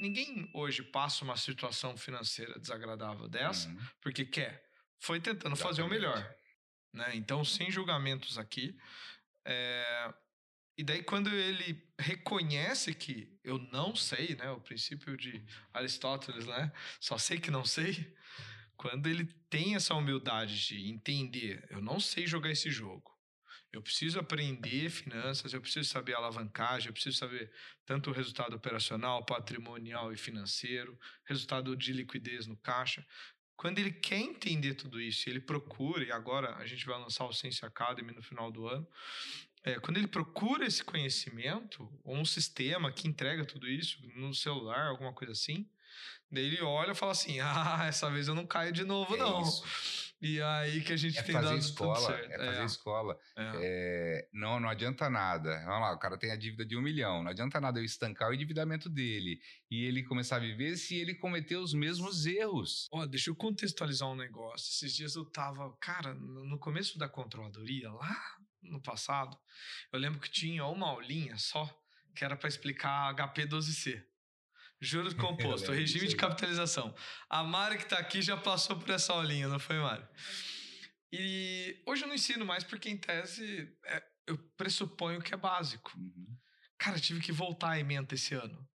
Ninguém 0.00 0.50
hoje 0.52 0.82
passa 0.82 1.24
uma 1.24 1.36
situação 1.36 1.96
financeira 1.96 2.58
desagradável 2.58 3.28
dessa 3.28 3.68
Uhum. 3.68 3.78
porque 4.02 4.24
quer. 4.24 4.65
Foi 5.00 5.20
tentando 5.20 5.56
fazer 5.56 5.82
o 5.82 5.86
Exatamente. 5.86 6.00
melhor. 6.00 6.36
Né? 6.92 7.16
Então, 7.16 7.44
sem 7.44 7.70
julgamentos 7.70 8.38
aqui. 8.38 8.76
é, 9.44 10.14
E 10.78 10.84
daí, 10.84 11.02
quando 11.02 11.30
ele 11.34 11.82
reconhece 11.98 12.94
que 12.94 13.38
eu 13.42 13.58
não 13.72 13.94
sei, 13.96 14.34
né? 14.36 14.50
O 14.50 14.60
princípio 14.60 15.16
de 15.16 15.42
Aristóteles, 15.72 16.46
né? 16.46 16.70
Só 17.00 17.16
sei 17.18 17.38
que 17.38 17.50
não 17.50 17.64
sei. 17.64 18.14
Quando 18.76 19.08
ele 19.08 19.24
tem 19.48 19.74
essa 19.74 19.94
humildade 19.94 20.66
de 20.66 20.90
entender, 20.90 21.66
eu 21.70 21.80
não 21.80 21.98
sei 21.98 22.26
jogar 22.26 22.50
esse 22.50 22.70
jogo. 22.70 23.10
Eu 23.72 23.82
preciso 23.82 24.18
aprender 24.18 24.90
finanças, 24.90 25.52
eu 25.52 25.60
preciso 25.60 25.88
saber 25.88 26.14
alavancagem, 26.14 26.88
eu 26.88 26.92
preciso 26.92 27.16
saber 27.18 27.50
tanto 27.84 28.10
o 28.10 28.12
resultado 28.12 28.54
operacional, 28.54 29.24
patrimonial 29.24 30.12
e 30.12 30.16
financeiro, 30.16 30.98
resultado 31.26 31.76
de 31.76 31.92
liquidez 31.92 32.46
no 32.46 32.56
caixa. 32.56 33.04
Quando 33.56 33.78
ele 33.78 33.90
quer 33.90 34.18
entender 34.18 34.74
tudo 34.74 35.00
isso, 35.00 35.28
ele 35.30 35.40
procura, 35.40 36.04
e 36.04 36.12
agora 36.12 36.54
a 36.56 36.66
gente 36.66 36.84
vai 36.84 36.98
lançar 36.98 37.24
o 37.24 37.32
Sense 37.32 37.64
Academy 37.64 38.12
no 38.12 38.22
final 38.22 38.50
do 38.50 38.68
ano, 38.68 38.86
é, 39.64 39.80
quando 39.80 39.96
ele 39.96 40.06
procura 40.06 40.66
esse 40.66 40.84
conhecimento, 40.84 41.90
ou 42.04 42.16
um 42.16 42.24
sistema 42.24 42.92
que 42.92 43.08
entrega 43.08 43.44
tudo 43.44 43.66
isso 43.68 43.98
no 44.14 44.32
celular, 44.34 44.86
alguma 44.88 45.12
coisa 45.12 45.32
assim, 45.32 45.68
daí 46.30 46.44
ele 46.44 46.60
olha 46.62 46.92
e 46.92 46.94
fala 46.94 47.12
assim: 47.12 47.40
Ah, 47.40 47.86
essa 47.88 48.10
vez 48.10 48.28
eu 48.28 48.34
não 48.34 48.46
caio 48.46 48.72
de 48.72 48.84
novo, 48.84 49.14
É 49.14 49.18
não. 49.18 49.42
isso. 49.42 50.05
E 50.20 50.40
aí 50.40 50.80
que 50.82 50.92
a 50.92 50.96
gente 50.96 51.18
É 51.18 51.22
tem 51.22 51.34
fazer 51.34 51.48
dado 51.48 51.58
escola, 51.58 51.94
tudo 51.94 52.06
certo. 52.06 52.30
é 52.32 52.46
fazer 52.46 52.64
escola. 52.64 53.18
é. 53.36 53.52
É, 53.56 54.28
não, 54.32 54.58
não 54.58 54.68
adianta 54.68 55.10
nada. 55.10 55.58
Vamos 55.64 55.80
lá, 55.82 55.92
o 55.94 55.98
cara 55.98 56.16
tem 56.18 56.30
a 56.30 56.36
dívida 56.36 56.64
de 56.64 56.76
um 56.76 56.80
milhão. 56.80 57.22
Não 57.22 57.30
adianta 57.30 57.60
nada 57.60 57.78
eu 57.78 57.84
estancar 57.84 58.30
o 58.30 58.34
endividamento 58.34 58.88
dele 58.88 59.38
e 59.70 59.84
ele 59.84 60.02
começar 60.02 60.36
a 60.36 60.40
viver 60.40 60.76
se 60.76 60.96
ele 60.96 61.14
cometer 61.14 61.56
os 61.56 61.74
mesmos 61.74 62.24
erros. 62.24 62.88
Ó, 62.90 63.04
deixa 63.04 63.28
eu 63.30 63.36
contextualizar 63.36 64.08
um 64.08 64.16
negócio. 64.16 64.68
Esses 64.70 64.96
dias 64.96 65.14
eu 65.16 65.24
tava, 65.26 65.70
cara, 65.80 66.14
no 66.14 66.46
no 66.46 66.58
começo 66.58 66.98
da 66.98 67.08
controladoria, 67.08 67.90
lá 67.92 68.16
no 68.62 68.80
passado, 68.80 69.36
eu 69.92 69.98
lembro 69.98 70.18
que 70.20 70.30
tinha 70.30 70.64
uma 70.64 70.88
aulinha 70.88 71.36
só 71.36 71.68
que 72.14 72.24
era 72.24 72.34
para 72.36 72.48
explicar 72.48 73.14
HP12C. 73.14 74.02
Juros 74.86 75.14
composto, 75.14 75.70
lembro 75.70 75.80
regime 75.80 76.08
de 76.08 76.16
capitalização. 76.16 76.94
A 77.28 77.42
Mari 77.42 77.78
que 77.78 77.86
tá 77.86 77.98
aqui 77.98 78.22
já 78.22 78.36
passou 78.36 78.76
por 78.76 78.90
essa 78.90 79.12
aulinha, 79.12 79.48
não 79.48 79.58
foi, 79.58 79.76
Mari? 79.78 80.04
E 81.12 81.82
hoje 81.86 82.02
eu 82.02 82.08
não 82.08 82.14
ensino 82.14 82.44
mais 82.44 82.64
porque, 82.64 82.88
em 82.88 82.96
tese, 82.96 83.76
é- 83.84 84.02
eu 84.26 84.36
pressuponho 84.56 85.22
que 85.22 85.32
é 85.32 85.36
básico. 85.36 85.92
Uhum. 85.96 86.36
Cara, 86.78 86.98
tive 87.00 87.20
que 87.20 87.32
voltar 87.32 87.70
a 87.70 87.78
ementa 87.78 88.14
esse 88.14 88.34
ano. 88.34 88.68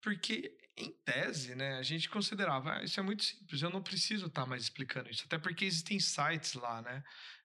Porque, 0.00 0.56
em 0.76 0.90
tese, 1.04 1.54
né, 1.54 1.76
a 1.78 1.82
gente 1.82 2.08
considerava, 2.08 2.78
ah, 2.78 2.84
isso 2.84 2.98
é 2.98 3.02
muito 3.02 3.24
simples, 3.24 3.60
eu 3.62 3.70
não 3.70 3.82
preciso 3.82 4.26
estar 4.26 4.46
mais 4.46 4.62
explicando 4.62 5.10
isso. 5.10 5.24
Até 5.26 5.38
porque 5.38 5.64
existem 5.64 5.98
sites 6.00 6.54
lá, 6.54 6.80
né? 6.82 7.02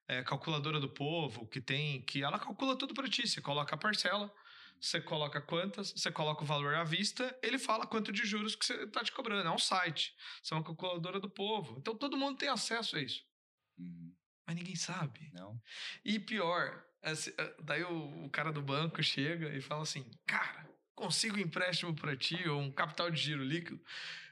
É, 0.08 0.22
calculadora 0.22 0.80
do 0.80 0.88
povo, 0.88 1.46
que 1.46 1.60
tem, 1.60 2.02
que 2.02 2.22
ela 2.22 2.38
calcula 2.38 2.76
tudo 2.78 2.94
para 2.94 3.08
ti. 3.08 3.28
Você 3.28 3.42
coloca 3.42 3.74
a 3.74 3.78
parcela, 3.78 4.32
você 4.80 5.00
coloca 5.00 5.40
quantas, 5.40 5.90
você 5.90 6.10
coloca 6.10 6.42
o 6.42 6.46
valor 6.46 6.74
à 6.74 6.84
vista, 6.84 7.36
ele 7.42 7.58
fala 7.58 7.86
quanto 7.86 8.12
de 8.12 8.24
juros 8.24 8.54
que 8.54 8.64
você 8.64 8.84
está 8.84 9.02
te 9.02 9.12
cobrando. 9.12 9.48
É 9.48 9.50
um 9.50 9.58
site. 9.58 10.14
Isso 10.42 10.54
é 10.54 10.56
uma 10.56 10.64
calculadora 10.64 11.20
do 11.20 11.28
povo. 11.28 11.76
Então 11.78 11.96
todo 11.96 12.16
mundo 12.16 12.38
tem 12.38 12.48
acesso 12.48 12.96
a 12.96 13.00
isso. 13.00 13.24
Uhum. 13.78 14.14
Mas 14.46 14.56
ninguém 14.56 14.76
sabe. 14.76 15.30
Não? 15.32 15.60
E 16.04 16.18
pior, 16.18 16.84
assim, 17.02 17.32
ah, 17.38 17.54
daí 17.62 17.82
o, 17.84 18.24
o 18.24 18.30
cara 18.30 18.52
do 18.52 18.62
banco 18.62 19.02
chega 19.02 19.54
e 19.54 19.60
fala 19.60 19.82
assim: 19.82 20.10
Cara, 20.26 20.68
consigo 20.94 21.36
um 21.36 21.40
empréstimo 21.40 21.94
para 21.94 22.16
ti 22.16 22.48
ou 22.48 22.60
um 22.60 22.72
capital 22.72 23.10
de 23.10 23.20
giro 23.20 23.44
líquido 23.44 23.82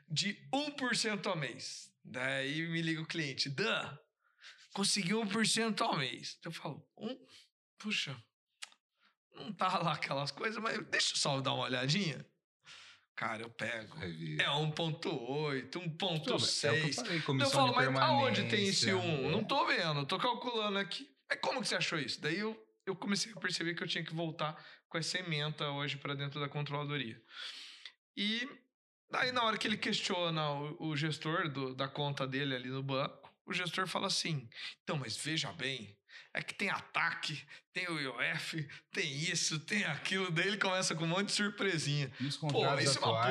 de 0.09 0.34
1% 0.53 1.26
ao 1.26 1.36
mês. 1.36 1.92
Daí 2.05 2.66
me 2.68 2.80
liga 2.80 3.03
o 3.03 3.07
cliente: 3.07 3.49
Dan, 3.49 3.99
consegui 4.72 5.11
1% 5.11 5.80
ao 5.80 5.97
mês. 5.97 6.38
Eu 6.44 6.53
falo: 6.53 6.88
um, 6.97 7.18
Puxa, 7.78 8.16
não 9.37 9.53
tá 9.53 9.78
lá 9.78 9.93
aquelas 9.93 10.30
coisas, 10.30 10.61
mas 10.62 10.78
deixa 10.89 11.14
eu 11.14 11.18
só 11.18 11.41
dar 11.41 11.53
uma 11.55 11.64
olhadinha. 11.64 12.24
Cara, 13.14 13.43
eu 13.43 13.51
pego. 13.51 13.97
É 14.03 14.45
1.8, 14.45 15.70
Tudo 15.70 15.80
bem, 15.80 15.89
É 15.89 15.89
o 15.89 15.89
que 15.97 16.30
eu 16.32 16.39
1.6. 16.39 17.41
Eu 17.41 17.51
falo, 17.51 17.74
mas 17.74 17.89
aonde 18.03 18.49
tem 18.49 18.66
esse 18.68 18.87
permanência. 18.87 19.22
1? 19.22 19.28
É. 19.28 19.30
Não 19.30 19.45
tô 19.45 19.66
vendo, 19.66 20.05
tô 20.07 20.18
calculando 20.18 20.78
aqui. 20.78 21.09
Mas 21.28 21.41
como 21.41 21.61
que 21.62 21.68
você 21.68 21.76
achou 21.76 21.99
isso? 21.99 22.20
Daí 22.20 22.39
eu, 22.39 22.57
eu 22.84 22.95
comecei 22.95 23.32
a 23.32 23.37
perceber 23.41 23.74
que 23.74 23.82
eu 23.82 23.89
tinha 23.89 24.05
que 24.05 24.14
voltar 24.14 24.55
com 24.89 24.99
essa 24.99 25.18
ementa 25.18 25.68
hoje 25.70 25.97
para 25.97 26.14
dentro 26.14 26.39
da 26.39 26.49
controladoria. 26.49 27.20
E 28.16 28.47
daí, 29.11 29.32
na 29.32 29.43
hora 29.45 29.57
que 29.57 29.66
ele 29.66 29.76
questiona 29.78 30.51
o, 30.51 30.89
o 30.89 30.97
gestor 30.97 31.49
do- 31.49 31.74
da 31.74 31.89
conta 31.89 32.26
dele 32.26 32.55
ali 32.55 32.68
no 32.68 32.82
banco, 32.82 33.34
o 33.47 33.53
gestor 33.55 33.87
fala 33.87 34.07
assim: 34.09 34.49
então, 34.82 34.97
mas 34.99 35.16
veja 35.16 35.51
bem. 35.53 35.95
É 36.39 36.43
que 36.43 36.53
tem 36.55 36.68
ataque, 36.68 37.43
tem 37.72 37.89
o 37.89 37.99
IOF, 37.99 38.68
tem 38.93 39.11
isso, 39.11 39.59
tem 39.61 39.84
aquilo. 39.84 40.30
Daí 40.30 40.49
ele 40.49 40.59
começa 40.59 40.95
com 40.95 41.05
um 41.05 41.09
monte 41.09 41.28
de 41.28 41.32
surpresinha. 41.32 42.11
Pô, 42.18 42.24
isso 42.24 42.39
é 42.45 42.47
uma 42.47 42.51
atuais, 42.51 42.91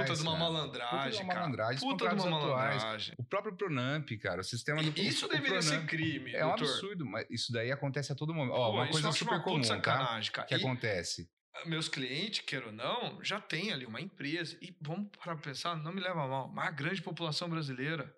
puta 0.10 0.16
de 0.16 0.22
uma 0.24 0.32
cara, 0.32 0.44
malandragem, 0.44 1.12
puta 1.12 1.28
cara. 1.28 1.40
malandragem, 1.40 1.80
Puta 1.80 2.08
de 2.10 2.14
uma 2.16 2.38
atuais. 2.40 2.76
malandragem. 2.82 3.16
O 3.20 3.24
próprio 3.24 3.56
Pronamp, 3.56 4.10
cara, 4.20 4.42
o 4.42 4.44
sistema 4.44 4.82
do 4.82 5.00
Isso 5.00 5.28
o 5.28 5.30
deveria 5.30 5.62
ser 5.62 5.70
Pronamp 5.74 5.88
crime, 5.90 6.34
É 6.34 6.44
um 6.44 6.50
doutor. 6.50 6.64
absurdo, 6.68 7.06
mas 7.06 7.28
isso 7.30 7.52
daí 7.54 7.72
acontece 7.72 8.12
a 8.12 8.16
todo 8.16 8.34
momento. 8.34 8.54
Ó, 8.56 8.72
Pô, 8.72 8.78
uma 8.78 8.88
coisa 8.88 9.12
super 9.12 9.34
uma 9.36 9.44
comum, 9.44 9.62
tá? 9.62 9.68
sacanagem, 9.68 10.32
cara. 10.32 10.48
Que 10.48 10.56
E 10.56 10.58
acontece. 10.58 11.30
meus 11.68 11.88
clientes, 11.88 12.40
queira 12.40 12.66
ou 12.66 12.72
não, 12.72 13.24
já 13.24 13.40
tem 13.40 13.72
ali 13.72 13.86
uma 13.86 14.02
empresa. 14.02 14.58
E 14.62 14.76
vamos 14.82 15.10
para 15.24 15.36
pensar, 15.36 15.76
não 15.76 15.94
me 15.94 16.02
leva 16.02 16.28
mal, 16.28 16.48
mas 16.52 16.70
a 16.70 16.72
grande 16.72 17.04
população 17.04 17.48
brasileira, 17.48 18.12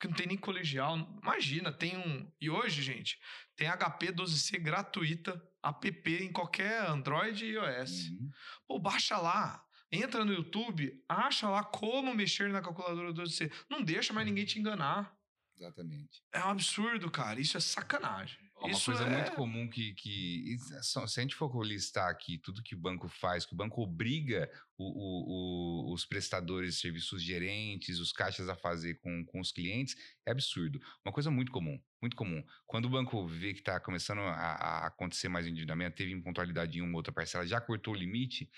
que 0.00 0.08
não 0.08 0.14
tem 0.14 0.26
nem 0.26 0.36
colegial. 0.38 0.96
Imagina, 1.22 1.70
tem 1.70 1.94
um. 1.98 2.26
E 2.40 2.48
hoje, 2.48 2.80
gente, 2.80 3.18
tem 3.60 3.68
HP 3.68 4.14
12C 4.14 4.58
gratuita, 4.58 5.38
app 5.62 6.10
em 6.10 6.32
qualquer 6.32 6.88
Android 6.88 7.44
e 7.44 7.50
iOS. 7.50 8.08
Uhum. 8.08 8.30
Pô, 8.66 8.78
baixa 8.78 9.18
lá. 9.18 9.62
Entra 9.92 10.24
no 10.24 10.32
YouTube, 10.32 11.04
acha 11.06 11.46
lá 11.46 11.62
como 11.62 12.14
mexer 12.14 12.48
na 12.48 12.62
calculadora 12.62 13.12
12C. 13.12 13.52
Não 13.68 13.82
deixa 13.82 14.14
mais 14.14 14.26
ninguém 14.26 14.46
te 14.46 14.58
enganar. 14.58 15.14
Exatamente. 15.58 16.22
É 16.32 16.42
um 16.42 16.48
absurdo, 16.48 17.10
cara. 17.10 17.38
Isso 17.38 17.58
é 17.58 17.60
sacanagem. 17.60 18.49
Uma 18.60 18.70
Isso 18.70 18.86
coisa 18.92 19.04
é- 19.04 19.10
muito 19.10 19.32
comum 19.32 19.68
que, 19.68 19.94
que. 19.94 20.56
Se 20.82 20.98
a 20.98 21.06
gente 21.06 21.34
for 21.34 21.64
listar 21.64 22.10
aqui 22.10 22.36
tudo 22.38 22.62
que 22.62 22.74
o 22.74 22.78
banco 22.78 23.08
faz, 23.08 23.46
que 23.46 23.54
o 23.54 23.56
banco 23.56 23.80
obriga 23.82 24.50
o- 24.76 24.84
o- 24.84 25.90
o- 25.90 25.94
os 25.94 26.04
prestadores 26.04 26.74
de 26.74 26.80
serviços, 26.80 27.12
os 27.12 27.22
gerentes, 27.22 27.98
os 27.98 28.12
caixas 28.12 28.48
a 28.48 28.54
fazer 28.54 28.94
com, 29.00 29.24
com 29.24 29.40
os 29.40 29.50
clientes, 29.50 29.96
é 30.26 30.30
absurdo. 30.30 30.78
Uma 31.04 31.12
coisa 31.12 31.30
muito 31.30 31.50
comum, 31.50 31.80
muito 32.02 32.14
comum. 32.16 32.44
Quando 32.66 32.84
o 32.84 32.90
banco 32.90 33.26
vê 33.26 33.54
que 33.54 33.60
está 33.60 33.80
começando 33.80 34.20
a, 34.20 34.32
a 34.34 34.86
acontecer 34.88 35.28
mais 35.28 35.46
endividamento, 35.46 35.96
teve 35.96 36.12
impontualidade 36.12 36.78
em 36.78 36.82
uma 36.82 36.96
outra 36.96 37.12
parcela, 37.12 37.46
já 37.46 37.60
cortou 37.60 37.94
o 37.94 37.96
limite, 37.96 38.50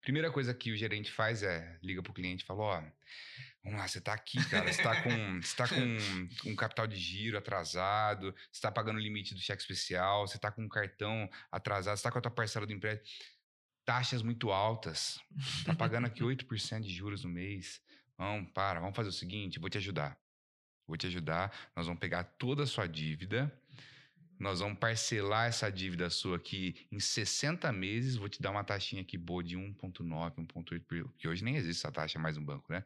primeira 0.00 0.32
coisa 0.32 0.52
que 0.54 0.72
o 0.72 0.76
gerente 0.76 1.10
faz 1.12 1.42
é 1.42 1.78
liga 1.82 2.02
para 2.02 2.10
o 2.10 2.14
cliente 2.14 2.42
e 2.42 2.46
fala: 2.46 2.60
Ó, 2.62 2.82
vamos 3.62 3.78
lá, 3.78 3.86
você 3.86 3.98
está 3.98 4.12
aqui, 4.12 4.44
cara, 4.48 4.64
você 4.64 4.80
está 4.80 5.02
com, 5.02 5.40
você 5.40 5.56
tá 5.56 5.68
com 5.68 5.76
um 6.50 6.56
capital 6.56 6.86
de 6.86 6.96
giro 6.96 7.38
atrasado, 7.38 8.32
você 8.32 8.58
está 8.58 8.70
pagando 8.70 8.96
o 8.96 9.00
limite 9.00 9.34
do 9.34 9.40
cheque 9.40 9.62
especial, 9.62 10.26
você 10.26 10.36
está 10.36 10.50
com 10.50 10.62
um 10.62 10.68
cartão 10.68 11.28
atrasado, 11.50 11.96
você 11.96 12.00
está 12.00 12.10
com 12.10 12.18
a 12.18 12.22
tua 12.22 12.30
parcela 12.30 12.66
do 12.66 12.72
empréstimo. 12.72 13.08
Taxas 13.84 14.22
muito 14.22 14.50
altas. 14.50 15.20
Tá 15.64 15.74
pagando 15.74 16.06
aqui 16.06 16.22
8% 16.24 16.80
de 16.80 16.90
juros 16.90 17.24
no 17.24 17.30
mês. 17.30 17.80
Não, 18.18 18.44
para, 18.44 18.80
vamos 18.80 18.94
fazer 18.94 19.08
o 19.08 19.12
seguinte, 19.12 19.58
vou 19.58 19.70
te 19.70 19.78
ajudar. 19.78 20.18
Vou 20.86 20.96
te 20.96 21.06
ajudar, 21.06 21.70
nós 21.76 21.86
vamos 21.86 22.00
pegar 22.00 22.24
toda 22.24 22.64
a 22.64 22.66
sua 22.66 22.86
dívida, 22.86 23.52
nós 24.42 24.60
vamos 24.60 24.78
parcelar 24.78 25.48
essa 25.48 25.70
dívida 25.70 26.10
sua 26.10 26.36
aqui 26.36 26.74
em 26.90 26.98
60 26.98 27.70
meses, 27.72 28.16
vou 28.16 28.28
te 28.28 28.42
dar 28.42 28.50
uma 28.50 28.64
taxinha 28.64 29.00
aqui 29.00 29.16
boa 29.16 29.42
de 29.42 29.56
1,9, 29.56 30.34
1,8, 30.36 30.82
porque 31.06 31.28
hoje 31.28 31.44
nem 31.44 31.56
existe 31.56 31.78
essa 31.80 31.92
taxa 31.92 32.18
mais 32.18 32.36
no 32.36 32.42
banco, 32.42 32.70
né? 32.72 32.84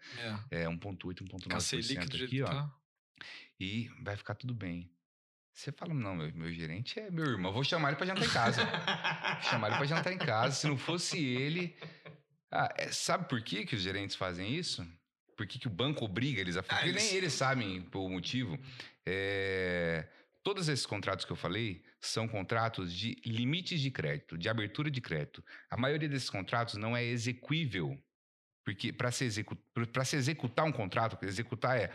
É. 0.50 0.62
É 0.62 0.68
1,8, 0.68 1.48
Cacei 1.48 1.80
1,9% 1.80 1.88
líquido 1.88 2.11
do 2.11 2.16
jeito 2.18 2.24
aqui, 2.26 2.36
que 2.36 2.42
ó 2.42 2.46
tá. 2.46 2.74
e 3.59 3.88
vai 4.02 4.16
ficar 4.16 4.34
tudo 4.34 4.54
bem. 4.54 4.90
Você 5.52 5.72
fala, 5.72 5.94
não, 5.94 6.14
meu, 6.14 6.30
meu 6.34 6.52
gerente 6.52 7.00
é 7.00 7.11
meu 7.11 7.24
irmão, 7.24 7.50
vou 7.50 7.64
chamar 7.64 7.88
ele 7.88 7.96
para 7.96 8.07
jantar 8.07 8.24
em 8.26 8.30
casa. 8.30 8.62
Vou 9.40 9.50
chamar 9.50 9.68
ele 9.68 9.76
para 9.78 9.86
jantar 9.86 10.12
em 10.12 10.18
casa. 10.18 10.54
Se 10.54 10.66
não 10.66 10.76
fosse 10.76 11.18
ele. 11.18 11.74
Ah, 12.50 12.68
é, 12.76 12.92
sabe 12.92 13.26
por 13.28 13.40
que, 13.42 13.64
que 13.64 13.74
os 13.74 13.80
gerentes 13.80 14.16
fazem 14.16 14.54
isso? 14.54 14.86
Por 15.34 15.46
que, 15.46 15.59
que 15.59 15.66
o 15.66 15.70
banco 15.70 16.04
obriga 16.04 16.40
eles 16.40 16.57
a 16.59 16.62
fazer? 16.62 16.74
Ah, 16.74 16.84
Porque 16.84 16.90
eles- 16.98 17.04
nem 17.04 17.14
eles 17.16 17.32
sabem 17.32 17.86
o 17.94 18.09
motivo. 18.09 18.59
É, 19.04 20.07
Todos 20.47 20.68
esses 20.68 20.86
contratos 20.86 21.24
que 21.24 21.32
eu 21.32 21.36
falei 21.36 21.82
são 22.01 22.28
contratos 22.28 22.94
de 22.94 23.20
limites 23.24 23.80
de 23.80 23.90
crédito, 23.90 24.38
de 24.38 24.49
abertura 24.49 24.88
de 24.88 25.01
crédito. 25.01 25.44
A 25.68 25.76
maioria 25.76 26.09
desses 26.09 26.30
contratos 26.30 26.76
não 26.76 26.97
é 26.97 27.03
execuível. 27.03 28.01
Porque 28.64 28.92
para 28.92 29.11
se, 29.11 29.24
execu 29.24 29.59
se 30.05 30.14
executar 30.14 30.64
um 30.64 30.70
contrato, 30.70 31.18
executar 31.24 31.76
é 31.76 31.92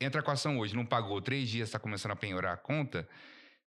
entra 0.00 0.22
com 0.22 0.30
a 0.30 0.34
ação 0.34 0.60
hoje, 0.60 0.76
não 0.76 0.86
pagou, 0.86 1.20
três 1.20 1.50
dias 1.50 1.68
está 1.68 1.80
começando 1.80 2.12
a 2.12 2.16
penhorar 2.16 2.54
a 2.54 2.56
conta, 2.56 3.08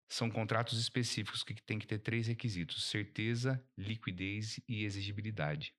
são 0.07 0.31
contratos 0.31 0.79
específicos 0.79 1.43
que 1.43 1.53
tem 1.61 1.77
que 1.77 1.85
ter 1.85 1.99
três 1.99 2.25
requisitos: 2.25 2.89
certeza, 2.89 3.63
liquidez 3.77 4.59
e 4.67 4.83
exigibilidade. 4.83 5.75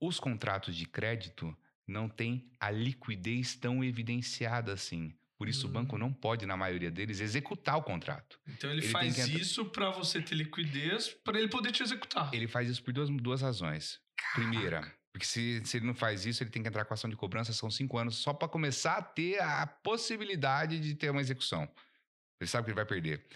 Os 0.00 0.18
contratos 0.18 0.74
de 0.74 0.86
crédito 0.86 1.54
não 1.86 2.08
têm 2.08 2.50
a 2.58 2.70
liquidez 2.70 3.54
tão 3.54 3.84
evidenciada 3.84 4.72
assim. 4.72 5.14
Por 5.36 5.48
isso, 5.48 5.66
o 5.66 5.70
banco 5.70 5.96
Hum. 5.96 5.98
não 5.98 6.12
pode, 6.12 6.46
na 6.46 6.56
maioria 6.56 6.90
deles, 6.90 7.20
executar 7.20 7.76
o 7.76 7.82
contrato. 7.82 8.38
Então 8.46 8.70
ele, 8.70 8.80
Ele 8.82 8.88
faz 8.88 9.14
que 9.16 9.36
isso 9.36 9.64
pra 9.66 9.90
você 9.90 10.22
ter 10.22 10.34
liquidez, 10.36 11.08
pra 11.24 11.38
ele 11.38 11.48
poder 11.48 11.72
te 11.72 11.82
executar. 11.82 12.32
Ele 12.32 12.46
faz 12.46 12.68
isso 12.68 12.82
por 12.82 12.92
duas, 12.92 13.10
duas 13.10 13.42
razões. 13.42 13.98
Primeira, 14.34 14.90
porque 15.12 15.26
se, 15.26 15.60
se 15.64 15.76
ele 15.78 15.86
não 15.86 15.94
faz 15.94 16.24
isso, 16.24 16.42
ele 16.42 16.50
tem 16.50 16.62
que 16.62 16.68
entrar 16.68 16.84
com 16.84 16.94
ação 16.94 17.10
de 17.10 17.16
cobrança, 17.16 17.52
são 17.52 17.70
cinco 17.70 17.98
anos, 17.98 18.16
só 18.16 18.32
para 18.32 18.48
começar 18.48 18.96
a 18.96 19.02
ter 19.02 19.40
a 19.42 19.66
possibilidade 19.66 20.78
de 20.78 20.94
ter 20.94 21.10
uma 21.10 21.20
execução. 21.20 21.68
Ele 22.40 22.48
sabe 22.48 22.64
que 22.66 22.70
ele 22.70 22.76
vai 22.76 22.86
perder. 22.86 23.26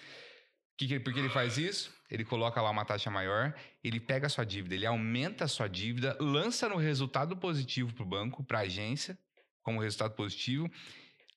Que 0.76 0.86
que 0.86 0.94
ele- 0.94 1.02
por 1.04 1.12
que 1.12 1.18
ele 1.18 1.28
faz 1.28 1.58
isso? 1.58 1.92
Ele 2.08 2.24
coloca 2.24 2.62
lá 2.62 2.70
uma 2.70 2.84
taxa 2.84 3.10
maior, 3.10 3.52
ele 3.82 3.98
pega 3.98 4.26
a 4.28 4.30
sua 4.30 4.44
dívida, 4.46 4.74
ele 4.76 4.86
aumenta 4.86 5.44
a 5.44 5.48
sua 5.48 5.68
dívida, 5.68 6.16
lança 6.20 6.68
no 6.68 6.76
resultado 6.76 7.36
positivo 7.36 7.92
para 7.92 8.04
o 8.04 8.06
banco, 8.06 8.44
para 8.44 8.58
a 8.60 8.62
agência, 8.62 9.18
como 9.62 9.80
resultado 9.80 10.14
positivo. 10.14 10.70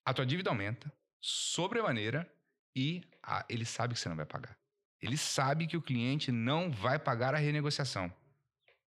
A 0.05 0.13
tua 0.13 0.25
dívida 0.25 0.49
aumenta, 0.49 0.91
sobremaneira, 1.19 2.31
e 2.75 3.03
a- 3.21 3.45
ele 3.49 3.65
sabe 3.65 3.93
que 3.93 3.99
você 3.99 4.09
não 4.09 4.15
vai 4.15 4.25
pagar. 4.25 4.57
Ele 5.01 5.17
sabe 5.17 5.67
que 5.67 5.77
o 5.77 5.81
cliente 5.81 6.31
não 6.31 6.71
vai 6.71 6.97
pagar 6.99 7.33
a 7.33 7.37
renegociação. 7.37 8.13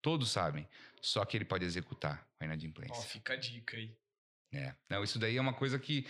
Todos 0.00 0.30
sabem. 0.30 0.68
Só 1.00 1.24
que 1.24 1.36
ele 1.36 1.44
pode 1.44 1.64
executar 1.64 2.26
a 2.40 2.42
Ó, 2.42 2.46
inadimplência. 2.46 3.02
fica 3.08 3.32
a 3.34 3.36
dica 3.36 3.76
aí. 3.76 3.96
É. 4.52 4.74
Não, 4.88 5.02
isso 5.02 5.18
daí 5.18 5.36
é 5.36 5.40
uma 5.40 5.52
coisa 5.54 5.78
que 5.78 6.06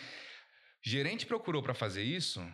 gerente 0.82 1.26
procurou 1.26 1.62
para 1.62 1.74
fazer 1.74 2.02
isso. 2.02 2.44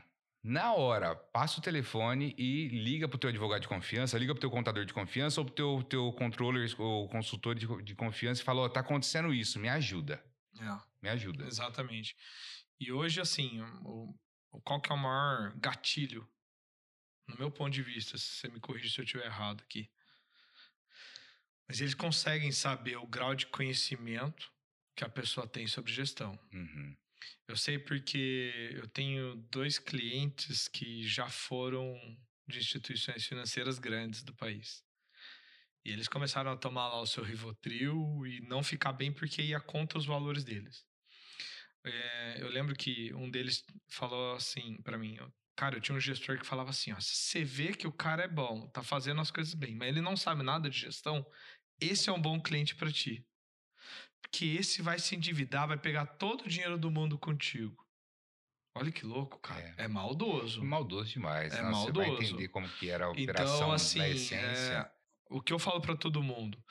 Na 0.42 0.72
hora, 0.72 1.14
passa 1.14 1.58
o 1.58 1.62
telefone 1.62 2.34
e 2.38 2.68
liga 2.68 3.06
pro 3.08 3.18
teu 3.18 3.28
advogado 3.28 3.60
de 3.60 3.68
confiança, 3.68 4.16
liga 4.18 4.32
pro 4.32 4.40
teu 4.40 4.50
contador 4.50 4.86
de 4.86 4.94
confiança 4.94 5.40
ou 5.40 5.44
pro 5.44 5.54
teu, 5.54 5.82
teu 5.82 6.12
controller 6.14 6.74
ou 6.80 7.08
consultor 7.08 7.54
de, 7.54 7.66
de 7.82 7.94
confiança 7.94 8.40
e 8.40 8.44
fala: 8.44 8.62
Ó, 8.62 8.68
tá 8.68 8.80
acontecendo 8.80 9.34
isso, 9.34 9.58
me 9.58 9.68
ajuda. 9.68 10.22
É. 10.60 10.80
Me 11.02 11.08
ajuda. 11.08 11.46
Exatamente. 11.46 12.16
E 12.78 12.92
hoje, 12.92 13.20
assim, 13.20 13.60
o, 13.84 14.14
o- 14.52 14.60
qual 14.62 14.80
que 14.80 14.90
é 14.90 14.94
o 14.94 14.98
maior 14.98 15.54
gatilho, 15.58 16.28
no 17.28 17.36
meu 17.36 17.50
ponto 17.50 17.70
de 17.72 17.82
vista, 17.82 18.18
se 18.18 18.24
você 18.24 18.48
me 18.48 18.60
corrige 18.60 18.90
se 18.90 19.00
eu 19.00 19.04
estiver 19.04 19.26
errado 19.26 19.62
aqui. 19.62 19.90
Mas 21.68 21.80
eles 21.80 21.94
conseguem 21.94 22.50
saber 22.50 22.96
o 22.96 23.06
grau 23.06 23.34
de 23.34 23.46
conhecimento 23.46 24.50
que 24.96 25.04
a 25.04 25.08
pessoa 25.08 25.46
tem 25.46 25.66
sobre 25.66 25.92
gestão. 25.92 26.38
Uhum. 26.52 26.96
Eu 27.46 27.56
sei 27.56 27.78
porque 27.78 28.72
eu 28.74 28.88
tenho 28.88 29.36
dois 29.50 29.78
clientes 29.78 30.66
que 30.66 31.06
já 31.06 31.28
foram 31.28 31.94
de 32.48 32.58
instituições 32.58 33.24
financeiras 33.24 33.78
grandes 33.78 34.22
do 34.22 34.34
país. 34.34 34.84
E 35.84 35.90
eles 35.90 36.08
começaram 36.08 36.50
a 36.52 36.56
tomar 36.56 36.88
lá 36.88 37.00
o 37.00 37.06
seu 37.06 37.24
Rivotril 37.24 38.26
e 38.26 38.40
não 38.42 38.62
ficar 38.62 38.92
bem 38.92 39.12
porque 39.12 39.42
ia 39.42 39.60
contra 39.60 39.98
os 39.98 40.04
valores 40.06 40.44
deles. 40.44 40.84
É, 41.84 42.42
eu 42.42 42.48
lembro 42.50 42.74
que 42.76 43.12
um 43.14 43.30
deles 43.30 43.64
falou 43.88 44.34
assim 44.34 44.76
pra 44.82 44.98
mim, 44.98 45.16
cara, 45.56 45.76
eu 45.76 45.80
tinha 45.80 45.96
um 45.96 46.00
gestor 46.00 46.38
que 46.38 46.46
falava 46.46 46.70
assim, 46.70 46.92
ó, 46.92 47.00
se 47.00 47.14
você 47.14 47.42
vê 47.44 47.72
que 47.72 47.86
o 47.86 47.92
cara 47.92 48.24
é 48.24 48.28
bom, 48.28 48.68
tá 48.68 48.82
fazendo 48.82 49.20
as 49.20 49.30
coisas 49.30 49.54
bem, 49.54 49.74
mas 49.74 49.88
ele 49.88 50.02
não 50.02 50.16
sabe 50.16 50.42
nada 50.42 50.68
de 50.68 50.78
gestão, 50.78 51.26
esse 51.80 52.10
é 52.10 52.12
um 52.12 52.20
bom 52.20 52.38
cliente 52.40 52.74
pra 52.74 52.92
ti. 52.92 53.26
Porque 54.20 54.44
esse 54.44 54.82
vai 54.82 54.98
se 54.98 55.16
endividar, 55.16 55.66
vai 55.66 55.78
pegar 55.78 56.04
todo 56.04 56.42
o 56.42 56.48
dinheiro 56.48 56.76
do 56.78 56.90
mundo 56.90 57.18
contigo. 57.18 57.82
Olha 58.76 58.92
que 58.92 59.04
louco, 59.04 59.38
cara. 59.40 59.74
É, 59.76 59.88
maldoso. 59.88 60.62
Maldoso 60.62 61.10
demais. 61.10 61.52
É 61.54 61.62
né? 61.62 61.70
Você 61.70 61.90
vai 61.92 62.06
maldoso. 62.06 62.22
entender 62.34 62.48
como 62.48 62.68
que 62.68 62.88
era 62.88 63.06
a 63.06 63.10
operação 63.10 63.56
Então, 63.56 63.72
assim, 63.72 63.98
da 63.98 64.08
essência. 64.08 64.36
é, 64.36 64.92
o 65.30 65.40
que 65.40 65.52
eu 65.52 65.58
falo 65.58 65.80
pra 65.80 65.96
todo 65.96 66.22
mundo, 66.22 66.62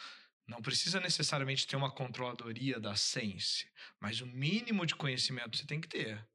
não 0.48 0.62
precisa 0.62 1.00
necessariamente 1.00 1.66
ter 1.66 1.76
uma 1.76 1.92
controladoria 1.92 2.80
da 2.80 2.96
Sense, 2.96 3.70
mas 4.00 4.20
o 4.22 4.28
mínimo 4.28 4.86
de 4.86 4.96
conhecimento 4.96 5.58
você 5.58 5.66
tem 5.66 5.80
que 5.80 5.88
ter. 5.88 6.28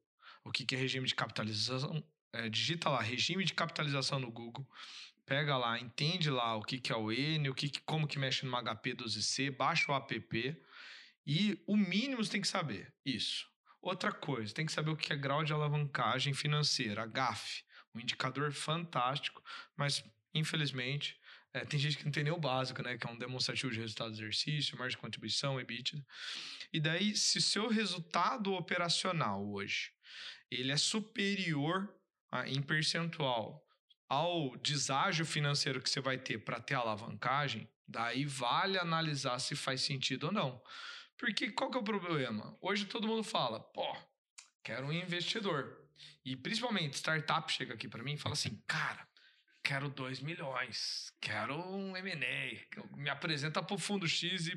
O 0.43 0.51
que, 0.51 0.65
que 0.65 0.75
é 0.75 0.77
regime 0.77 1.07
de 1.07 1.15
capitalização? 1.15 2.03
É, 2.33 2.49
digita 2.49 2.89
lá, 2.89 3.01
regime 3.01 3.43
de 3.43 3.53
capitalização 3.53 4.19
no 4.19 4.31
Google. 4.31 4.67
Pega 5.25 5.57
lá, 5.57 5.79
entende 5.79 6.29
lá 6.29 6.55
o 6.55 6.61
que, 6.61 6.79
que 6.79 6.91
é 6.91 6.95
o 6.95 7.11
N, 7.11 7.49
o 7.49 7.55
que, 7.55 7.69
que- 7.69 7.81
como 7.81 8.07
que 8.07 8.19
mexe 8.19 8.45
no 8.45 8.51
HP12C, 8.55 9.49
baixa 9.49 9.91
o 9.91 9.95
app. 9.95 10.61
E 11.25 11.61
o 11.67 11.75
mínimo 11.75 12.23
você 12.23 12.31
tem 12.31 12.41
que 12.41 12.47
saber. 12.47 12.93
Isso. 13.03 13.47
Outra 13.81 14.11
coisa, 14.11 14.53
tem 14.53 14.65
que 14.65 14.71
saber 14.71 14.91
o 14.91 14.97
que 14.97 15.11
é 15.11 15.15
grau 15.15 15.43
de 15.43 15.53
alavancagem 15.53 16.33
financeira, 16.33 17.05
GAF. 17.05 17.63
Um 17.93 17.99
indicador 17.99 18.51
fantástico, 18.51 19.41
mas 19.75 20.03
infelizmente 20.33 21.17
é, 21.55 21.63
tem 21.63 21.79
gente 21.79 21.97
que 21.97 22.03
não 22.03 22.11
tem 22.11 22.25
nem 22.25 22.33
o 22.33 22.37
básico, 22.37 22.81
né? 22.83 22.97
Que 22.97 23.07
é 23.07 23.09
um 23.09 23.17
demonstrativo 23.17 23.71
de 23.71 23.79
resultado 23.79 24.09
do 24.11 24.17
exercício, 24.17 24.77
margem 24.77 24.97
de 24.97 25.01
contribuição, 25.01 25.57
EBITDA. 25.57 26.05
E 26.73 26.81
daí, 26.81 27.15
se 27.15 27.41
seu 27.41 27.69
resultado 27.69 28.53
operacional 28.53 29.49
hoje 29.49 29.93
ele 30.51 30.71
é 30.73 30.77
superior 30.77 31.89
a- 32.29 32.45
em 32.47 32.61
percentual 32.61 33.65
ao 34.09 34.57
deságio 34.57 35.25
financeiro 35.25 35.81
que 35.81 35.89
você 35.89 36.01
vai 36.01 36.17
ter 36.17 36.39
para 36.39 36.59
ter 36.59 36.73
alavancagem, 36.73 37.69
daí 37.87 38.25
vale 38.25 38.77
analisar 38.77 39.39
se 39.39 39.55
faz 39.55 39.81
sentido 39.81 40.25
ou 40.27 40.33
não. 40.33 40.61
Porque 41.17 41.51
qual 41.51 41.71
que 41.71 41.77
é 41.77 41.79
o 41.79 41.83
problema? 41.83 42.57
Hoje 42.61 42.85
todo 42.85 43.07
mundo 43.07 43.23
fala, 43.23 43.61
pô, 43.61 43.95
quero 44.61 44.87
um 44.87 44.91
investidor. 44.91 45.81
E 46.25 46.35
principalmente 46.35 46.97
startup 46.97 47.51
chega 47.51 47.73
aqui 47.73 47.87
para 47.87 48.03
mim 48.03 48.13
e 48.13 48.17
fala 48.17 48.33
assim, 48.33 48.61
cara, 48.67 49.07
quero 49.65 49.89
2 49.89 50.19
milhões, 50.19 51.11
quero 51.19 51.55
um 51.55 51.97
M&A, 51.97 52.95
me 52.95 53.09
apresenta 53.09 53.63
para 53.63 53.75
o 53.75 53.79
fundo 53.79 54.07
XYZ. 54.07 54.51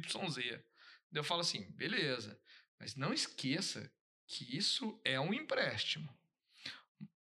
Eu 1.11 1.25
falo 1.25 1.41
assim, 1.41 1.73
beleza, 1.73 2.39
mas 2.79 2.95
não 2.95 3.15
esqueça 3.15 3.91
que 4.27 4.55
isso 4.55 5.01
é 5.03 5.19
um 5.19 5.33
empréstimo. 5.33 6.15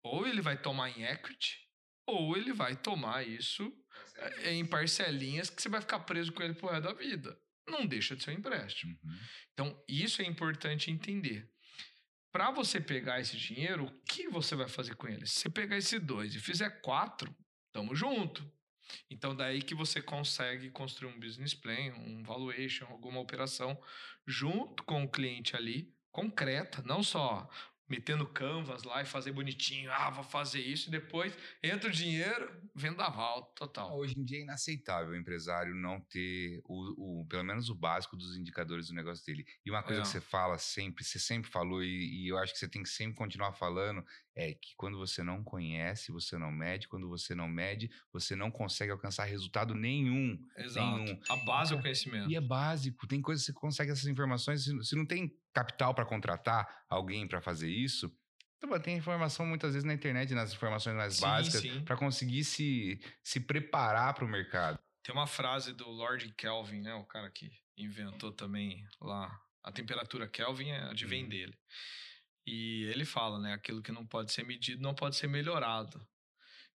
Ou 0.01 0.27
ele 0.27 0.41
vai 0.41 0.59
tomar 0.59 0.89
em 0.89 1.03
equity, 1.03 1.59
ou 2.07 2.35
ele 2.35 2.51
vai 2.51 2.75
tomar 2.75 3.25
isso 3.27 3.71
é, 4.15 4.53
em 4.53 4.65
parcelinhas 4.65 5.51
que 5.51 5.61
você 5.61 5.69
vai 5.69 5.79
ficar 5.79 5.99
preso 5.99 6.33
com 6.33 6.41
ele 6.41 6.55
pro 6.55 6.69
resto 6.69 6.87
da 6.87 6.93
vida. 6.93 7.39
Não 7.67 7.85
deixa 7.85 8.15
de 8.15 8.23
ser 8.23 8.31
um 8.31 8.39
empréstimo. 8.39 8.97
Uhum. 9.03 9.19
Então, 9.53 9.83
isso 9.87 10.21
é 10.23 10.25
importante 10.25 10.89
entender. 10.89 11.47
Para 12.31 12.51
você 12.51 12.81
pegar 12.81 13.19
esse 13.19 13.37
dinheiro, 13.37 13.85
o 13.85 14.01
que 14.03 14.27
você 14.27 14.55
vai 14.55 14.67
fazer 14.67 14.95
com 14.95 15.07
ele? 15.07 15.25
Se 15.25 15.39
você 15.39 15.49
pegar 15.49 15.77
esse 15.77 15.97
dois 15.99 16.35
e 16.35 16.39
fizer 16.39 16.81
quatro, 16.81 17.35
tamo 17.75 17.93
junto. 17.93 18.49
Então, 19.09 19.35
daí 19.35 19.61
que 19.61 19.75
você 19.75 20.01
consegue 20.01 20.69
construir 20.69 21.09
um 21.11 21.19
business 21.19 21.53
plan, 21.53 21.93
um 21.97 22.23
valuation, 22.23 22.85
alguma 22.85 23.19
operação 23.19 23.77
junto 24.25 24.81
com 24.85 25.03
o 25.03 25.09
cliente 25.09 25.57
ali, 25.57 25.93
concreta, 26.09 26.81
não 26.85 27.03
só 27.03 27.49
metendo 27.87 28.25
canvas 28.25 28.83
lá 28.83 29.01
e 29.01 29.05
fazer 29.05 29.31
bonitinho, 29.31 29.91
ah, 29.91 30.09
vou 30.09 30.23
fazer 30.23 30.59
isso, 30.59 30.87
e 30.87 30.91
depois 30.91 31.37
entra 31.61 31.89
o 31.89 31.91
dinheiro, 31.91 32.51
vendaval 32.75 33.53
total. 33.55 33.95
Hoje 33.97 34.15
em 34.17 34.23
dia 34.23 34.39
é 34.39 34.41
inaceitável 34.41 35.11
o 35.13 35.15
empresário 35.15 35.75
não 35.75 35.99
ter 36.01 36.61
o, 36.65 37.21
o 37.21 37.25
pelo 37.27 37.43
menos 37.43 37.69
o 37.69 37.75
básico 37.75 38.15
dos 38.17 38.35
indicadores 38.37 38.87
do 38.87 38.93
negócio 38.95 39.25
dele. 39.25 39.45
E 39.65 39.69
uma 39.69 39.83
coisa 39.83 40.01
É. 40.01 40.03
que 40.03 40.07
você 40.09 40.21
fala 40.21 40.57
sempre, 40.57 41.03
você 41.03 41.19
sempre 41.19 41.49
falou, 41.49 41.83
e, 41.83 42.23
e 42.25 42.27
eu 42.27 42.37
acho 42.37 42.53
que 42.53 42.59
você 42.59 42.67
tem 42.67 42.81
que 42.81 42.89
sempre 42.89 43.15
continuar 43.15 43.53
falando, 43.53 44.03
é 44.35 44.53
que 44.53 44.75
quando 44.75 44.97
você 44.97 45.23
não 45.23 45.43
conhece, 45.43 46.11
você 46.11 46.37
não 46.37 46.51
mede, 46.51 46.87
quando 46.87 47.07
você 47.07 47.33
não 47.33 47.47
mede, 47.47 47.89
você 48.11 48.35
não 48.35 48.51
consegue 48.51 48.91
alcançar 48.91 49.23
resultado 49.25 49.73
nenhum. 49.73 50.37
Exato. 50.57 50.97
Nenhum. 51.03 51.19
A 51.29 51.35
base 51.37 51.73
é 51.73 51.77
o 51.77 51.81
conhecimento. 51.81 52.29
E 52.29 52.35
é 52.35 52.41
básico, 52.41 53.07
tem 53.07 53.21
coisas 53.21 53.45
que 53.45 53.53
você 53.53 53.59
consegue 53.59 53.91
essas 53.91 54.07
informações. 54.07 54.63
Se, 54.63 54.83
se 54.83 54.95
não 54.95 55.05
tem 55.05 55.31
capital 55.55 55.95
para 55.95 56.05
contratar 56.05 56.83
alguém 56.89 57.27
para 57.27 57.41
fazer 57.41 57.69
isso, 57.69 58.11
então, 58.57 58.79
tem 58.79 58.97
informação 58.97 59.45
muitas 59.45 59.73
vezes 59.73 59.83
na 59.85 59.93
internet, 59.93 60.33
nas 60.33 60.51
informações 60.53 60.95
mais 60.95 61.13
Sim, 61.13 61.21
básicas, 61.21 61.61
para 61.83 61.95
conseguir 61.97 62.43
se, 62.43 62.99
se 63.23 63.39
preparar 63.39 64.13
para 64.13 64.25
o 64.25 64.27
mercado. 64.27 64.79
Tem 65.03 65.13
uma 65.13 65.27
frase 65.27 65.73
do 65.73 65.87
Lord 65.87 66.33
Kelvin, 66.33 66.81
né? 66.81 66.93
O 66.95 67.05
cara 67.05 67.29
que 67.29 67.51
inventou 67.77 68.31
também 68.31 68.83
lá 68.99 69.39
a 69.63 69.71
temperatura 69.71 70.27
Kelvin, 70.27 70.69
é 70.69 70.79
advém 70.89 71.23
Uhum. 71.23 71.29
dele. 71.29 71.53
E 72.47 72.83
ele 72.85 73.05
fala, 73.05 73.39
né? 73.39 73.53
Aquilo 73.53 73.81
que 73.81 73.91
não 73.91 74.05
pode 74.05 74.31
ser 74.31 74.43
medido 74.43 74.81
não 74.81 74.95
pode 74.95 75.15
ser 75.15 75.27
melhorado. 75.27 76.07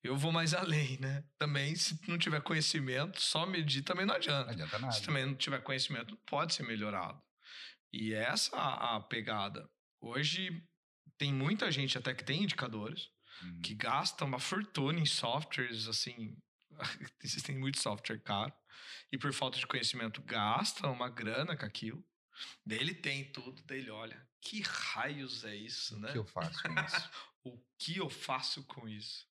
Eu 0.03 0.17
vou 0.17 0.33
mais 0.33 0.55
além, 0.55 0.99
né? 1.01 1.25
Também, 1.39 1.75
se 1.77 1.99
não 2.09 2.19
tiver 2.19 2.41
conhecimento, 2.43 3.21
só 3.21 3.47
medir 3.47 3.83
também 3.83 4.07
não 4.07 4.15
Não 4.15 4.17
adianta. 4.17 4.53
adianta 4.53 4.79
nada. 4.79 4.93
Se 4.93 5.03
também 5.03 5.27
não 5.27 5.35
tiver 5.35 5.61
conhecimento, 5.63 6.11
não 6.13 6.21
pode 6.27 6.55
ser 6.55 6.63
melhorado. 6.65 7.21
E 7.93 8.13
essa 8.15 8.57
a, 8.57 8.97
a 8.97 9.01
pegada. 9.01 9.69
Hoje 10.01 10.63
tem 11.19 11.33
muita 11.33 11.71
gente 11.71 11.99
até 11.99 12.15
que 12.15 12.25
tem 12.25 12.43
indicadores, 12.45 13.09
Uhum. 13.43 13.61
que 13.63 13.75
gasta 13.75 14.25
uma 14.25 14.39
fortuna 14.39 14.99
em 15.01 15.07
softwares, 15.07 15.89
assim, 15.89 16.37
existem 17.25 17.57
muito 17.59 17.81
software 17.81 18.19
caro, 18.21 18.53
e 19.11 19.17
por 19.17 19.33
falta 19.33 19.59
de 19.59 19.67
conhecimento 19.67 20.21
gasta 20.23 20.87
uma 20.89 21.09
grana 21.09 21.57
com 21.57 21.65
aquilo. 21.65 22.05
Daí 22.67 22.79
ele 22.79 22.95
tem 22.95 23.33
tudo, 23.33 23.63
daí 23.65 23.79
ele 23.79 23.91
olha, 23.91 24.29
que 24.43 24.61
raios 24.61 25.43
é 25.45 25.55
isso, 25.57 25.97
O 25.97 26.01
né? 26.01 26.13
que 26.13 26.19
eu 26.19 26.27
faço 26.27 26.63
com 26.63 26.75
isso? 26.81 27.11
O 27.43 27.59
que 27.79 27.97
eu 27.97 28.11
faço 28.11 28.65
com 28.65 28.87
isso? 28.87 29.27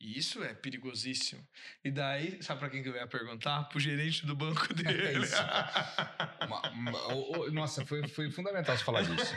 E 0.00 0.16
isso 0.16 0.42
é 0.44 0.54
perigosíssimo. 0.54 1.44
E 1.84 1.90
daí, 1.90 2.40
sabe 2.42 2.60
para 2.60 2.70
quem 2.70 2.82
que 2.84 2.88
eu 2.88 2.94
ia 2.94 3.06
perguntar? 3.06 3.64
Pro 3.64 3.80
gerente 3.80 4.24
do 4.24 4.36
banco 4.36 4.72
dele. 4.74 5.24
isso. 5.24 5.34
Uma- 6.46 6.70
uma- 6.70 7.14
o- 7.14 7.40
o- 7.40 7.50
nossa, 7.50 7.84
foi, 7.84 8.06
foi 8.08 8.30
fundamental 8.30 8.76
você 8.78 8.84
falar 8.84 9.02
disso. 9.02 9.34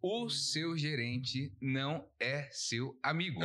O 0.00 0.30
seu 0.30 0.76
gerente 0.78 1.52
não 1.60 2.08
é 2.20 2.48
seu 2.52 2.96
amigo. 3.02 3.40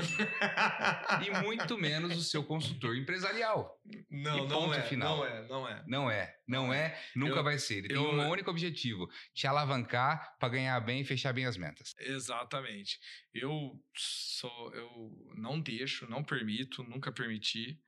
E 1.25 1.43
muito 1.43 1.77
menos 1.77 2.15
o 2.15 2.23
seu 2.23 2.43
consultor 2.43 2.95
empresarial. 2.95 3.77
não, 4.09 4.47
não 4.47 4.73
é, 4.73 4.81
final. 4.83 5.17
não 5.17 5.25
é, 5.25 5.47
não 5.47 5.67
é. 5.67 5.83
Não 5.88 6.11
é, 6.11 6.36
não 6.48 6.74
é, 6.74 6.98
nunca 7.16 7.38
Eu- 7.39 7.43
vai 7.43 7.58
ser. 7.60 7.80
Ele 7.80 7.88
tem 7.89 7.98
eu- 7.98 8.10
um 8.12 8.30
único 8.30 8.50
objetivo: 8.50 9.10
te 9.34 9.45
alavancar 9.45 10.36
para 10.39 10.50
ganhar 10.50 10.80
bem 10.80 11.02
e 11.02 11.06
fechar 11.06 11.34
bem 11.34 11.45
as 11.45 11.58
metas. 11.58 11.93
Exatamente. 12.00 13.00
Eu 13.34 13.80
sou, 13.95 14.74
eu 14.74 15.34
não 15.36 15.60
deixo, 15.60 16.10
não 16.10 16.24
permito, 16.24 16.84
nunca 16.84 17.12
permiti 17.12 17.80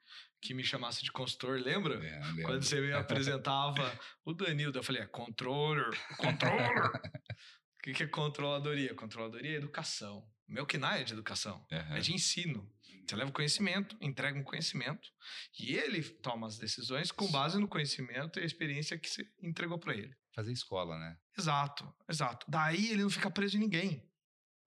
que 0.42 0.54
me 0.54 0.64
chamasse 0.64 1.04
de 1.04 1.12
consultor, 1.12 1.60
lembra? 1.60 1.96
É, 2.06 2.42
Quando 2.44 2.64
você 2.64 2.80
me 2.80 2.94
apresentava 2.94 3.74
o 4.26 4.34
Danildo, 4.34 4.80
eu 4.80 4.84
falei, 4.84 5.02
é 5.02 5.06
controller, 5.08 5.90
controller. 6.18 6.92
O 6.96 7.82
que, 7.84 7.94
que 7.94 8.04
é 8.04 8.08
controladoria? 8.08 8.94
Controladoria 8.94 9.52
é 9.52 9.56
educação. 9.56 10.26
Meu 10.48 10.66
KNAI 10.66 11.02
é 11.02 11.04
de 11.04 11.14
educação, 11.14 11.66
é 11.70 12.00
de 12.00 12.14
ensino. 12.14 12.70
Você 13.10 13.16
leva 13.16 13.32
o 13.32 13.34
conhecimento, 13.34 13.98
entrega 14.00 14.38
um 14.38 14.44
conhecimento 14.44 15.12
e 15.58 15.76
ele 15.76 16.04
toma 16.04 16.46
as 16.46 16.60
decisões 16.60 17.12
com 17.12 17.26
base 17.32 17.60
no 17.60 17.68
conhecimento 17.68 18.38
e 18.38 18.44
a 18.44 18.46
experiência 18.46 19.00
que 19.00 19.10
você 19.10 19.28
entregou 19.42 19.80
para 19.80 19.96
ele. 19.96 20.16
Fazer 20.32 20.52
escola, 20.52 20.96
né? 21.00 21.18
Exato, 21.36 21.92
exato. 22.08 22.46
Daí 22.48 22.92
ele 22.92 23.02
não 23.02 23.10
fica 23.10 23.32
preso 23.32 23.58
em 23.58 23.62
ninguém. 23.62 24.08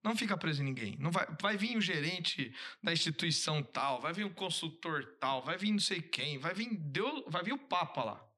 Não 0.02 0.16
fica 0.16 0.36
preso 0.36 0.60
em 0.60 0.64
ninguém. 0.64 0.96
Não 0.98 1.12
vai, 1.12 1.24
vai 1.40 1.56
vir 1.56 1.76
o 1.76 1.80
gerente 1.80 2.52
da 2.82 2.92
instituição 2.92 3.62
tal, 3.62 4.00
vai 4.00 4.12
vir 4.12 4.24
o 4.24 4.34
consultor 4.34 5.16
tal, 5.20 5.44
vai 5.44 5.56
vir 5.56 5.70
não 5.70 5.78
sei 5.78 6.02
quem, 6.02 6.36
vai 6.36 6.52
vir 6.52 6.76
Deus, 6.76 7.22
vai 7.28 7.44
vir 7.44 7.52
o 7.52 7.68
Papa 7.68 8.02
lá. 8.02 8.28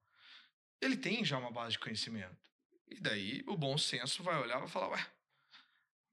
Ele 0.83 0.99
tem 0.99 1.25
já 1.25 1.39
uma 1.39 1.51
base 1.51 1.73
de 1.73 1.79
conhecimento. 1.79 2.37
E 2.91 3.01
daí 3.01 3.43
o 3.47 3.57
bom 3.57 3.79
senso 3.79 4.23
vai 4.23 4.39
olhar 4.39 4.59
e 4.59 4.61
vai 4.61 4.69
falar, 4.69 4.91
ué, 4.91 5.07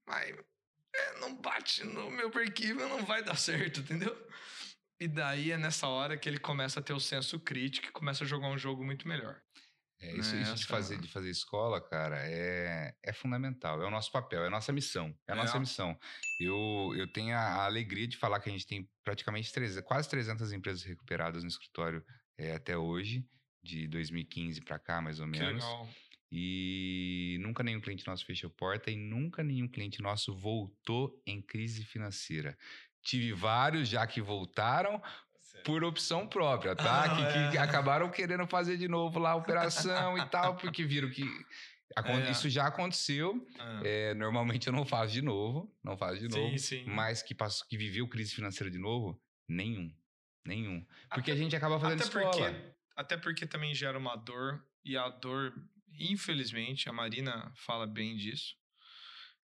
mas 0.06 0.34
é, 0.94 1.18
não 1.20 1.34
bate 1.34 1.84
no 1.84 2.10
meu 2.10 2.30
arquivo, 2.36 2.80
não 2.88 3.04
vai 3.04 3.22
dar 3.22 3.36
certo, 3.36 3.80
entendeu? 3.80 4.16
E 5.00 5.08
daí 5.08 5.50
é 5.50 5.58
nessa 5.58 5.88
hora 5.88 6.16
que 6.16 6.28
ele 6.28 6.38
começa 6.38 6.80
a 6.80 6.82
ter 6.82 6.92
o 6.92 7.00
senso 7.00 7.40
crítico 7.40 7.88
e 7.88 7.92
começa 7.92 8.24
a 8.24 8.26
jogar 8.26 8.48
um 8.48 8.58
jogo 8.58 8.84
muito 8.84 9.08
melhor. 9.08 9.40
É, 10.00 10.16
isso, 10.16 10.34
Né, 10.34 10.42
isso 10.42 10.54
de, 10.56 10.66
fazer, 10.66 10.98
de 10.98 11.08
fazer 11.08 11.30
escola, 11.30 11.80
cara, 11.80 12.18
é, 12.24 12.92
é 13.02 13.12
fundamental. 13.12 13.80
É 13.80 13.86
o 13.86 13.90
nosso 13.90 14.10
papel, 14.10 14.42
é 14.42 14.48
a 14.48 14.50
nossa 14.50 14.72
missão. 14.72 15.16
É 15.28 15.32
a 15.32 15.36
nossa 15.36 15.56
É. 15.56 15.60
missão. 15.60 15.96
Eu, 16.40 16.92
eu 16.96 17.10
tenho 17.12 17.36
a, 17.36 17.64
alegria 17.64 18.06
de 18.08 18.16
falar 18.16 18.40
que 18.40 18.48
a 18.48 18.52
gente 18.52 18.66
tem 18.66 18.88
praticamente 19.04 19.52
300, 19.52 19.84
quase 19.86 20.08
300 20.08 20.52
empresas 20.52 20.82
recuperadas 20.82 21.42
no 21.44 21.48
escritório 21.48 22.04
é, 22.36 22.52
até 22.54 22.76
hoje, 22.76 23.24
de 23.62 23.86
2015 23.86 24.60
para 24.62 24.78
cá, 24.78 25.00
mais 25.00 25.20
ou 25.20 25.26
Que 25.30 25.38
menos. 25.38 25.62
legal. 25.64 25.88
E 26.34 27.36
nunca 27.42 27.62
nenhum 27.62 27.80
cliente 27.80 28.06
nosso 28.06 28.24
fechou 28.24 28.48
porta 28.48 28.90
e 28.90 28.96
nunca 28.96 29.42
nenhum 29.44 29.68
cliente 29.68 30.00
nosso 30.00 30.34
voltou 30.34 31.20
em 31.26 31.42
crise 31.42 31.84
financeira. 31.84 32.56
Tive 33.02 33.34
vários 33.34 33.86
já 33.88 34.06
que 34.06 34.22
voltaram 34.22 35.00
por 35.62 35.84
opção 35.84 36.26
própria, 36.26 36.74
tá? 36.74 37.04
Ah, 37.04 37.08
que, 37.16 37.50
que 37.52 37.56
é. 37.58 37.60
acabaram 37.60 38.10
querendo 38.10 38.46
fazer 38.46 38.78
de 38.78 38.88
novo 38.88 39.18
lá 39.18 39.32
a 39.32 39.36
operação 39.36 40.16
e 40.16 40.24
tal, 40.30 40.56
porque 40.56 40.84
viram 40.84 41.10
que 41.10 41.22
É. 41.94 42.30
isso 42.30 42.48
já 42.48 42.66
aconteceu. 42.66 43.46
Ah, 43.58 43.82
É, 43.84 44.14
normalmente 44.14 44.66
eu 44.66 44.72
não 44.72 44.86
faço 44.86 45.12
de 45.12 45.20
novo, 45.20 45.70
não 45.84 45.98
faço 45.98 46.18
de 46.18 46.28
novo. 46.28 46.50
sim, 46.52 46.58
sim. 46.58 46.84
Mas 46.86 47.22
que, 47.22 47.34
passou, 47.34 47.66
que 47.68 47.76
viveu 47.76 48.08
crise 48.08 48.34
financeira 48.34 48.70
de 48.70 48.78
novo, 48.78 49.20
nenhum. 49.46 49.94
Nenhum. 50.46 50.80
Porque 51.12 51.30
Até- 51.30 51.32
a 51.32 51.36
gente 51.36 51.54
acaba 51.54 51.78
fazendo 51.78 52.00
até 52.00 52.08
escola. 52.08 52.30
porque, 52.52 52.74
até 52.96 53.16
porque 53.18 53.46
também 53.46 53.74
gera 53.74 53.98
uma 53.98 54.16
dor, 54.16 54.64
e 54.84 54.96
a 54.96 55.08
dor, 55.08 55.54
infelizmente, 55.98 56.88
a 56.88 56.92
Marina 56.92 57.52
fala 57.56 57.86
bem 57.86 58.16
disso, 58.16 58.54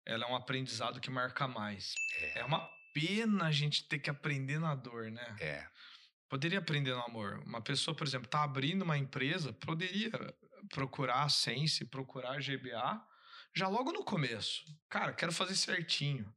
ela 0.05 0.25
é 0.25 0.29
um 0.29 0.37
aprendizado 0.37 1.01
que 1.01 1.11
marca 1.11 1.47
mais. 1.47 1.95
É, 2.35 2.45
uma 2.45 2.69
pena 2.93 3.47
a 3.47 3.53
gente 3.53 3.87
ter 3.89 3.99
que 3.99 4.11
aprender 4.11 4.59
na 4.59 4.75
dor, 4.75 5.11
né? 5.11 5.37
É. 5.41 5.67
Poderia 6.29 6.59
aprender 6.59 6.93
no 6.95 7.03
amor. 7.03 7.43
Uma 7.47 7.61
pessoa, 7.61 7.95
por 7.95 8.07
exemplo, 8.07 8.29
tá 8.29 8.43
abrindo 8.43 8.83
uma 8.83 8.97
empresa, 8.97 9.53
poderia 9.53 10.11
procurar 10.71 11.23
a 11.23 11.29
Sense, 11.29 11.85
procurar 11.85 12.33
a 12.33 12.41
GBA, 12.41 13.07
já 13.55 13.69
logo 13.69 13.93
no 13.93 14.05
começo. 14.05 14.65
Cara, 14.89 15.13
quero 15.13 15.33
fazer 15.33 15.55
certinho. 15.55 16.33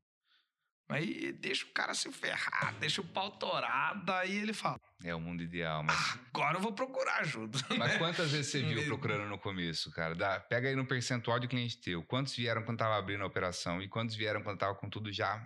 Aí 0.87 1.31
deixa 1.31 1.65
o 1.65 1.69
cara 1.69 1.95
se 1.95 2.11
ferrar, 2.11 2.75
deixa 2.79 3.01
o 3.01 3.05
pau 3.05 3.31
torar, 3.31 4.03
daí 4.05 4.35
ele 4.37 4.53
fala: 4.53 4.79
É 5.03 5.15
o 5.15 5.19
mundo 5.19 5.41
ideal, 5.41 5.81
mas 5.83 6.19
agora 6.29 6.57
eu 6.57 6.61
vou 6.61 6.73
procurar 6.73 7.21
ajuda. 7.21 7.57
Mas 7.77 7.97
quantas 7.97 8.31
vezes 8.31 8.51
você 8.51 8.61
viu 8.61 8.85
procurando 8.85 9.27
no 9.27 9.39
começo, 9.39 9.89
cara? 9.91 10.13
Dá- 10.13 10.39
pega 10.39 10.67
aí 10.69 10.75
no 10.75 10.85
percentual 10.85 11.39
de 11.39 11.47
cliente 11.47 11.79
teu. 11.81 12.03
Quantos 12.03 12.35
vieram 12.35 12.63
quando 12.63 12.77
tava 12.77 12.95
abrindo 12.97 13.23
a 13.23 13.27
operação 13.27 13.81
e 13.81 13.87
quantos 13.89 14.15
vieram 14.15 14.43
quando 14.43 14.59
tava 14.59 14.75
com 14.75 14.87
tudo 14.87 15.11
já? 15.11 15.43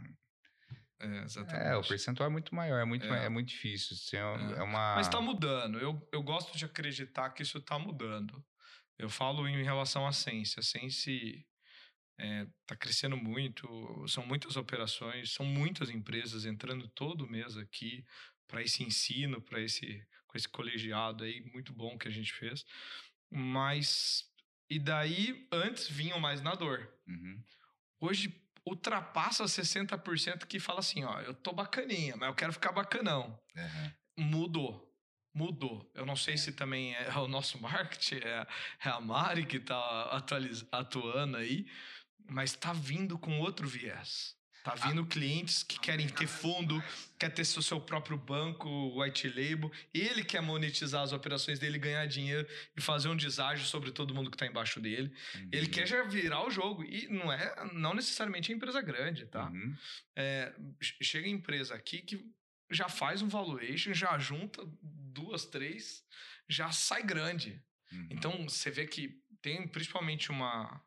É, 0.99 1.23
exatamente. 1.23 1.67
É, 1.67 1.77
o 1.77 1.87
percentual 1.87 2.27
é 2.27 2.31
muito 2.31 2.53
maior, 2.53 2.77
é 2.81 2.83
muito, 2.85 3.05
É. 3.13 3.25
é 3.25 3.29
muito 3.29 3.47
difícil. 3.47 3.95
Isso 3.95 4.15
é, 4.17 4.19
É. 4.19 4.61
uma. 4.63 4.95
Mas 4.95 5.07
tá 5.07 5.21
mudando. 5.21 5.79
Eu, 5.79 6.05
eu 6.11 6.21
gosto 6.21 6.57
de 6.57 6.65
acreditar 6.65 7.29
que 7.29 7.43
isso 7.43 7.61
tá 7.61 7.79
mudando. 7.79 8.43
Eu 8.97 9.09
falo 9.09 9.47
em 9.47 9.63
relação 9.63 10.05
à 10.05 10.11
Sense. 10.11 10.59
A 10.59 10.63
Sense 10.63 11.45
é, 12.19 12.45
tá 12.65 12.75
crescendo 12.75 13.15
muito, 13.15 13.67
são 14.07 14.25
muitas 14.25 14.57
operações, 14.57 15.33
são 15.33 15.45
muitas 15.45 15.89
empresas 15.89 16.45
entrando 16.45 16.87
todo 16.89 17.29
mês 17.29 17.57
aqui 17.57 18.05
para 18.47 18.61
esse 18.61 18.83
ensino, 18.83 19.41
para 19.41 19.61
esse 19.61 20.05
com 20.27 20.37
esse 20.37 20.47
colegiado 20.47 21.23
aí 21.23 21.41
muito 21.51 21.73
bom 21.73 21.97
que 21.97 22.07
a 22.07 22.11
gente 22.11 22.31
fez. 22.33 22.63
Mas 23.31 24.29
e 24.69 24.77
daí 24.77 25.47
antes 25.51 25.87
vinham 25.87 26.19
mais 26.19 26.41
na 26.41 26.53
dor. 26.53 26.87
Uhum. 27.07 27.41
Hoje 27.99 28.39
ultrapassa 28.65 29.45
60% 29.45 30.45
que 30.45 30.59
fala 30.59 30.79
assim, 30.79 31.03
ó, 31.03 31.19
eu 31.21 31.33
tô 31.33 31.51
bacaninha, 31.51 32.15
mas 32.15 32.29
eu 32.29 32.35
quero 32.35 32.53
ficar 32.53 32.71
bacanão 32.71 33.39
Aham. 33.57 33.93
mudou. 34.17 34.85
Mudou. 35.33 35.89
Eu 35.95 36.05
não 36.05 36.15
sei 36.15 36.37
se 36.37 36.51
também 36.51 36.93
é 36.95 37.09
o 37.17 37.27
nosso 37.27 37.59
marketing, 37.59 38.15
é, 38.23 38.47
é 38.85 38.89
a 38.89 38.99
Mari 38.99 39.45
que 39.45 39.57
está 39.57 40.23
atuando 40.71 41.37
aí, 41.37 41.65
mas 42.27 42.53
tá 42.53 42.73
vindo 42.73 43.17
com 43.17 43.39
outro 43.39 43.67
viés. 43.67 44.37
Tá 44.61 44.75
vindo 44.75 45.05
clientes 45.05 45.63
que 45.63 45.79
querem 45.79 46.07
ter 46.09 46.27
fundo, 46.27 46.83
quer 47.17 47.29
ter 47.29 47.45
seu, 47.45 47.61
seu 47.61 47.79
próprio 47.79 48.17
banco, 48.17 48.69
white 49.01 49.27
label. 49.29 49.71
Ele 49.93 50.21
quer 50.23 50.41
monetizar 50.41 51.01
as 51.01 51.13
operações 51.13 51.57
dele, 51.57 51.79
ganhar 51.79 52.05
dinheiro 52.07 52.45
e 52.75 52.81
fazer 52.81 53.07
um 53.07 53.15
deságio 53.15 53.65
sobre 53.65 53.89
todo 53.91 54.13
mundo 54.13 54.29
que 54.29 54.35
está 54.35 54.45
embaixo 54.45 54.81
dele. 54.81 55.15
Ele 55.49 55.65
Uhum. 55.65 55.71
quer 55.71 55.87
já 55.87 56.03
virar 56.03 56.45
o 56.45 56.51
jogo. 56.51 56.83
E 56.83 57.07
não 57.07 57.31
é 57.31 57.71
não 57.73 57.93
necessariamente 57.93 58.51
é 58.51 58.55
empresa 58.55 58.81
grande, 58.81 59.25
tá? 59.27 59.49
Uhum. 59.49 59.75
É, 60.15 60.53
che- 60.81 61.03
chega 61.03 61.27
empresa 61.29 61.73
aqui 61.73 62.01
que 62.01 62.23
já 62.69 62.89
faz 62.89 63.21
um 63.21 63.29
valuation, 63.29 63.93
já 63.93 64.19
junta 64.19 64.61
duas, 64.83 65.45
três, 65.45 66.03
já 66.49 66.69
sai 66.71 67.01
grande. 67.01 67.63
Uhum. 67.93 68.07
Então 68.11 68.43
você 68.47 68.69
vê 68.69 68.85
que 68.85 69.21
tem 69.41 69.65
principalmente 69.69 70.29
uma 70.31 70.83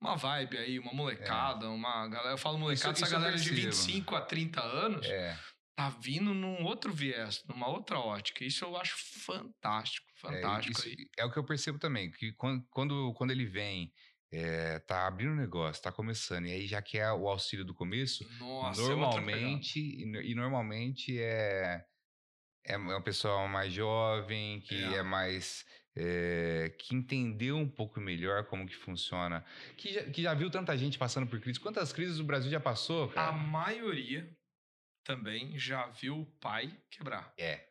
uma 0.00 0.16
vibe 0.16 0.56
aí, 0.58 0.78
uma 0.78 0.92
molecada, 0.92 1.68
uma 1.68 2.08
galera, 2.08 2.32
eu 2.34 2.38
falo 2.38 2.58
molecada, 2.58 2.94
Isso- 2.94 3.04
essa 3.04 3.06
isso 3.06 3.14
eu 3.14 3.18
galera 3.20 3.36
de 3.36 3.48
percebo. 3.50 3.66
25 3.70 4.16
a 4.16 4.20
30 4.22 4.62
anos 4.62 5.06
É, 5.06 5.36
tá 5.76 5.90
vindo 5.90 6.32
num 6.32 6.64
outro 6.64 6.92
viés, 6.92 7.44
numa 7.46 7.68
outra 7.68 7.98
ótica. 7.98 8.44
Isso 8.44 8.64
eu 8.64 8.76
acho 8.76 8.96
fantástico, 9.24 10.06
é, 10.10 10.18
fantástico 10.20 10.78
isso 10.78 10.88
aí. 10.88 11.06
é 11.18 11.24
o 11.24 11.30
que 11.30 11.38
eu 11.38 11.44
percebo 11.44 11.78
também, 11.78 12.10
que 12.10 12.32
quan- 12.32 12.62
quando, 12.70 13.12
quando 13.14 13.30
ele 13.30 13.44
vem, 13.46 13.92
é, 14.32 14.78
tá 14.80 15.06
abrindo 15.06 15.32
um 15.32 15.36
negócio, 15.36 15.82
tá 15.82 15.92
começando, 15.92 16.46
e 16.46 16.52
aí 16.52 16.66
já 16.66 16.80
quer 16.80 17.10
o 17.12 17.28
auxílio 17.28 17.64
do 17.64 17.74
começo, 17.74 18.24
Nossa, 18.38 18.80
é 18.80 18.86
normalmente, 18.86 19.78
e, 19.80 20.02
e 20.30 20.34
normalmente 20.34 21.20
é, 21.20 21.84
é 22.64 22.76
uma 22.76 23.02
pessoa 23.02 23.48
mais 23.48 23.72
jovem, 23.72 24.60
que 24.60 24.74
É. 24.94 24.98
é, 24.98 25.02
mais. 25.02 25.64
É, 26.02 26.70
que 26.78 26.94
entendeu 26.94 27.56
um 27.58 27.68
pouco 27.68 28.00
melhor 28.00 28.44
como 28.44 28.66
que 28.66 28.74
funciona, 28.74 29.44
que 29.76 29.92
já, 29.92 30.02
que 30.04 30.22
já 30.22 30.32
viu 30.34 30.50
tanta 30.50 30.76
gente 30.78 30.96
passando 30.98 31.26
por 31.26 31.38
crise. 31.40 31.60
Quantas 31.60 31.92
crises 31.92 32.18
o 32.18 32.24
Brasil 32.24 32.50
já 32.50 32.58
passou, 32.60 33.04
A 33.10 33.12
cara? 33.12 33.32
maioria 33.32 34.28
também 35.04 35.58
já 35.58 35.86
viu 35.88 36.20
o 36.20 36.26
pai 36.40 36.74
quebrar. 36.90 37.32
É, 37.36 37.66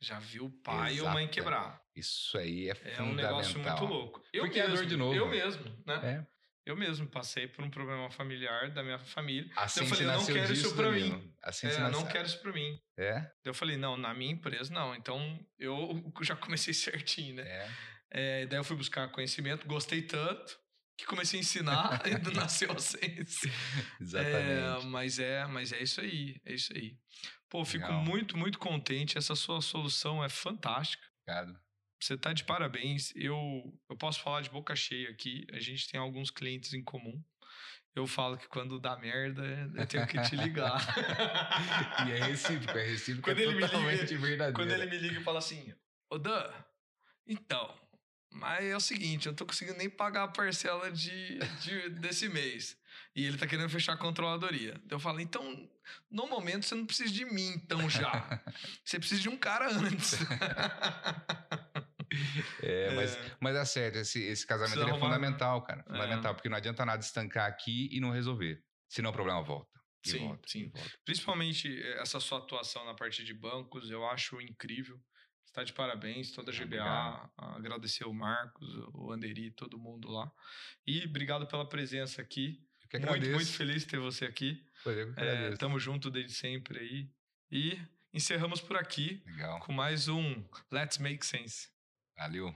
Já 0.00 0.18
viu 0.18 0.44
o 0.46 0.50
pai 0.50 1.00
ou 1.00 1.08
mãe 1.08 1.24
Exato. 1.24 1.34
quebrar. 1.34 1.82
isso 1.96 2.36
aí 2.38 2.68
é, 2.68 2.72
É 2.72 2.74
um 3.02 3.08
fundamental. 3.08 3.14
negócio 3.38 3.58
muito 3.60 3.84
louco. 3.84 4.22
Eu 4.32 4.44
Porque 4.44 4.60
é 4.60 4.62
mesmo, 4.68 4.76
dor 4.76 4.86
de 4.86 4.96
novo. 4.96 5.14
Eu 5.14 5.28
mesmo, 5.28 5.64
né? 5.86 6.26
É. 6.68 6.70
Eu 6.70 6.76
mesmo 6.76 7.06
passei 7.08 7.46
por 7.48 7.64
um 7.64 7.70
problema 7.70 8.10
familiar 8.10 8.70
da 8.70 8.82
minha 8.82 8.98
família. 8.98 9.50
A 9.56 9.64
eu 9.64 9.68
Sense 9.68 9.88
falei, 9.88 10.06
eu 10.06 10.12
não 10.12 10.26
quero 10.26 10.52
isso 10.52 10.62
disso, 10.62 10.74
pra 10.74 10.90
Danilo. 10.90 11.18
mim. 11.18 11.34
A 11.42 11.50
É, 11.50 11.76
eu 11.80 11.90
não 11.90 12.06
quero 12.06 12.26
isso 12.26 12.40
pra 12.40 12.52
mim. 12.52 12.80
É, 12.96 13.30
eu 13.44 13.54
falei, 13.54 13.76
não, 13.76 13.96
na 13.96 14.12
minha 14.12 14.32
empresa 14.32 14.72
não. 14.72 14.94
Então 14.94 15.38
eu 15.58 16.02
já 16.22 16.36
comecei 16.36 16.74
certinho, 16.74 17.36
né? 17.36 17.42
é. 17.42 17.70
É, 18.10 18.46
daí 18.46 18.58
eu 18.58 18.64
fui 18.64 18.74
buscar 18.76 19.06
conhecimento, 19.12 19.66
gostei 19.66 20.00
tanto 20.00 20.58
que 20.96 21.06
comecei 21.06 21.38
a 21.38 21.42
ensinar 21.42 22.02
e 22.08 22.34
nasceu 22.34 22.72
a 22.72 22.78
Sense. 22.78 23.50
Exatamente. 24.00 24.84
É, 24.84 24.84
mas 24.86 25.18
é, 25.18 25.46
mas 25.46 25.72
é 25.72 25.82
isso 25.82 26.00
aí, 26.00 26.40
é 26.44 26.54
isso 26.54 26.72
aí. 26.74 26.96
Pô, 27.48 27.64
fico 27.64 27.86
Legal. 27.86 28.02
muito, 28.02 28.36
muito 28.36 28.58
contente. 28.58 29.16
Essa 29.16 29.34
sua 29.34 29.60
solução 29.60 30.22
é 30.22 30.28
fantástica. 30.28 31.02
Obrigado. 31.22 31.58
Você 32.00 32.16
tá 32.16 32.32
de 32.32 32.44
parabéns. 32.44 33.12
Eu, 33.16 33.36
eu 33.88 33.96
posso 33.96 34.20
falar 34.20 34.40
de 34.42 34.50
boca 34.50 34.74
cheia 34.76 35.10
aqui. 35.10 35.46
A 35.52 35.58
gente 35.60 35.88
tem 35.90 35.98
alguns 36.00 36.30
clientes 36.30 36.72
em 36.74 36.82
comum. 36.82 37.22
Eu 37.94 38.06
falo 38.06 38.36
que 38.38 38.46
quando 38.46 38.78
dá 38.78 38.96
merda, 38.96 39.42
eu 39.74 39.86
tenho 39.86 40.06
que 40.06 40.20
te 40.22 40.36
ligar. 40.36 40.78
E 42.06 42.12
é 42.12 42.24
recíproco, 42.24 42.78
é 42.78 42.84
recíproco, 42.86 43.28
Quando 43.28 43.38
é 43.38 43.42
ele 43.42 43.48
me 43.54 43.54
liga- 43.56 43.68
totalmente 43.68 44.16
verdadeiro. 44.16 44.52
Quando 44.54 44.70
ele 44.70 44.86
me 44.86 44.98
liga 44.98 45.20
e 45.20 45.24
fala 45.24 45.38
assim, 45.40 45.74
ô 46.08 46.16
Dan, 46.18 46.48
então, 47.26 47.74
mas 48.30 48.64
é 48.64 48.76
o 48.76 48.80
seguinte, 48.80 49.26
eu 49.26 49.32
não 49.32 49.36
tô 49.36 49.44
conseguindo 49.46 49.76
nem 49.78 49.90
pagar 49.90 50.24
a 50.24 50.28
parcela 50.28 50.92
de, 50.92 51.38
de- 51.60 51.88
desse 51.90 52.28
mês. 52.28 52.76
E 53.16 53.24
ele 53.24 53.36
tá 53.36 53.46
querendo 53.48 53.68
fechar 53.68 53.94
a 53.94 53.96
controladoria. 53.96 54.74
Daí 54.74 54.90
Eu 54.92 55.00
falo, 55.00 55.18
então, 55.18 55.68
no 56.08 56.28
momento 56.28 56.64
você 56.66 56.74
não 56.76 56.86
precisa 56.86 57.12
de 57.12 57.24
mim, 57.24 57.48
então 57.56 57.90
já. 57.90 58.40
Você 58.84 58.98
precisa 58.98 59.20
de 59.22 59.28
um 59.28 59.36
cara 59.36 59.68
antes. 59.72 60.18
É, 62.62 62.94
mas, 62.94 63.16
É. 63.16 63.36
mas 63.40 63.56
é 63.56 63.64
certo, 63.64 63.96
esse, 63.96 64.22
esse 64.22 64.46
casamento 64.46 64.78
é 64.80 64.82
arrumar- 64.82 64.98
fundamental, 65.00 65.62
cara. 65.62 65.80
É. 65.80 65.84
Fundamental, 65.92 66.34
porque 66.34 66.48
não 66.48 66.56
adianta 66.56 66.84
nada 66.84 67.02
estancar 67.02 67.46
aqui 67.48 67.88
e 67.92 68.00
não 68.00 68.10
resolver. 68.10 68.62
Senão 68.88 69.10
o 69.10 69.12
problema 69.12 69.42
volta. 69.42 69.78
Sim, 70.04 70.18
volta, 70.28 70.48
sim. 70.48 70.70
volta. 70.70 70.90
Principalmente 71.04 71.68
eh, 71.82 72.00
essa 72.00 72.18
sua 72.20 72.38
atuação 72.38 72.84
na 72.86 72.94
parte 72.94 73.22
de 73.24 73.34
bancos, 73.34 73.90
eu 73.90 74.06
acho 74.08 74.40
incrível. 74.40 74.98
Está 75.44 75.64
de 75.64 75.72
parabéns, 75.72 76.30
toda 76.32 76.50
a 76.50 76.54
Ah, 76.54 76.56
GBA. 76.56 76.64
obrigado. 76.66 77.30
Agradecer 77.56 78.04
o 78.04 78.12
Marcos, 78.14 78.68
o 78.94 79.10
Anderi, 79.12 79.50
todo 79.50 79.78
mundo 79.78 80.08
lá. 80.08 80.30
E 80.86 81.04
obrigado 81.04 81.46
pela 81.46 81.68
presença 81.68 82.22
aqui. 82.22 82.58
Muito, 82.94 83.28
muito 83.30 83.52
feliz 83.52 83.82
de 83.82 83.88
ter 83.88 83.98
você 83.98 84.24
aqui. 84.24 84.62
É, 85.16 85.50
tamo 85.56 85.78
junto 85.78 86.10
desde 86.10 86.32
sempre 86.32 86.78
aí. 86.78 87.10
E 87.50 87.78
encerramos 88.14 88.60
por 88.62 88.76
aqui 88.76 89.22
Legal. 89.26 89.60
com 89.60 89.72
mais 89.72 90.06
um 90.08 90.42
Let's 90.72 90.96
Make 90.98 91.26
Sense. 91.26 91.68
Valeu. 92.18 92.54